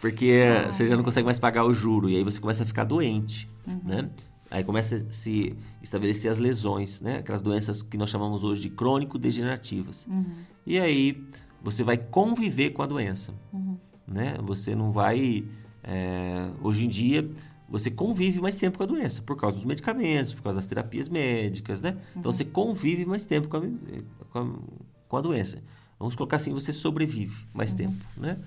Porque 0.00 0.42
ah. 0.66 0.72
você 0.72 0.86
já 0.86 0.96
não 0.96 1.04
consegue 1.04 1.24
mais 1.24 1.38
pagar 1.38 1.64
o 1.64 1.74
juro. 1.74 2.08
E 2.08 2.16
aí 2.16 2.24
você 2.24 2.40
começa 2.40 2.62
a 2.62 2.66
ficar 2.66 2.84
doente, 2.84 3.48
uhum. 3.66 3.80
né? 3.84 4.10
Aí 4.50 4.62
começa 4.62 4.96
a 4.96 5.12
se 5.12 5.56
estabelecer 5.82 6.30
as 6.30 6.38
lesões, 6.38 7.00
né? 7.00 7.18
Aquelas 7.18 7.40
doenças 7.40 7.82
que 7.82 7.98
nós 7.98 8.10
chamamos 8.10 8.44
hoje 8.44 8.62
de 8.62 8.70
crônico-degenerativas. 8.70 10.06
Uhum. 10.06 10.36
E 10.64 10.78
aí 10.78 11.22
você 11.62 11.82
vai 11.82 11.96
conviver 11.96 12.70
com 12.70 12.82
a 12.82 12.86
doença, 12.86 13.34
uhum. 13.52 13.76
né? 14.06 14.36
Você 14.42 14.74
não 14.74 14.92
vai 14.92 15.44
é, 15.86 16.50
hoje 16.62 16.84
em 16.84 16.88
dia, 16.88 17.30
você 17.68 17.90
convive 17.90 18.40
mais 18.40 18.56
tempo 18.56 18.76
com 18.76 18.84
a 18.84 18.86
doença, 18.86 19.22
por 19.22 19.36
causa 19.36 19.56
dos 19.56 19.64
medicamentos, 19.64 20.34
por 20.34 20.42
causa 20.42 20.58
das 20.58 20.66
terapias 20.66 21.08
médicas, 21.08 21.80
né? 21.80 21.90
Então, 21.90 22.00
uhum. 22.02 22.20
Então, 22.20 22.32
você 22.32 22.44
convive 22.44 23.06
mais 23.06 23.24
tempo 23.24 23.48
com 23.48 23.56
a, 23.56 23.60
com 24.30 24.38
a, 24.38 24.58
com 25.08 25.16
a, 25.16 25.20
doença. 25.20 25.62
Vamos 25.98 26.16
colocar 26.16 26.36
assim, 26.36 26.52
você 26.52 26.72
sobrevive 26.72 27.46
mais 27.54 27.70
uhum. 27.70 27.76
tempo, 27.76 28.04
né? 28.16 28.38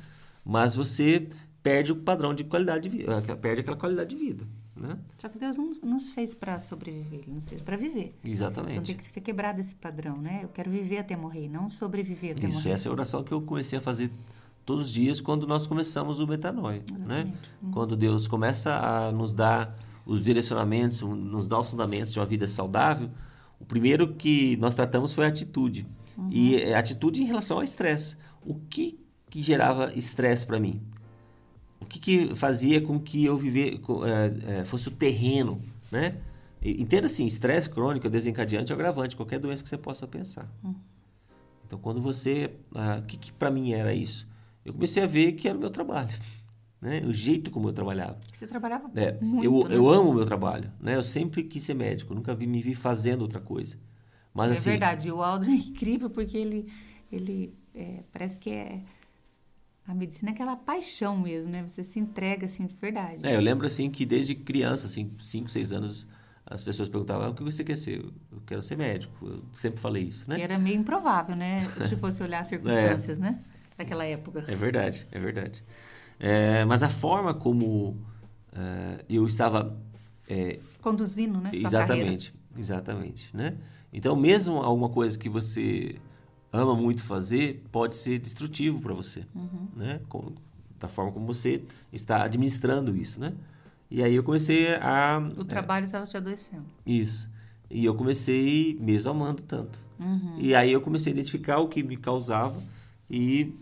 Mas 0.45 0.75
você 0.75 1.27
perde 1.63 1.91
o 1.91 1.95
padrão 1.95 2.33
de 2.33 2.43
qualidade 2.43 2.89
de 2.89 2.97
vida, 2.97 3.23
eh, 3.27 3.35
perde 3.35 3.61
aquela 3.61 3.75
qualidade 3.77 4.15
de 4.15 4.15
vida, 4.15 4.47
né? 4.75 4.97
Só 5.17 5.27
que 5.27 5.37
Deus 5.37 5.57
não 5.57 5.71
nos 5.83 6.11
fez 6.11 6.33
para 6.33 6.59
sobreviver, 6.59 7.19
Ele 7.19 7.33
nos 7.33 7.47
fez 7.47 7.61
para 7.61 7.75
viver. 7.75 8.17
Exatamente. 8.23 8.73
Então 8.73 8.83
tem 8.83 8.95
que 8.95 9.11
ser 9.11 9.21
quebrado 9.21 9.59
esse 9.59 9.75
padrão, 9.75 10.17
né? 10.17 10.41
Eu 10.43 10.49
quero 10.49 10.71
viver 10.71 10.99
até 10.99 11.15
morrer, 11.15 11.49
não 11.49 11.69
sobreviver 11.69 12.31
até 12.31 12.47
Isso, 12.47 12.57
morrer. 12.57 12.59
Isso, 12.59 12.69
essa 12.69 12.87
é 12.87 12.89
a 12.89 12.93
oração 12.93 13.23
que 13.23 13.31
eu 13.31 13.41
comecei 13.41 13.77
a 13.77 13.81
fazer 13.81 14.09
todos 14.69 14.85
os 14.85 14.93
dias 14.93 15.19
quando 15.19 15.47
nós 15.47 15.65
começamos 15.65 16.19
o 16.19 16.27
metanoia, 16.27 16.83
né? 17.07 17.33
Uhum. 17.59 17.71
Quando 17.71 17.95
Deus 17.95 18.27
começa 18.27 18.71
a 18.77 19.11
nos 19.11 19.33
dar 19.33 19.75
os 20.05 20.23
direcionamentos, 20.23 21.01
nos 21.01 21.47
dar 21.47 21.59
os 21.59 21.71
fundamentos 21.71 22.13
de 22.13 22.19
uma 22.19 22.25
vida 22.27 22.45
saudável, 22.45 23.09
o 23.59 23.65
primeiro 23.65 24.13
que 24.13 24.57
nós 24.57 24.75
tratamos 24.75 25.11
foi 25.11 25.25
a 25.25 25.27
atitude. 25.27 25.87
Uhum. 26.15 26.29
E 26.31 26.71
a 26.71 26.77
atitude 26.77 27.19
em 27.19 27.25
relação 27.25 27.57
ao 27.57 27.63
estresse. 27.63 28.15
O 28.45 28.53
que, 28.53 28.99
que 29.27 29.41
gerava 29.41 29.91
estresse 29.95 30.45
para 30.45 30.59
mim? 30.59 30.83
O 31.79 31.85
que, 31.87 31.97
que 31.97 32.35
fazia 32.35 32.79
com 32.79 32.99
que 32.99 33.25
eu 33.25 33.35
viver, 33.35 33.81
é, 34.05 34.59
é, 34.59 34.65
fosse 34.65 34.87
o 34.87 34.91
terreno, 34.91 35.59
né? 35.91 36.17
Entenda 36.61 37.07
assim, 37.07 37.25
estresse 37.25 37.67
crônico, 37.67 38.07
desencadeante, 38.07 38.71
agravante, 38.71 39.15
qualquer 39.15 39.39
doença 39.39 39.63
que 39.63 39.69
você 39.69 39.79
possa 39.79 40.05
pensar. 40.05 40.47
Uhum. 40.63 40.75
Então, 41.65 41.79
quando 41.79 41.99
você... 41.99 42.51
Ah, 42.75 42.99
o 43.01 43.07
que, 43.07 43.17
que 43.17 43.31
para 43.31 43.49
mim 43.49 43.71
era 43.71 43.95
isso? 43.95 44.28
Eu 44.69 44.73
comecei 44.73 45.03
a 45.03 45.07
ver 45.07 45.33
que 45.33 45.47
era 45.47 45.57
o 45.57 45.59
meu 45.59 45.69
trabalho. 45.69 46.13
Né? 46.79 47.01
O 47.05 47.11
jeito 47.11 47.51
como 47.51 47.67
eu 47.67 47.73
trabalhava. 47.73 48.17
Você 48.31 48.47
trabalhava 48.47 48.89
é, 48.95 49.17
muito, 49.19 49.43
eu, 49.43 49.67
né? 49.67 49.75
eu 49.75 49.89
amo 49.89 50.11
o 50.11 50.13
meu 50.13 50.25
trabalho. 50.25 50.71
Né? 50.79 50.95
Eu 50.95 51.03
sempre 51.03 51.43
quis 51.43 51.63
ser 51.63 51.73
médico, 51.73 52.13
nunca 52.13 52.33
vi, 52.33 52.47
me 52.47 52.61
vi 52.61 52.73
fazendo 52.73 53.21
outra 53.21 53.39
coisa. 53.39 53.77
Mas, 54.33 54.51
é 54.51 54.53
assim, 54.53 54.69
verdade, 54.69 55.11
o 55.11 55.21
Aldo 55.21 55.45
é 55.45 55.49
incrível 55.49 56.09
porque 56.09 56.37
ele, 56.37 56.71
ele 57.11 57.53
é, 57.75 58.03
parece 58.11 58.39
que 58.39 58.49
é... 58.51 58.81
A 59.85 59.93
medicina 59.93 60.29
é 60.29 60.33
aquela 60.33 60.55
paixão 60.55 61.17
mesmo, 61.17 61.49
né? 61.49 61.63
Você 61.63 61.83
se 61.83 61.99
entrega, 61.99 62.45
assim, 62.45 62.67
de 62.67 62.75
verdade. 62.75 63.25
É, 63.25 63.35
eu 63.35 63.39
lembro, 63.39 63.65
assim, 63.65 63.89
que 63.89 64.05
desde 64.05 64.35
criança, 64.35 64.85
assim, 64.85 65.11
5, 65.19 65.49
6 65.49 65.71
anos, 65.71 66.07
as 66.45 66.63
pessoas 66.63 66.87
perguntavam, 66.89 67.25
ah, 67.25 67.29
o 67.31 67.33
que 67.33 67.43
você 67.43 67.63
quer 67.63 67.75
ser? 67.75 68.05
Eu 68.31 68.39
quero 68.45 68.61
ser 68.61 68.77
médico. 68.77 69.25
Eu 69.25 69.43
sempre 69.55 69.79
falei 69.79 70.03
isso, 70.03 70.29
né? 70.29 70.35
Que 70.35 70.43
era 70.43 70.59
meio 70.59 70.77
improvável, 70.77 71.35
né? 71.35 71.67
Se 71.89 71.95
fosse 71.95 72.21
olhar 72.21 72.41
as 72.41 72.47
circunstâncias, 72.49 73.17
é. 73.17 73.21
né? 73.21 73.39
Naquela 73.79 74.05
época. 74.05 74.43
É 74.47 74.55
verdade, 74.55 75.07
é 75.11 75.19
verdade. 75.19 75.63
É, 76.19 76.65
mas 76.65 76.83
a 76.83 76.89
forma 76.89 77.33
como 77.33 77.97
uh, 78.53 79.03
eu 79.09 79.25
estava... 79.25 79.75
É, 80.27 80.59
Conduzindo, 80.81 81.39
né? 81.39 81.51
exatamente, 81.53 82.31
carreira. 82.31 82.59
exatamente, 82.59 83.35
né? 83.35 83.57
Então, 83.91 84.15
mesmo 84.15 84.57
alguma 84.57 84.89
coisa 84.89 85.17
que 85.17 85.27
você 85.27 85.95
ama 86.53 86.75
muito 86.75 87.01
fazer, 87.03 87.63
pode 87.71 87.95
ser 87.95 88.19
destrutivo 88.19 88.79
para 88.79 88.93
você, 88.93 89.25
uhum. 89.33 89.67
né? 89.75 90.01
Com, 90.07 90.33
da 90.79 90.87
forma 90.87 91.11
como 91.11 91.25
você 91.25 91.63
está 91.91 92.23
administrando 92.23 92.95
isso, 92.95 93.19
né? 93.19 93.33
E 93.89 94.03
aí 94.03 94.13
eu 94.13 94.23
comecei 94.23 94.75
a... 94.75 95.19
O 95.35 95.43
trabalho 95.43 95.85
estava 95.85 96.03
é, 96.03 96.07
te 96.07 96.17
adoecendo. 96.17 96.65
Isso. 96.85 97.27
E 97.71 97.85
eu 97.85 97.95
comecei, 97.95 98.77
mesmo 98.79 99.11
amando 99.11 99.41
tanto. 99.41 99.79
Uhum. 99.99 100.35
E 100.37 100.53
aí 100.53 100.71
eu 100.71 100.81
comecei 100.81 101.11
a 101.11 101.15
identificar 101.15 101.57
o 101.59 101.67
que 101.67 101.81
me 101.81 101.97
causava 101.97 102.61
e 103.09 103.55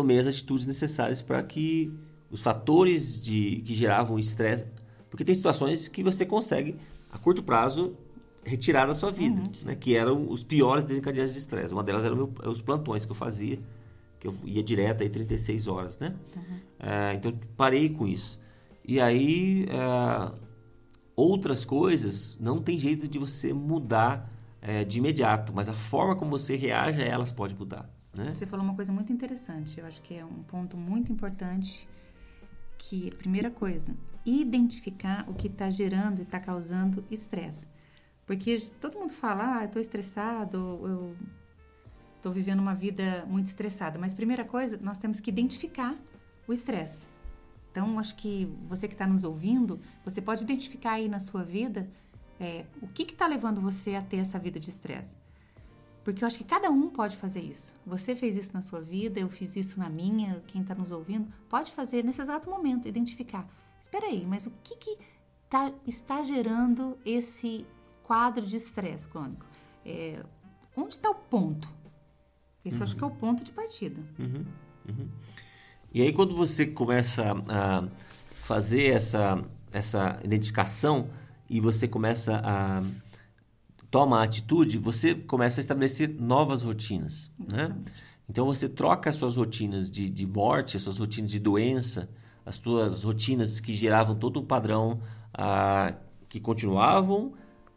tomei 0.00 0.18
as 0.18 0.26
atitudes 0.26 0.64
necessárias 0.64 1.20
para 1.20 1.42
que 1.42 1.92
os 2.30 2.40
fatores 2.40 3.20
de, 3.20 3.62
que 3.66 3.74
geravam 3.74 4.18
estresse. 4.18 4.64
Porque 5.10 5.24
tem 5.24 5.34
situações 5.34 5.88
que 5.88 6.02
você 6.02 6.24
consegue, 6.24 6.76
a 7.12 7.18
curto 7.18 7.42
prazo, 7.42 7.94
retirar 8.42 8.86
da 8.86 8.94
sua 8.94 9.10
vida, 9.10 9.42
uhum. 9.42 9.52
né? 9.66 9.74
que 9.74 9.94
eram 9.94 10.30
os 10.30 10.42
piores 10.42 10.84
desencadeantes 10.84 11.34
de 11.34 11.40
estresse. 11.40 11.74
Uma 11.74 11.82
delas 11.82 12.02
eram 12.04 12.16
meu, 12.16 12.32
os 12.46 12.62
plantões 12.62 13.04
que 13.04 13.10
eu 13.10 13.16
fazia, 13.16 13.58
que 14.18 14.26
eu 14.26 14.34
ia 14.44 14.62
direto 14.62 15.02
aí 15.02 15.10
36 15.10 15.66
horas, 15.66 15.98
né? 15.98 16.14
Uhum. 16.34 16.56
É, 16.78 17.14
então, 17.14 17.32
parei 17.56 17.90
com 17.90 18.06
isso. 18.06 18.40
E 18.86 19.00
aí, 19.00 19.66
é, 19.68 20.32
outras 21.14 21.64
coisas, 21.64 22.38
não 22.40 22.62
tem 22.62 22.78
jeito 22.78 23.06
de 23.06 23.18
você 23.18 23.52
mudar 23.52 24.32
é, 24.62 24.84
de 24.84 24.98
imediato, 24.98 25.52
mas 25.54 25.68
a 25.68 25.74
forma 25.74 26.16
como 26.16 26.30
você 26.30 26.56
reage 26.56 27.02
a 27.02 27.04
elas 27.04 27.30
pode 27.30 27.54
mudar. 27.54 27.90
Né? 28.16 28.32
Você 28.32 28.46
falou 28.46 28.64
uma 28.64 28.74
coisa 28.74 28.92
muito 28.92 29.12
interessante, 29.12 29.78
eu 29.78 29.86
acho 29.86 30.02
que 30.02 30.14
é 30.14 30.24
um 30.24 30.42
ponto 30.42 30.76
muito 30.76 31.12
importante 31.12 31.88
que, 32.76 33.10
primeira 33.16 33.50
coisa, 33.50 33.94
identificar 34.24 35.28
o 35.28 35.34
que 35.34 35.46
está 35.46 35.70
gerando 35.70 36.20
e 36.20 36.22
está 36.22 36.40
causando 36.40 37.04
estresse. 37.10 37.66
Porque 38.26 38.58
todo 38.80 38.98
mundo 38.98 39.12
fala, 39.12 39.58
ah, 39.58 39.62
eu 39.62 39.66
estou 39.66 39.82
estressado, 39.82 40.56
eu 40.56 41.16
estou 42.14 42.32
vivendo 42.32 42.60
uma 42.60 42.74
vida 42.74 43.24
muito 43.26 43.46
estressada. 43.46 43.98
Mas 43.98 44.14
primeira 44.14 44.44
coisa, 44.44 44.78
nós 44.80 44.98
temos 44.98 45.20
que 45.20 45.30
identificar 45.30 45.96
o 46.46 46.52
estresse. 46.52 47.06
Então, 47.70 47.98
acho 47.98 48.16
que 48.16 48.46
você 48.66 48.88
que 48.88 48.94
está 48.94 49.06
nos 49.06 49.24
ouvindo, 49.24 49.80
você 50.04 50.20
pode 50.20 50.42
identificar 50.42 50.92
aí 50.92 51.08
na 51.08 51.20
sua 51.20 51.42
vida 51.42 51.88
é, 52.38 52.64
o 52.80 52.88
que 52.88 53.02
está 53.02 53.26
levando 53.26 53.60
você 53.60 53.94
a 53.94 54.02
ter 54.02 54.16
essa 54.16 54.38
vida 54.38 54.58
de 54.58 54.70
estresse. 54.70 55.12
Porque 56.04 56.24
eu 56.24 56.26
acho 56.26 56.38
que 56.38 56.44
cada 56.44 56.70
um 56.70 56.88
pode 56.88 57.16
fazer 57.16 57.40
isso. 57.40 57.74
Você 57.86 58.16
fez 58.16 58.36
isso 58.36 58.52
na 58.54 58.62
sua 58.62 58.80
vida, 58.80 59.20
eu 59.20 59.28
fiz 59.28 59.54
isso 59.56 59.78
na 59.78 59.88
minha, 59.88 60.42
quem 60.46 60.62
está 60.62 60.74
nos 60.74 60.90
ouvindo, 60.90 61.30
pode 61.48 61.72
fazer 61.72 62.02
nesse 62.04 62.22
exato 62.22 62.48
momento, 62.48 62.88
identificar. 62.88 63.46
Espera 63.80 64.06
aí, 64.06 64.24
mas 64.26 64.46
o 64.46 64.52
que, 64.62 64.76
que 64.76 64.98
tá, 65.48 65.72
está 65.86 66.22
gerando 66.22 66.98
esse 67.04 67.66
quadro 68.02 68.44
de 68.44 68.56
estresse 68.56 69.08
crônico? 69.08 69.44
É, 69.84 70.22
onde 70.76 70.94
está 70.94 71.10
o 71.10 71.14
ponto? 71.14 71.68
Esse 72.64 72.78
uhum. 72.78 72.82
acho 72.82 72.96
que 72.96 73.04
é 73.04 73.06
o 73.06 73.10
ponto 73.10 73.44
de 73.44 73.52
partida. 73.52 74.00
Uhum. 74.18 74.44
Uhum. 74.88 75.08
E 75.92 76.02
aí 76.02 76.12
quando 76.12 76.34
você 76.34 76.66
começa 76.66 77.24
a 77.48 77.88
fazer 78.34 78.94
essa, 78.94 79.42
essa 79.72 80.18
identificação 80.24 81.10
e 81.48 81.60
você 81.60 81.86
começa 81.86 82.40
a 82.44 82.82
toma 83.90 84.20
a 84.20 84.22
atitude, 84.22 84.78
você 84.78 85.14
começa 85.14 85.60
a 85.60 85.62
estabelecer 85.62 86.08
novas 86.08 86.62
rotinas, 86.62 87.30
né? 87.38 87.76
Então 88.28 88.46
você 88.46 88.68
troca 88.68 89.10
as 89.10 89.16
suas 89.16 89.36
rotinas 89.36 89.90
de, 89.90 90.08
de 90.08 90.26
morte, 90.26 90.76
as 90.76 90.84
suas 90.84 90.98
rotinas 90.98 91.30
de 91.30 91.40
doença, 91.40 92.08
as 92.46 92.56
suas 92.56 93.02
rotinas 93.02 93.58
que 93.58 93.74
geravam 93.74 94.14
todo 94.14 94.40
um 94.40 94.44
padrão 94.44 95.00
ah, 95.34 95.94
que 96.28 96.38
continuavam 96.38 97.32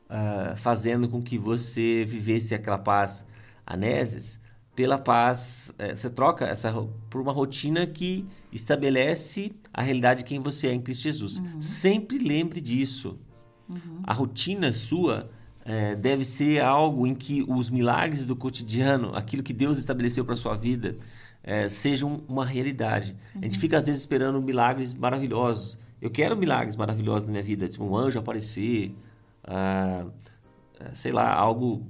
ah, 0.07 0.53
fazendo 0.55 1.09
com 1.09 1.23
que 1.23 1.39
você 1.39 2.05
vivesse 2.05 2.53
aquela 2.53 2.77
paz 2.77 3.25
aneses, 3.65 4.39
pela 4.75 4.97
paz, 4.97 5.73
eh, 5.77 5.95
você 5.95 6.09
troca 6.09 6.45
essa 6.45 6.71
por 7.09 7.21
uma 7.21 7.31
rotina 7.31 7.85
que 7.85 8.25
estabelece 8.51 9.53
a 9.71 9.81
realidade 9.81 10.19
de 10.19 10.25
quem 10.25 10.39
você 10.39 10.67
é 10.67 10.73
em 10.73 10.81
Cristo 10.81 11.03
Jesus. 11.03 11.37
Uhum. 11.37 11.61
Sempre 11.61 12.17
lembre 12.17 12.59
disso. 12.59 13.19
Uhum. 13.69 14.01
A 14.03 14.13
rotina 14.13 14.71
sua 14.71 15.29
é, 15.65 15.95
deve 15.95 16.23
ser 16.23 16.61
algo 16.61 17.07
em 17.07 17.15
que 17.15 17.43
os 17.47 17.69
milagres 17.69 18.25
do 18.25 18.35
cotidiano, 18.35 19.15
aquilo 19.15 19.41
que 19.41 19.53
Deus 19.53 19.77
estabeleceu 19.77 20.25
para 20.25 20.35
sua 20.35 20.55
vida, 20.55 20.97
é, 21.43 21.67
sejam 21.69 22.21
uma 22.27 22.45
realidade. 22.45 23.15
Uhum. 23.33 23.41
A 23.41 23.43
gente 23.45 23.55
uhum. 23.55 23.61
fica 23.61 23.77
às 23.77 23.85
vezes 23.85 24.01
esperando 24.01 24.41
milagres 24.41 24.93
maravilhosos. 24.93 25.77
Eu 26.01 26.09
quero 26.09 26.35
milagres 26.35 26.75
maravilhosos 26.75 27.23
na 27.23 27.31
minha 27.31 27.43
vida, 27.43 27.67
tipo 27.67 27.85
um 27.85 27.95
anjo 27.95 28.19
aparecer, 28.19 28.93
ah, 29.45 30.05
sei 30.93 31.11
lá, 31.11 31.33
algo 31.33 31.85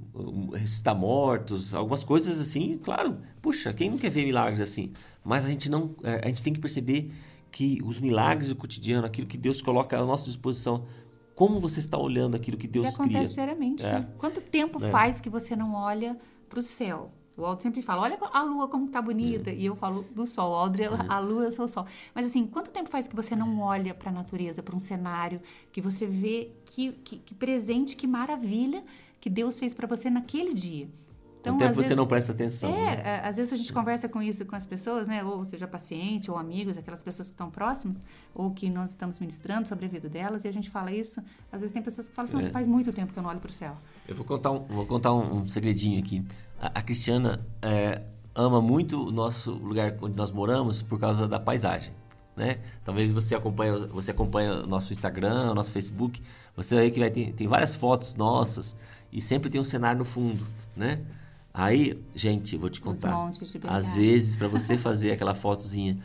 ressuscitar 0.52 0.94
mortos, 0.94 1.74
algumas 1.74 2.04
coisas 2.04 2.40
assim. 2.40 2.78
Claro, 2.78 3.18
puxa, 3.42 3.72
quem 3.72 3.90
não 3.90 3.98
quer 3.98 4.10
ver 4.10 4.24
milagres 4.24 4.60
assim? 4.60 4.92
Mas 5.24 5.44
a 5.44 5.48
gente 5.48 5.70
não, 5.70 5.96
é, 6.02 6.20
a 6.24 6.28
gente 6.28 6.42
tem 6.42 6.52
que 6.52 6.60
perceber 6.60 7.10
que 7.50 7.80
os 7.84 7.98
milagres 7.98 8.48
do 8.48 8.56
cotidiano, 8.56 9.06
aquilo 9.06 9.26
que 9.26 9.38
Deus 9.38 9.62
coloca 9.62 9.98
à 9.98 10.04
nossa 10.04 10.26
disposição, 10.26 10.86
como 11.34 11.60
você 11.60 11.80
está 11.80 11.98
olhando 11.98 12.36
aquilo 12.36 12.56
que 12.56 12.68
Deus 12.68 12.96
cria. 12.96 13.04
acontece 13.06 13.34
diariamente. 13.34 13.84
É. 13.84 14.00
Né? 14.00 14.08
Quanto 14.18 14.40
tempo 14.40 14.84
é. 14.84 14.90
faz 14.90 15.20
que 15.20 15.28
você 15.28 15.56
não 15.56 15.74
olha 15.74 16.16
para 16.48 16.58
o 16.58 16.62
céu? 16.62 17.10
O 17.36 17.44
Aldo 17.44 17.62
sempre 17.62 17.82
fala, 17.82 18.02
olha 18.02 18.16
a 18.32 18.42
lua 18.42 18.68
como 18.68 18.88
tá 18.88 19.02
bonita. 19.02 19.50
É. 19.50 19.54
E 19.54 19.66
eu 19.66 19.74
falo 19.74 20.04
do 20.14 20.26
sol. 20.26 20.52
O 20.52 20.54
Audrey, 20.54 20.86
é. 20.86 20.90
a 21.08 21.18
lua, 21.18 21.44
eu 21.44 21.52
sou 21.52 21.64
o 21.64 21.68
sol. 21.68 21.86
Mas 22.14 22.26
assim, 22.26 22.46
quanto 22.46 22.70
tempo 22.70 22.88
faz 22.88 23.08
que 23.08 23.16
você 23.16 23.34
não 23.34 23.60
olha 23.60 23.92
para 23.92 24.10
a 24.10 24.12
natureza, 24.12 24.62
para 24.62 24.76
um 24.76 24.78
cenário, 24.78 25.40
que 25.72 25.80
você 25.80 26.06
vê 26.06 26.52
que, 26.64 26.92
que, 27.04 27.18
que 27.18 27.34
presente, 27.34 27.96
que 27.96 28.06
maravilha 28.06 28.84
que 29.20 29.28
Deus 29.28 29.58
fez 29.58 29.74
para 29.74 29.86
você 29.86 30.08
naquele 30.08 30.54
dia? 30.54 30.88
Então, 31.44 31.58
tempo 31.58 31.74
você 31.74 31.82
vezes, 31.82 31.96
não 31.96 32.06
presta 32.06 32.32
atenção. 32.32 32.70
É, 32.70 32.96
né? 32.96 33.20
às 33.22 33.36
vezes 33.36 33.52
a 33.52 33.56
gente 33.56 33.70
conversa 33.70 34.08
com 34.08 34.22
isso 34.22 34.46
com 34.46 34.56
as 34.56 34.64
pessoas, 34.64 35.06
né? 35.06 35.22
Ou 35.22 35.44
seja, 35.44 35.68
paciente 35.68 36.30
ou 36.30 36.38
amigos, 36.38 36.78
aquelas 36.78 37.02
pessoas 37.02 37.28
que 37.28 37.34
estão 37.34 37.50
próximas, 37.50 38.00
ou 38.34 38.50
que 38.50 38.70
nós 38.70 38.90
estamos 38.90 39.18
ministrando 39.18 39.68
sobre 39.68 39.84
a 39.84 39.88
vida 39.88 40.08
delas, 40.08 40.44
e 40.44 40.48
a 40.48 40.52
gente 40.52 40.70
fala 40.70 40.90
isso. 40.90 41.20
Às 41.52 41.60
vezes 41.60 41.74
tem 41.74 41.82
pessoas 41.82 42.08
que 42.08 42.14
falam 42.14 42.34
assim, 42.34 42.48
é. 42.48 42.50
faz 42.50 42.66
muito 42.66 42.92
tempo 42.94 43.12
que 43.12 43.18
eu 43.18 43.22
não 43.22 43.28
olho 43.28 43.40
para 43.40 43.50
o 43.50 43.52
céu. 43.52 43.76
Eu 44.08 44.14
vou 44.14 44.24
contar 44.24 44.52
um, 44.52 44.60
vou 44.60 44.86
contar 44.86 45.12
um, 45.12 45.40
um 45.40 45.46
segredinho 45.46 45.98
aqui. 45.98 46.24
A, 46.58 46.78
a 46.78 46.82
Cristiana 46.82 47.44
é, 47.60 48.00
ama 48.34 48.62
muito 48.62 49.08
o 49.08 49.12
nosso 49.12 49.52
lugar 49.52 49.94
onde 50.00 50.16
nós 50.16 50.30
moramos 50.30 50.80
por 50.80 50.98
causa 50.98 51.28
da 51.28 51.38
paisagem. 51.38 51.92
Né? 52.34 52.58
Talvez 52.84 53.12
você 53.12 53.34
acompanha, 53.34 53.86
você 53.86 54.10
acompanha 54.10 54.62
o 54.62 54.66
nosso 54.66 54.92
Instagram, 54.92 55.52
o 55.52 55.54
nosso 55.54 55.70
Facebook, 55.70 56.22
você 56.56 56.74
vai 56.74 56.90
que 56.90 56.98
vai 56.98 57.10
ter, 57.10 57.32
tem 57.32 57.46
várias 57.46 57.74
fotos 57.74 58.16
nossas 58.16 58.74
e 59.12 59.20
sempre 59.20 59.50
tem 59.50 59.60
um 59.60 59.64
cenário 59.64 59.98
no 59.98 60.04
fundo, 60.04 60.44
né? 60.74 61.00
Aí, 61.56 61.96
gente, 62.16 62.56
vou 62.56 62.68
te 62.68 62.80
contar. 62.80 63.30
Às 63.68 63.94
vezes, 63.94 64.34
para 64.34 64.48
você 64.48 64.76
fazer 64.76 65.12
aquela 65.12 65.34
fotozinha, 65.34 65.96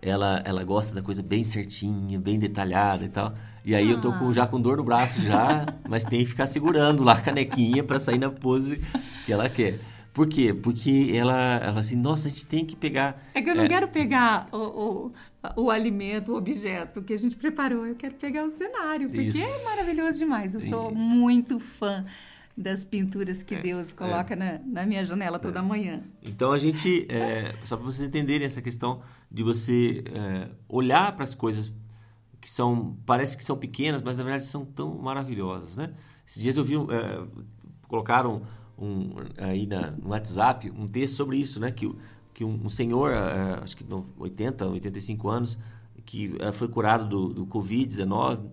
ela, 0.00 0.42
ela 0.44 0.62
gosta 0.62 0.94
da 0.94 1.00
coisa 1.00 1.22
bem 1.22 1.42
certinha, 1.42 2.20
bem 2.20 2.38
detalhada 2.38 3.06
e 3.06 3.08
tal. 3.08 3.34
E 3.64 3.74
aí 3.74 3.88
ah. 3.88 3.92
eu 3.92 4.00
tô 4.00 4.12
com, 4.12 4.28
ah. 4.28 4.32
já 4.32 4.46
com 4.46 4.60
dor 4.60 4.76
no 4.76 4.84
braço 4.84 5.18
já, 5.22 5.64
mas 5.88 6.04
tem 6.04 6.20
que 6.20 6.26
ficar 6.26 6.46
segurando 6.46 7.02
lá 7.02 7.14
a 7.14 7.20
canequinha 7.20 7.82
para 7.82 7.98
sair 7.98 8.18
na 8.18 8.28
pose 8.28 8.78
que 9.24 9.32
ela 9.32 9.48
quer. 9.48 9.78
Por 10.12 10.28
quê? 10.28 10.52
Porque 10.52 11.10
ela, 11.14 11.56
ela 11.62 11.80
assim, 11.80 11.96
nossa, 11.96 12.28
a 12.28 12.30
gente 12.30 12.44
tem 12.44 12.66
que 12.66 12.76
pegar. 12.76 13.22
É 13.32 13.40
que 13.40 13.48
eu 13.48 13.54
não 13.54 13.64
é... 13.64 13.68
quero 13.68 13.88
pegar 13.88 14.48
o, 14.52 14.58
o, 14.58 15.12
o, 15.56 15.70
alimento, 15.70 16.32
o 16.32 16.36
objeto 16.36 17.00
que 17.00 17.14
a 17.14 17.16
gente 17.16 17.36
preparou, 17.36 17.86
eu 17.86 17.94
quero 17.94 18.16
pegar 18.16 18.44
o 18.44 18.50
cenário, 18.50 19.08
porque 19.08 19.28
Isso. 19.28 19.38
é 19.38 19.64
maravilhoso 19.64 20.18
demais. 20.18 20.52
Eu 20.52 20.60
sou 20.60 20.94
muito 20.94 21.58
fã 21.58 22.04
das 22.56 22.84
pinturas 22.84 23.42
que 23.42 23.54
é, 23.54 23.62
Deus 23.62 23.92
coloca 23.92 24.34
é. 24.34 24.36
na, 24.36 24.60
na, 24.64 24.86
minha 24.86 25.04
janela 25.04 25.38
toda 25.38 25.60
é. 25.60 25.62
manhã. 25.62 26.02
Então 26.22 26.52
a 26.52 26.58
gente, 26.58 27.06
é, 27.08 27.54
só 27.64 27.76
para 27.76 27.86
vocês 27.86 28.06
entenderem 28.06 28.46
essa 28.46 28.60
questão 28.60 29.02
de 29.30 29.42
você 29.42 30.04
é, 30.06 30.48
olhar 30.68 31.14
para 31.14 31.24
as 31.24 31.34
coisas 31.34 31.72
que 32.40 32.50
são, 32.50 32.96
parece 33.06 33.36
que 33.36 33.44
são 33.44 33.56
pequenas, 33.56 34.02
mas 34.02 34.18
na 34.18 34.24
verdade 34.24 34.44
são 34.44 34.64
tão 34.64 34.94
maravilhosas, 34.98 35.76
né? 35.76 35.92
Esses 36.26 36.42
dias 36.42 36.56
eu 36.56 36.64
vi, 36.64 36.76
é, 36.76 37.22
colocaram 37.88 38.42
um, 38.78 39.14
aí 39.38 39.66
na, 39.66 39.90
no 39.90 40.10
WhatsApp 40.10 40.70
um 40.70 40.86
texto 40.86 41.16
sobre 41.16 41.36
isso, 41.36 41.60
né? 41.60 41.70
Que, 41.70 41.92
que 42.32 42.44
um, 42.44 42.60
um 42.64 42.68
senhor, 42.68 43.12
acho 43.62 43.76
que 43.76 43.84
80, 44.18 44.66
85 44.66 45.28
anos, 45.28 45.58
que 46.06 46.32
foi 46.54 46.68
curado 46.68 47.06
do, 47.06 47.34
do 47.34 47.46
Covid-19 47.46 48.48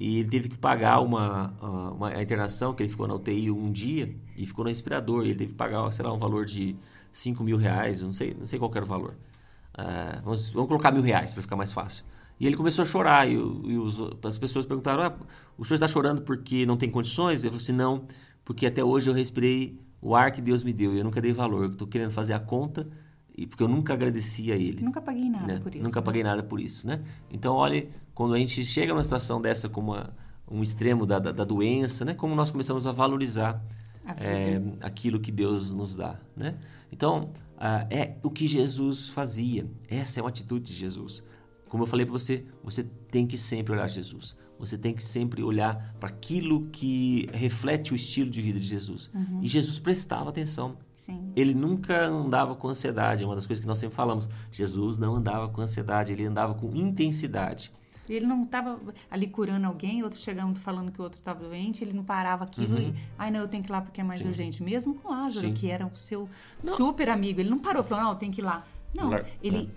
e 0.00 0.20
ele 0.20 0.30
teve 0.30 0.48
que 0.48 0.56
pagar 0.56 1.00
uma, 1.00 1.52
uma 1.94 2.08
a 2.08 2.22
internação, 2.22 2.72
que 2.72 2.82
ele 2.82 2.88
ficou 2.88 3.06
na 3.06 3.14
UTI 3.14 3.50
um 3.50 3.70
dia 3.70 4.16
e 4.34 4.46
ficou 4.46 4.64
no 4.64 4.70
respirador. 4.70 5.26
E 5.26 5.28
ele 5.28 5.38
teve 5.38 5.52
que 5.52 5.58
pagar, 5.58 5.90
sei 5.92 6.02
lá, 6.02 6.10
um 6.10 6.18
valor 6.18 6.46
de 6.46 6.74
5 7.12 7.44
mil 7.44 7.58
reais, 7.58 8.00
não 8.00 8.10
sei, 8.10 8.34
não 8.34 8.46
sei 8.46 8.58
qual 8.58 8.72
era 8.74 8.82
o 8.82 8.88
valor. 8.88 9.14
Uh, 9.74 10.22
vamos, 10.24 10.50
vamos, 10.52 10.68
colocar 10.68 10.90
mil 10.90 11.02
reais 11.02 11.34
para 11.34 11.42
ficar 11.42 11.54
mais 11.54 11.70
fácil. 11.70 12.02
E 12.40 12.46
ele 12.46 12.56
começou 12.56 12.82
a 12.82 12.86
chorar 12.86 13.28
e, 13.28 13.34
e 13.34 13.36
os, 13.76 14.00
as 14.24 14.38
pessoas 14.38 14.64
perguntaram, 14.64 15.02
ah, 15.02 15.14
o 15.58 15.66
senhor 15.66 15.74
está 15.74 15.86
chorando 15.86 16.22
porque 16.22 16.64
não 16.64 16.78
tem 16.78 16.90
condições? 16.90 17.40
Ele 17.40 17.50
falou 17.50 17.62
assim, 17.62 17.72
não, 17.72 18.06
porque 18.42 18.64
até 18.64 18.82
hoje 18.82 19.10
eu 19.10 19.12
respirei 19.12 19.78
o 20.00 20.16
ar 20.16 20.32
que 20.32 20.40
Deus 20.40 20.64
me 20.64 20.72
deu 20.72 20.94
e 20.94 20.98
eu 20.98 21.04
nunca 21.04 21.20
dei 21.20 21.34
valor. 21.34 21.64
Eu 21.64 21.72
estou 21.72 21.86
querendo 21.86 22.10
fazer 22.10 22.32
a 22.32 22.40
conta 22.40 22.88
e 23.36 23.46
porque 23.46 23.62
eu 23.62 23.68
nunca 23.68 23.92
agradeci 23.92 24.50
a 24.50 24.56
ele. 24.56 24.82
Nunca 24.82 25.02
paguei 25.02 25.28
nada 25.28 25.46
né? 25.46 25.60
por 25.60 25.74
isso. 25.74 25.84
Nunca 25.84 26.00
né? 26.00 26.04
paguei 26.06 26.22
nada 26.22 26.42
por 26.42 26.58
isso, 26.58 26.86
né? 26.86 27.02
Então, 27.30 27.54
olhe, 27.54 27.90
quando 28.20 28.34
a 28.34 28.38
gente 28.38 28.66
chega 28.66 28.92
numa 28.92 29.02
situação 29.02 29.40
dessa, 29.40 29.66
como 29.66 29.92
uma, 29.92 30.14
um 30.46 30.62
extremo 30.62 31.06
da, 31.06 31.18
da, 31.18 31.32
da, 31.32 31.42
doença, 31.42 32.04
né? 32.04 32.12
Como 32.12 32.34
nós 32.34 32.50
começamos 32.50 32.86
a 32.86 32.92
valorizar 32.92 33.64
a 34.04 34.12
é, 34.22 34.60
aquilo 34.82 35.18
que 35.18 35.32
Deus 35.32 35.70
nos 35.70 35.96
dá, 35.96 36.20
né? 36.36 36.58
Então, 36.92 37.32
é 37.88 38.16
o 38.22 38.28
que 38.30 38.46
Jesus 38.46 39.08
fazia. 39.08 39.66
Essa 39.88 40.20
é 40.20 40.22
uma 40.22 40.28
atitude 40.28 40.66
de 40.66 40.74
Jesus. 40.74 41.24
Como 41.66 41.84
eu 41.84 41.86
falei 41.86 42.04
para 42.04 42.12
você, 42.12 42.44
você 42.62 42.84
tem 42.84 43.26
que 43.26 43.38
sempre 43.38 43.72
olhar 43.72 43.88
Jesus. 43.88 44.36
Você 44.58 44.76
tem 44.76 44.92
que 44.92 45.02
sempre 45.02 45.42
olhar 45.42 45.96
para 45.98 46.10
aquilo 46.10 46.66
que 46.66 47.26
reflete 47.32 47.94
o 47.94 47.96
estilo 47.96 48.28
de 48.28 48.42
vida 48.42 48.60
de 48.60 48.66
Jesus. 48.66 49.08
Uhum. 49.14 49.40
E 49.40 49.48
Jesus 49.48 49.78
prestava 49.78 50.28
atenção 50.28 50.76
Sim. 50.94 51.32
Ele 51.34 51.54
nunca 51.54 52.04
andava 52.04 52.54
com 52.54 52.68
ansiedade, 52.68 53.24
é 53.24 53.26
uma 53.26 53.34
das 53.34 53.46
coisas 53.46 53.62
que 53.62 53.66
nós 53.66 53.78
sempre 53.78 53.96
falamos. 53.96 54.28
Jesus 54.52 54.98
não 54.98 55.16
andava 55.16 55.48
com 55.48 55.62
ansiedade, 55.62 56.12
ele 56.12 56.26
andava 56.26 56.52
com 56.52 56.76
intensidade. 56.76 57.72
Ele 58.08 58.26
não 58.26 58.42
estava 58.42 58.80
ali 59.10 59.26
curando 59.28 59.66
alguém, 59.66 60.02
outro 60.02 60.18
chegando 60.18 60.58
falando 60.58 60.90
que 60.90 61.00
o 61.00 61.04
outro 61.04 61.18
estava 61.18 61.40
doente, 61.40 61.84
ele 61.84 61.92
não 61.92 62.02
parava 62.02 62.44
aquilo 62.44 62.76
uhum. 62.76 62.88
e, 62.88 62.94
ai 63.16 63.30
não, 63.30 63.40
eu 63.40 63.48
tenho 63.48 63.62
que 63.62 63.70
ir 63.70 63.72
lá 63.72 63.80
porque 63.80 64.00
é 64.00 64.04
mais 64.04 64.20
Sim. 64.20 64.28
urgente. 64.28 64.62
Mesmo 64.62 64.94
com 64.94 65.10
Lázaro, 65.10 65.48
Sim. 65.48 65.54
que 65.54 65.70
era 65.70 65.86
o 65.86 65.96
seu 65.96 66.28
não. 66.62 66.76
super 66.76 67.08
amigo, 67.08 67.40
ele 67.40 67.50
não 67.50 67.58
parou 67.58 67.84
falou, 67.84 68.04
não, 68.04 68.10
eu 68.10 68.16
tenho 68.16 68.32
que 68.32 68.40
ir 68.40 68.44
lá. 68.44 68.64
Não, 68.92 69.10
ele, 69.42 69.70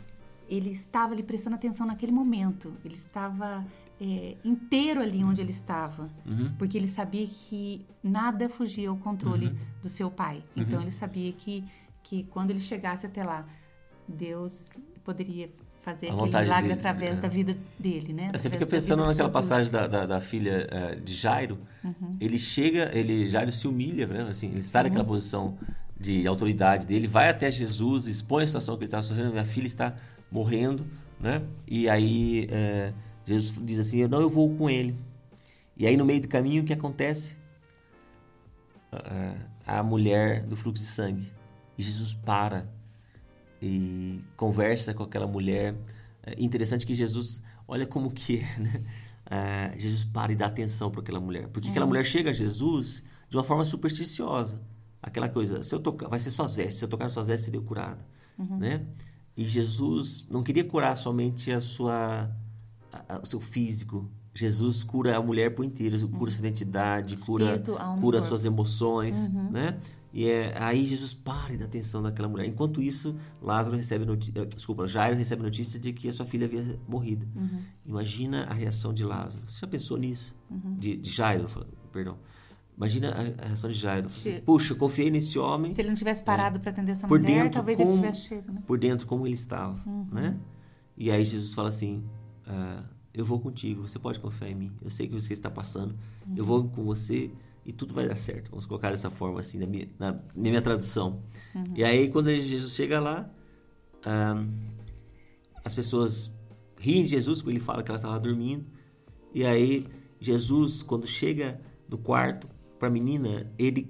ele 0.49 0.71
estava 0.71 1.13
ali 1.13 1.21
prestando 1.21 1.55
atenção 1.55 1.85
naquele 1.85 2.11
momento, 2.11 2.73
ele 2.83 2.95
estava 2.95 3.63
é, 4.01 4.35
inteiro 4.43 5.01
ali 5.01 5.23
onde 5.23 5.41
ele 5.41 5.51
estava, 5.51 6.09
uhum. 6.25 6.53
porque 6.57 6.77
ele 6.77 6.87
sabia 6.87 7.25
que 7.27 7.85
nada 8.03 8.49
fugia 8.49 8.89
ao 8.89 8.97
controle 8.97 9.47
uhum. 9.47 9.57
do 9.81 9.89
seu 9.89 10.09
pai. 10.09 10.41
Então 10.55 10.75
uhum. 10.75 10.81
ele 10.81 10.91
sabia 10.91 11.31
que, 11.31 11.63
que 12.01 12.23
quando 12.25 12.49
ele 12.49 12.59
chegasse 12.59 13.05
até 13.05 13.23
lá, 13.23 13.45
Deus 14.07 14.73
poderia 15.03 15.49
fazer 15.83 16.09
a 16.09 16.13
aquele 16.13 16.25
milagre 16.25 16.61
dele, 16.69 16.73
através 16.73 17.17
é. 17.17 17.21
da 17.21 17.27
vida 17.27 17.57
dele, 17.77 18.13
né? 18.13 18.31
Você 18.33 18.49
fica 18.49 18.65
pensando 18.65 19.05
naquela 19.05 19.29
passagem 19.29 19.71
da, 19.71 19.85
da, 19.85 20.05
da 20.05 20.21
filha 20.21 20.67
uh, 20.71 20.99
de 20.99 21.13
Jairo. 21.13 21.59
Uhum. 21.83 22.17
Ele 22.19 22.37
chega, 22.37 22.89
ele 22.93 23.27
Jairo 23.27 23.51
se 23.51 23.67
humilha, 23.67 24.07
né? 24.07 24.27
assim, 24.29 24.47
ele 24.47 24.61
sai 24.61 24.83
daquela 24.83 25.03
uhum. 25.03 25.09
posição 25.09 25.57
de 25.99 26.25
autoridade 26.27 26.87
dele, 26.87 27.07
vai 27.07 27.29
até 27.29 27.51
Jesus, 27.51 28.07
expõe 28.07 28.43
a 28.43 28.47
situação 28.47 28.75
que 28.75 28.83
ele 28.83 28.87
está 28.87 29.01
sofrendo. 29.01 29.31
Minha 29.31 29.45
filha 29.45 29.67
está 29.67 29.93
morrendo 30.31 30.85
né? 31.23 31.41
E 31.65 31.89
aí 31.89 32.49
é, 32.51 32.93
Jesus 33.25 33.57
diz 33.65 33.79
assim, 33.79 34.05
não, 34.07 34.19
eu 34.19 34.29
vou 34.29 34.53
com 34.55 34.69
ele. 34.69 34.93
E 35.77 35.87
aí 35.87 35.95
no 35.95 36.03
meio 36.03 36.21
do 36.21 36.27
caminho 36.27 36.61
o 36.61 36.65
que 36.65 36.73
acontece? 36.73 37.37
A, 39.65 39.79
a 39.79 39.83
mulher 39.83 40.43
do 40.43 40.57
fluxo 40.57 40.83
de 40.83 40.89
sangue. 40.89 41.31
E 41.77 41.81
Jesus 41.81 42.13
para 42.13 42.67
e 43.63 44.21
conversa 44.35 44.93
com 44.93 45.03
aquela 45.03 45.25
mulher. 45.25 45.75
É 46.21 46.35
interessante 46.37 46.85
que 46.85 46.93
Jesus, 46.93 47.41
olha 47.65 47.85
como 47.85 48.11
que 48.11 48.39
é, 48.39 48.59
né? 48.59 48.83
É, 49.25 49.79
Jesus 49.79 50.03
para 50.03 50.33
e 50.33 50.35
dá 50.35 50.47
atenção 50.47 50.91
para 50.91 50.99
aquela 50.99 51.19
mulher. 51.19 51.47
Porque 51.47 51.69
aquela 51.69 51.85
mulher 51.85 52.03
chega 52.03 52.29
a 52.29 52.33
Jesus 52.33 53.01
de 53.29 53.37
uma 53.37 53.43
forma 53.43 53.63
supersticiosa. 53.63 54.61
Aquela 55.01 55.29
coisa, 55.29 55.63
se 55.63 55.73
eu 55.73 55.79
tocar, 55.79 56.09
vai 56.09 56.19
ser 56.19 56.29
suas 56.29 56.53
vestes, 56.53 56.79
se 56.79 56.85
eu 56.85 56.89
tocar 56.89 57.05
nas 57.05 57.13
suas 57.13 57.27
vestes, 57.27 57.45
serei 57.45 57.61
curada. 57.61 58.05
Né? 58.37 58.85
E 59.35 59.45
Jesus 59.45 60.27
não 60.29 60.43
queria 60.43 60.63
curar 60.63 60.97
somente 60.97 61.51
a 61.51 61.59
sua, 61.61 62.29
a, 62.91 63.15
a, 63.15 63.19
o 63.21 63.25
seu 63.25 63.39
físico. 63.39 64.09
Jesus 64.33 64.83
cura 64.83 65.17
a 65.17 65.21
mulher 65.21 65.55
por 65.55 65.63
inteiro, 65.63 66.07
cura 66.09 66.31
sua 66.31 66.39
identidade, 66.39 67.17
cura, 67.17 67.63
alma 67.79 68.01
cura 68.01 68.17
corpo. 68.17 68.27
suas 68.27 68.45
emoções, 68.45 69.29
né? 69.51 69.79
E 70.13 70.29
é, 70.29 70.55
aí 70.61 70.83
Jesus 70.83 71.11
para 71.11 71.53
e 71.53 71.57
dá 71.57 71.65
atenção 71.65 72.03
daquela 72.03 72.27
mulher. 72.29 72.45
Enquanto 72.45 72.81
isso, 72.83 73.15
Lázaro 73.41 73.75
recebe 73.75 74.05
notícia, 74.05 74.45
desculpa, 74.45 74.87
Jairo 74.87 75.17
recebe 75.17 75.41
notícia 75.41 75.79
de 75.79 75.91
que 75.91 76.07
a 76.07 76.13
sua 76.13 76.25
filha 76.25 76.45
havia 76.45 76.79
morrido. 76.87 77.27
Imagina 77.85 78.43
a 78.43 78.53
reação 78.53 78.93
de 78.93 79.03
Lázaro. 79.03 79.43
Você 79.47 79.59
já 79.61 79.67
pensou 79.67 79.97
nisso? 79.97 80.35
De, 80.77 80.95
de 80.95 81.09
Jairo, 81.09 81.47
perdão. 81.91 82.17
Imagina 82.77 83.09
a, 83.11 83.47
reação 83.47 83.69
de 83.69 83.75
Jairo. 83.75 84.07
Assim, 84.07 84.35
Se- 84.35 84.41
Puxa, 84.41 84.73
confiei 84.75 85.09
nesse 85.11 85.37
homem 85.37 85.71
Se 85.71 85.81
ele 85.81 85.89
não 85.89 85.95
tivesse 85.95 86.23
parado 86.23 86.59
para 86.59 86.71
atender 86.71 86.93
essa 86.93 87.07
por 87.07 87.19
mulher, 87.19 87.43
dentro 87.43 87.51
talvez 87.53 87.77
como, 87.77 87.89
ele 87.91 87.97
tivesse 88.01 88.21
chego, 88.27 88.51
né? 88.51 88.63
por 88.65 88.77
dentro 88.79 89.07
como 89.07 89.27
ele 89.27 89.33
estava, 89.35 89.79
né? 90.11 90.37
E 90.97 91.09
aí 91.11 91.23
Jesus 91.25 91.53
fala 91.53 91.69
assim, 91.69 92.03
ah, 92.47 92.83
eu 93.13 93.23
vou 93.25 93.39
contigo, 93.39 93.87
você 93.87 93.99
pode 93.99 94.19
confiar 94.19 94.49
em 94.49 94.55
mim. 94.55 94.71
Eu 94.81 94.89
sei 94.89 95.07
que 95.07 95.13
você 95.13 95.33
está 95.33 95.49
passando, 95.51 95.95
eu 96.35 96.43
vou 96.43 96.67
com 96.67 96.83
você 96.83 97.31
e 97.65 97.71
tudo 97.71 97.93
vai 97.93 98.07
dar 98.07 98.15
certo. 98.15 98.49
Vamos 98.49 98.65
colocar 98.65 98.91
dessa 98.91 99.09
forma 99.09 99.39
assim 99.39 99.57
na 99.57 99.65
minha, 99.65 99.87
na 99.97 100.19
minha 100.35 100.61
tradução. 100.61 101.21
E 101.75 101.83
aí 101.83 102.09
quando 102.09 102.33
Jesus 102.35 102.73
chega 102.73 102.99
lá, 102.99 103.29
ah, 104.05 104.43
as 105.63 105.73
pessoas 105.73 106.33
riem 106.77 107.03
de 107.03 107.09
Jesus 107.09 107.41
porque 107.41 107.55
ele 107.57 107.63
fala 107.63 107.83
que 107.83 107.89
ela 107.89 107.97
estava 107.97 108.19
dormindo. 108.19 108.65
E 109.33 109.45
aí 109.45 109.87
Jesus 110.19 110.83
quando 110.83 111.07
chega 111.07 111.59
no 111.87 111.97
quarto 111.97 112.47
para 112.77 112.87
a 112.87 112.91
menina, 112.91 113.51
ele 113.57 113.87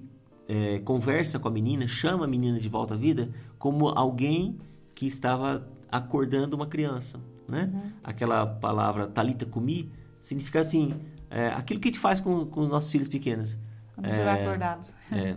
é, 0.48 0.80
conversa 0.80 1.40
com 1.40 1.48
a 1.48 1.52
menina, 1.52 1.88
chama 1.88 2.26
a 2.26 2.28
menina 2.28 2.60
de 2.60 2.70
volta 2.70 2.94
à 2.94 2.98
vida 2.98 3.32
como 3.58 3.90
alguém 3.90 4.58
que 4.94 5.08
estava 5.08 5.68
acordando 5.90 6.56
uma 6.56 6.68
criança, 6.68 7.20
né? 7.48 7.94
Aquela 8.04 8.46
palavra 8.46 9.08
talita 9.08 9.46
kumi 9.46 9.92
significa 10.20 10.60
assim, 10.60 10.94
é, 11.34 11.48
aquilo 11.48 11.80
que 11.80 11.88
a 11.88 11.92
gente 11.92 12.00
faz 12.00 12.20
com, 12.20 12.46
com 12.46 12.62
os 12.62 12.70
nossos 12.70 12.92
filhos 12.92 13.08
pequenos. 13.08 13.58
Você 13.98 14.24
vai 14.24 14.44
acordá-los. 14.44 14.94
É, 15.12 15.36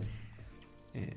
é, 0.93 1.13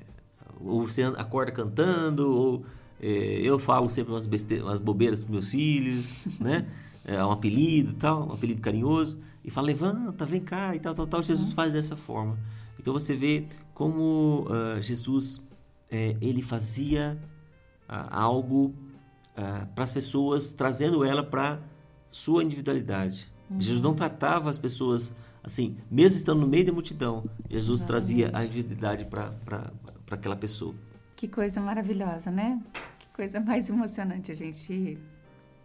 ou 0.59 0.87
você 0.87 1.03
acorda 1.03 1.51
cantando, 1.51 2.27
ou 2.27 2.65
é, 2.99 3.07
eu 3.07 3.59
falo 3.59 3.87
sempre 3.87 4.11
umas, 4.11 4.25
beste... 4.25 4.59
umas 4.59 4.79
bobeiras 4.79 5.21
para 5.21 5.31
meus 5.31 5.49
filhos, 5.49 6.11
né? 6.41 6.67
É 7.05 7.23
um 7.23 7.31
apelido 7.31 7.93
tal, 7.93 8.27
um 8.29 8.33
apelido 8.33 8.59
carinhoso, 8.59 9.21
e 9.43 9.51
fala, 9.51 9.67
levanta, 9.67 10.25
vem 10.25 10.41
cá 10.41 10.75
e 10.75 10.79
tal, 10.79 10.95
tal, 10.95 11.05
tal. 11.05 11.21
Jesus 11.21 11.53
faz 11.53 11.73
dessa 11.73 11.95
forma. 11.95 12.37
Então 12.79 12.91
você 12.91 13.15
vê 13.15 13.45
como 13.75 14.47
ah, 14.49 14.81
Jesus, 14.81 15.41
é, 15.91 16.15
ele 16.19 16.41
fazia 16.41 17.19
ah, 17.87 18.21
algo 18.23 18.73
para 19.73 19.83
as 19.83 19.93
pessoas, 19.93 20.51
trazendo 20.51 21.03
ela 21.03 21.23
para 21.23 21.59
sua 22.11 22.43
individualidade. 22.43 23.30
Jesus 23.59 23.81
não 23.81 23.93
tratava 23.93 24.49
as 24.49 24.57
pessoas 24.57 25.13
assim, 25.43 25.75
mesmo 25.89 26.17
estando 26.17 26.41
no 26.41 26.47
meio 26.47 26.65
da 26.65 26.71
multidão, 26.71 27.23
Jesus 27.49 27.83
trazia 27.83 28.29
a 28.33 28.45
individualidade 28.45 29.05
para 29.05 29.71
aquela 30.11 30.35
pessoa. 30.35 30.75
Que 31.15 31.27
coisa 31.27 31.59
maravilhosa, 31.59 32.29
né? 32.29 32.61
Que 32.99 33.07
coisa 33.09 33.39
mais 33.39 33.69
emocionante 33.69 34.31
a 34.31 34.35
gente 34.35 34.99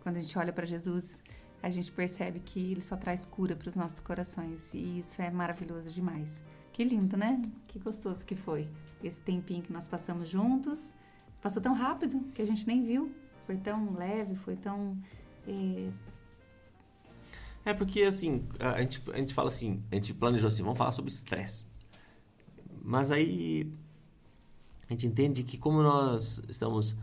quando 0.07 0.19
a 0.19 0.21
gente 0.21 0.39
olha 0.39 0.53
para 0.53 0.65
Jesus, 0.65 1.19
a 1.61 1.69
gente 1.69 1.91
percebe 1.91 2.39
que 2.39 2.71
ele 2.71 2.81
só 2.81 2.97
traz 2.97 3.27
cura 3.27 3.57
para 3.57 3.69
os 3.69 3.75
nossos 3.75 3.99
corações 3.99 4.73
e 4.73 5.01
isso 5.01 5.21
é 5.21 5.29
maravilhoso 5.33 5.91
demais. 5.91 6.45
Que 6.73 6.85
lindo, 6.85 7.17
né? 7.17 7.43
Que 7.67 7.81
gostoso 7.81 8.25
que 8.25 8.37
foi 8.37 8.69
esse 9.03 9.21
tempinho 9.21 9.65
que 9.65 9.73
nós 9.73 9.89
passamos 9.89 10.29
juntos. 10.29 10.93
Passou 11.43 11.61
tão 11.61 11.75
rápido 11.75 12.21
que 12.33 12.41
a 12.41 12.47
gente 12.47 12.65
nem 12.69 12.85
viu. 12.85 13.11
Foi 13.47 13.57
tão 13.57 13.95
leve, 13.95 14.37
foi 14.37 14.55
tão 14.55 14.97
é, 15.45 15.89
É 17.67 17.75
porque 17.75 18.01
assim, 18.03 18.47
a 18.59 18.81
gente, 18.81 19.03
a 19.13 19.19
gente 19.19 19.35
fala 19.35 19.49
assim, 19.49 19.83
a 19.93 19.97
gente 19.97 20.15
planejou 20.15 20.49
assim, 20.49 20.63
vamos 20.63 20.79
falar 20.79 20.93
sobre 20.93 21.11
estresse. 21.13 21.67
Mas 22.83 23.11
aí 23.11 23.71
a 24.89 24.93
gente 24.93 25.07
entende 25.07 25.43
que 25.43 25.59
como 25.59 25.83
nós 25.83 26.43
estamos 26.49 26.95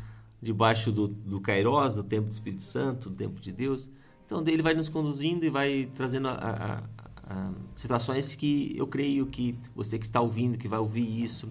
debaixo 0.41 0.91
do, 0.91 1.07
do 1.07 1.39
Kairos, 1.39 1.93
do 1.95 2.03
tempo 2.03 2.27
do 2.27 2.31
Espírito 2.31 2.61
Santo, 2.61 3.09
do 3.09 3.15
tempo 3.15 3.39
de 3.39 3.51
Deus, 3.51 3.89
então 4.25 4.43
ele 4.47 4.61
vai 4.61 4.73
nos 4.73 4.89
conduzindo 4.89 5.45
e 5.45 5.49
vai 5.49 5.89
trazendo 5.95 6.27
a, 6.29 6.33
a- 6.33 6.83
a- 7.27 7.53
situações 7.75 8.35
que 8.35 8.73
eu 8.75 8.87
creio 8.87 9.25
que 9.27 9.57
você 9.75 9.97
que 9.99 10.05
está 10.05 10.21
ouvindo, 10.21 10.57
que 10.57 10.67
vai 10.67 10.79
ouvir 10.79 11.23
isso, 11.23 11.49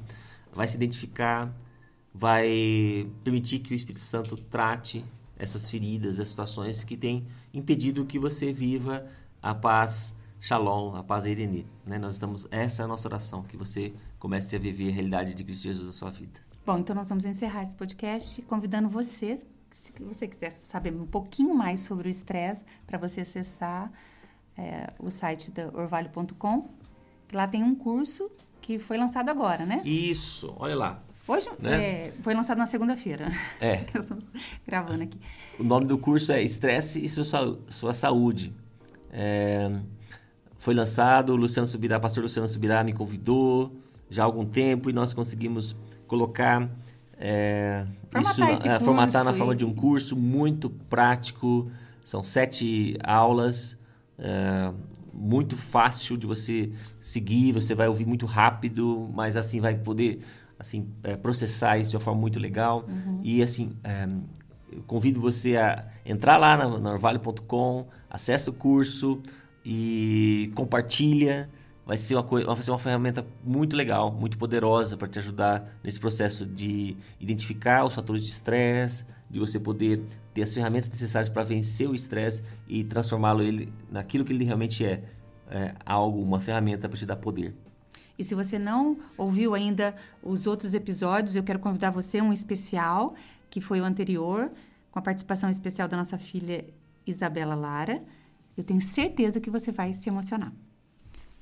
vai 0.52 0.66
se 0.66 0.76
identificar, 0.76 1.54
vai 2.14 3.08
permitir 3.24 3.60
que 3.60 3.72
o 3.72 3.76
Espírito 3.76 4.04
Santo 4.04 4.36
trate 4.36 5.04
essas 5.38 5.68
feridas, 5.68 6.20
as 6.20 6.28
situações 6.28 6.84
que 6.84 6.96
têm 6.96 7.26
impedido 7.52 8.04
que 8.04 8.18
você 8.18 8.52
viva 8.52 9.06
a 9.42 9.54
paz 9.54 10.14
Shalom, 10.40 10.96
a 10.96 11.04
paz 11.04 11.24
Irene. 11.24 11.66
Né? 11.86 11.98
Nós 11.98 12.14
estamos, 12.14 12.48
essa 12.50 12.82
é 12.82 12.84
a 12.84 12.88
nossa 12.88 13.06
oração, 13.06 13.44
que 13.44 13.56
você 13.56 13.94
comece 14.18 14.56
a 14.56 14.58
viver 14.58 14.90
a 14.90 14.92
realidade 14.92 15.34
de 15.34 15.44
Cristo 15.44 15.62
Jesus 15.62 15.86
na 15.86 15.92
sua 15.92 16.10
vida. 16.10 16.40
Bom, 16.66 16.78
então 16.78 16.96
nós 16.96 17.08
vamos 17.08 17.24
encerrar 17.24 17.62
esse 17.62 17.76
podcast 17.76 18.42
convidando 18.42 18.88
você, 18.88 19.40
se 19.70 19.92
você 20.00 20.26
quiser 20.26 20.50
saber 20.50 20.92
um 20.92 21.06
pouquinho 21.06 21.54
mais 21.54 21.80
sobre 21.80 22.08
o 22.08 22.10
estresse, 22.10 22.64
para 22.86 22.98
você 22.98 23.20
acessar 23.20 23.92
é, 24.58 24.92
o 24.98 25.10
site 25.10 25.50
da 25.52 25.68
orvalho.com, 25.68 26.68
que 27.28 27.36
lá 27.36 27.46
tem 27.46 27.62
um 27.62 27.74
curso 27.74 28.28
que 28.60 28.80
foi 28.80 28.98
lançado 28.98 29.28
agora, 29.28 29.64
né? 29.64 29.80
Isso, 29.84 30.52
olha 30.56 30.74
lá. 30.74 31.02
Hoje 31.26 31.48
Né? 31.60 31.82
é, 32.08 32.10
foi 32.22 32.34
lançado 32.34 32.58
na 32.58 32.66
segunda-feira, 32.66 33.30
É, 33.60 33.78
que 33.78 33.96
eu 33.98 34.02
estou 34.02 34.18
gravando 34.66 35.04
aqui. 35.04 35.18
o 35.58 35.62
nome 35.64 35.86
do 35.86 35.96
curso 35.96 36.32
é 36.32 36.42
Estresse 36.42 37.04
e 37.04 37.08
Sua, 37.08 37.58
Sua 37.68 37.94
Saúde. 37.94 38.52
É, 39.12 39.70
foi 40.58 40.74
lançado, 40.74 41.30
o 41.32 41.36
Luciano 41.36 41.66
Subirá, 41.66 42.00
pastor 42.00 42.22
Luciano 42.22 42.48
Subirá 42.48 42.82
me 42.82 42.92
convidou 42.92 43.72
já 44.10 44.22
há 44.22 44.26
algum 44.26 44.44
tempo 44.44 44.90
e 44.90 44.92
nós 44.92 45.14
conseguimos 45.14 45.76
colocar 46.06 46.68
é, 47.18 47.86
Formatar 48.10 48.52
isso, 48.54 48.68
é, 48.68 48.80
formatar 48.80 49.24
na 49.24 49.30
curso 49.30 49.38
forma 49.38 49.54
e- 49.54 49.56
de 49.56 49.64
um 49.64 49.72
curso 49.72 50.16
muito 50.16 50.68
prático. 50.68 51.70
São 52.04 52.24
sete 52.24 52.96
aulas, 53.04 53.78
é, 54.18 54.72
muito 55.14 55.56
fácil 55.56 56.16
de 56.16 56.26
você 56.26 56.72
seguir. 57.00 57.52
Você 57.52 57.74
vai 57.76 57.86
ouvir 57.86 58.04
muito 58.06 58.26
rápido, 58.26 59.08
mas 59.14 59.36
assim 59.36 59.60
vai 59.60 59.76
poder 59.76 60.20
assim 60.62 60.88
é, 61.02 61.16
processar 61.16 61.76
isso 61.76 61.90
de 61.90 61.96
uma 61.96 62.00
forma 62.00 62.20
muito 62.20 62.38
legal. 62.40 62.86
E 63.22 63.42
assim, 63.42 63.72
é, 63.84 64.08
eu 64.70 64.82
convido 64.86 65.20
você 65.20 65.56
a 65.58 65.86
entrar 66.06 66.38
lá 66.38 66.56
na, 66.56 66.78
na 66.78 66.92
orvalho.com, 66.92 67.86
acessa 68.08 68.50
o 68.50 68.54
curso 68.54 69.20
e 69.64 70.50
compartilha. 70.54 71.48
Vai 71.84 71.96
ser, 71.96 72.14
uma 72.14 72.22
coi- 72.22 72.44
vai 72.44 72.56
ser 72.62 72.70
uma 72.70 72.78
ferramenta 72.78 73.26
muito 73.44 73.76
legal, 73.76 74.12
muito 74.12 74.38
poderosa 74.38 74.96
para 74.96 75.08
te 75.08 75.18
ajudar 75.18 75.78
nesse 75.82 75.98
processo 75.98 76.46
de 76.46 76.96
identificar 77.18 77.84
os 77.84 77.92
fatores 77.92 78.22
de 78.24 78.30
estresse, 78.30 79.04
de 79.28 79.40
você 79.40 79.58
poder 79.58 80.00
ter 80.32 80.42
as 80.42 80.54
ferramentas 80.54 80.88
necessárias 80.90 81.28
para 81.28 81.42
vencer 81.42 81.88
o 81.88 81.94
estresse 81.94 82.40
e 82.68 82.84
transformá-lo 82.84 83.42
ele 83.42 83.72
naquilo 83.90 84.24
que 84.24 84.32
ele 84.32 84.44
realmente 84.44 84.84
é, 84.84 85.02
é 85.50 85.74
algo, 85.84 86.22
uma 86.22 86.40
ferramenta 86.40 86.88
para 86.88 86.96
te 86.96 87.04
dar 87.04 87.16
poder. 87.16 87.52
E 88.22 88.24
se 88.24 88.36
você 88.36 88.56
não 88.56 88.98
ouviu 89.18 89.52
ainda 89.52 89.96
os 90.22 90.46
outros 90.46 90.74
episódios, 90.74 91.34
eu 91.34 91.42
quero 91.42 91.58
convidar 91.58 91.90
você 91.90 92.18
a 92.18 92.22
um 92.22 92.32
especial, 92.32 93.16
que 93.50 93.60
foi 93.60 93.80
o 93.80 93.84
anterior, 93.84 94.48
com 94.92 94.98
a 95.00 95.02
participação 95.02 95.50
especial 95.50 95.88
da 95.88 95.96
nossa 95.96 96.16
filha 96.16 96.64
Isabela 97.04 97.56
Lara. 97.56 98.00
Eu 98.56 98.62
tenho 98.62 98.80
certeza 98.80 99.40
que 99.40 99.50
você 99.50 99.72
vai 99.72 99.92
se 99.92 100.08
emocionar. 100.08 100.52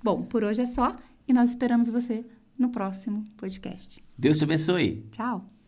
Bom, 0.02 0.22
por 0.22 0.42
hoje 0.42 0.62
é 0.62 0.66
só 0.66 0.96
e 1.28 1.34
nós 1.34 1.50
esperamos 1.50 1.90
você 1.90 2.24
no 2.58 2.70
próximo 2.70 3.26
podcast. 3.36 4.02
Deus 4.16 4.38
te 4.38 4.44
abençoe. 4.44 5.06
Tchau! 5.10 5.59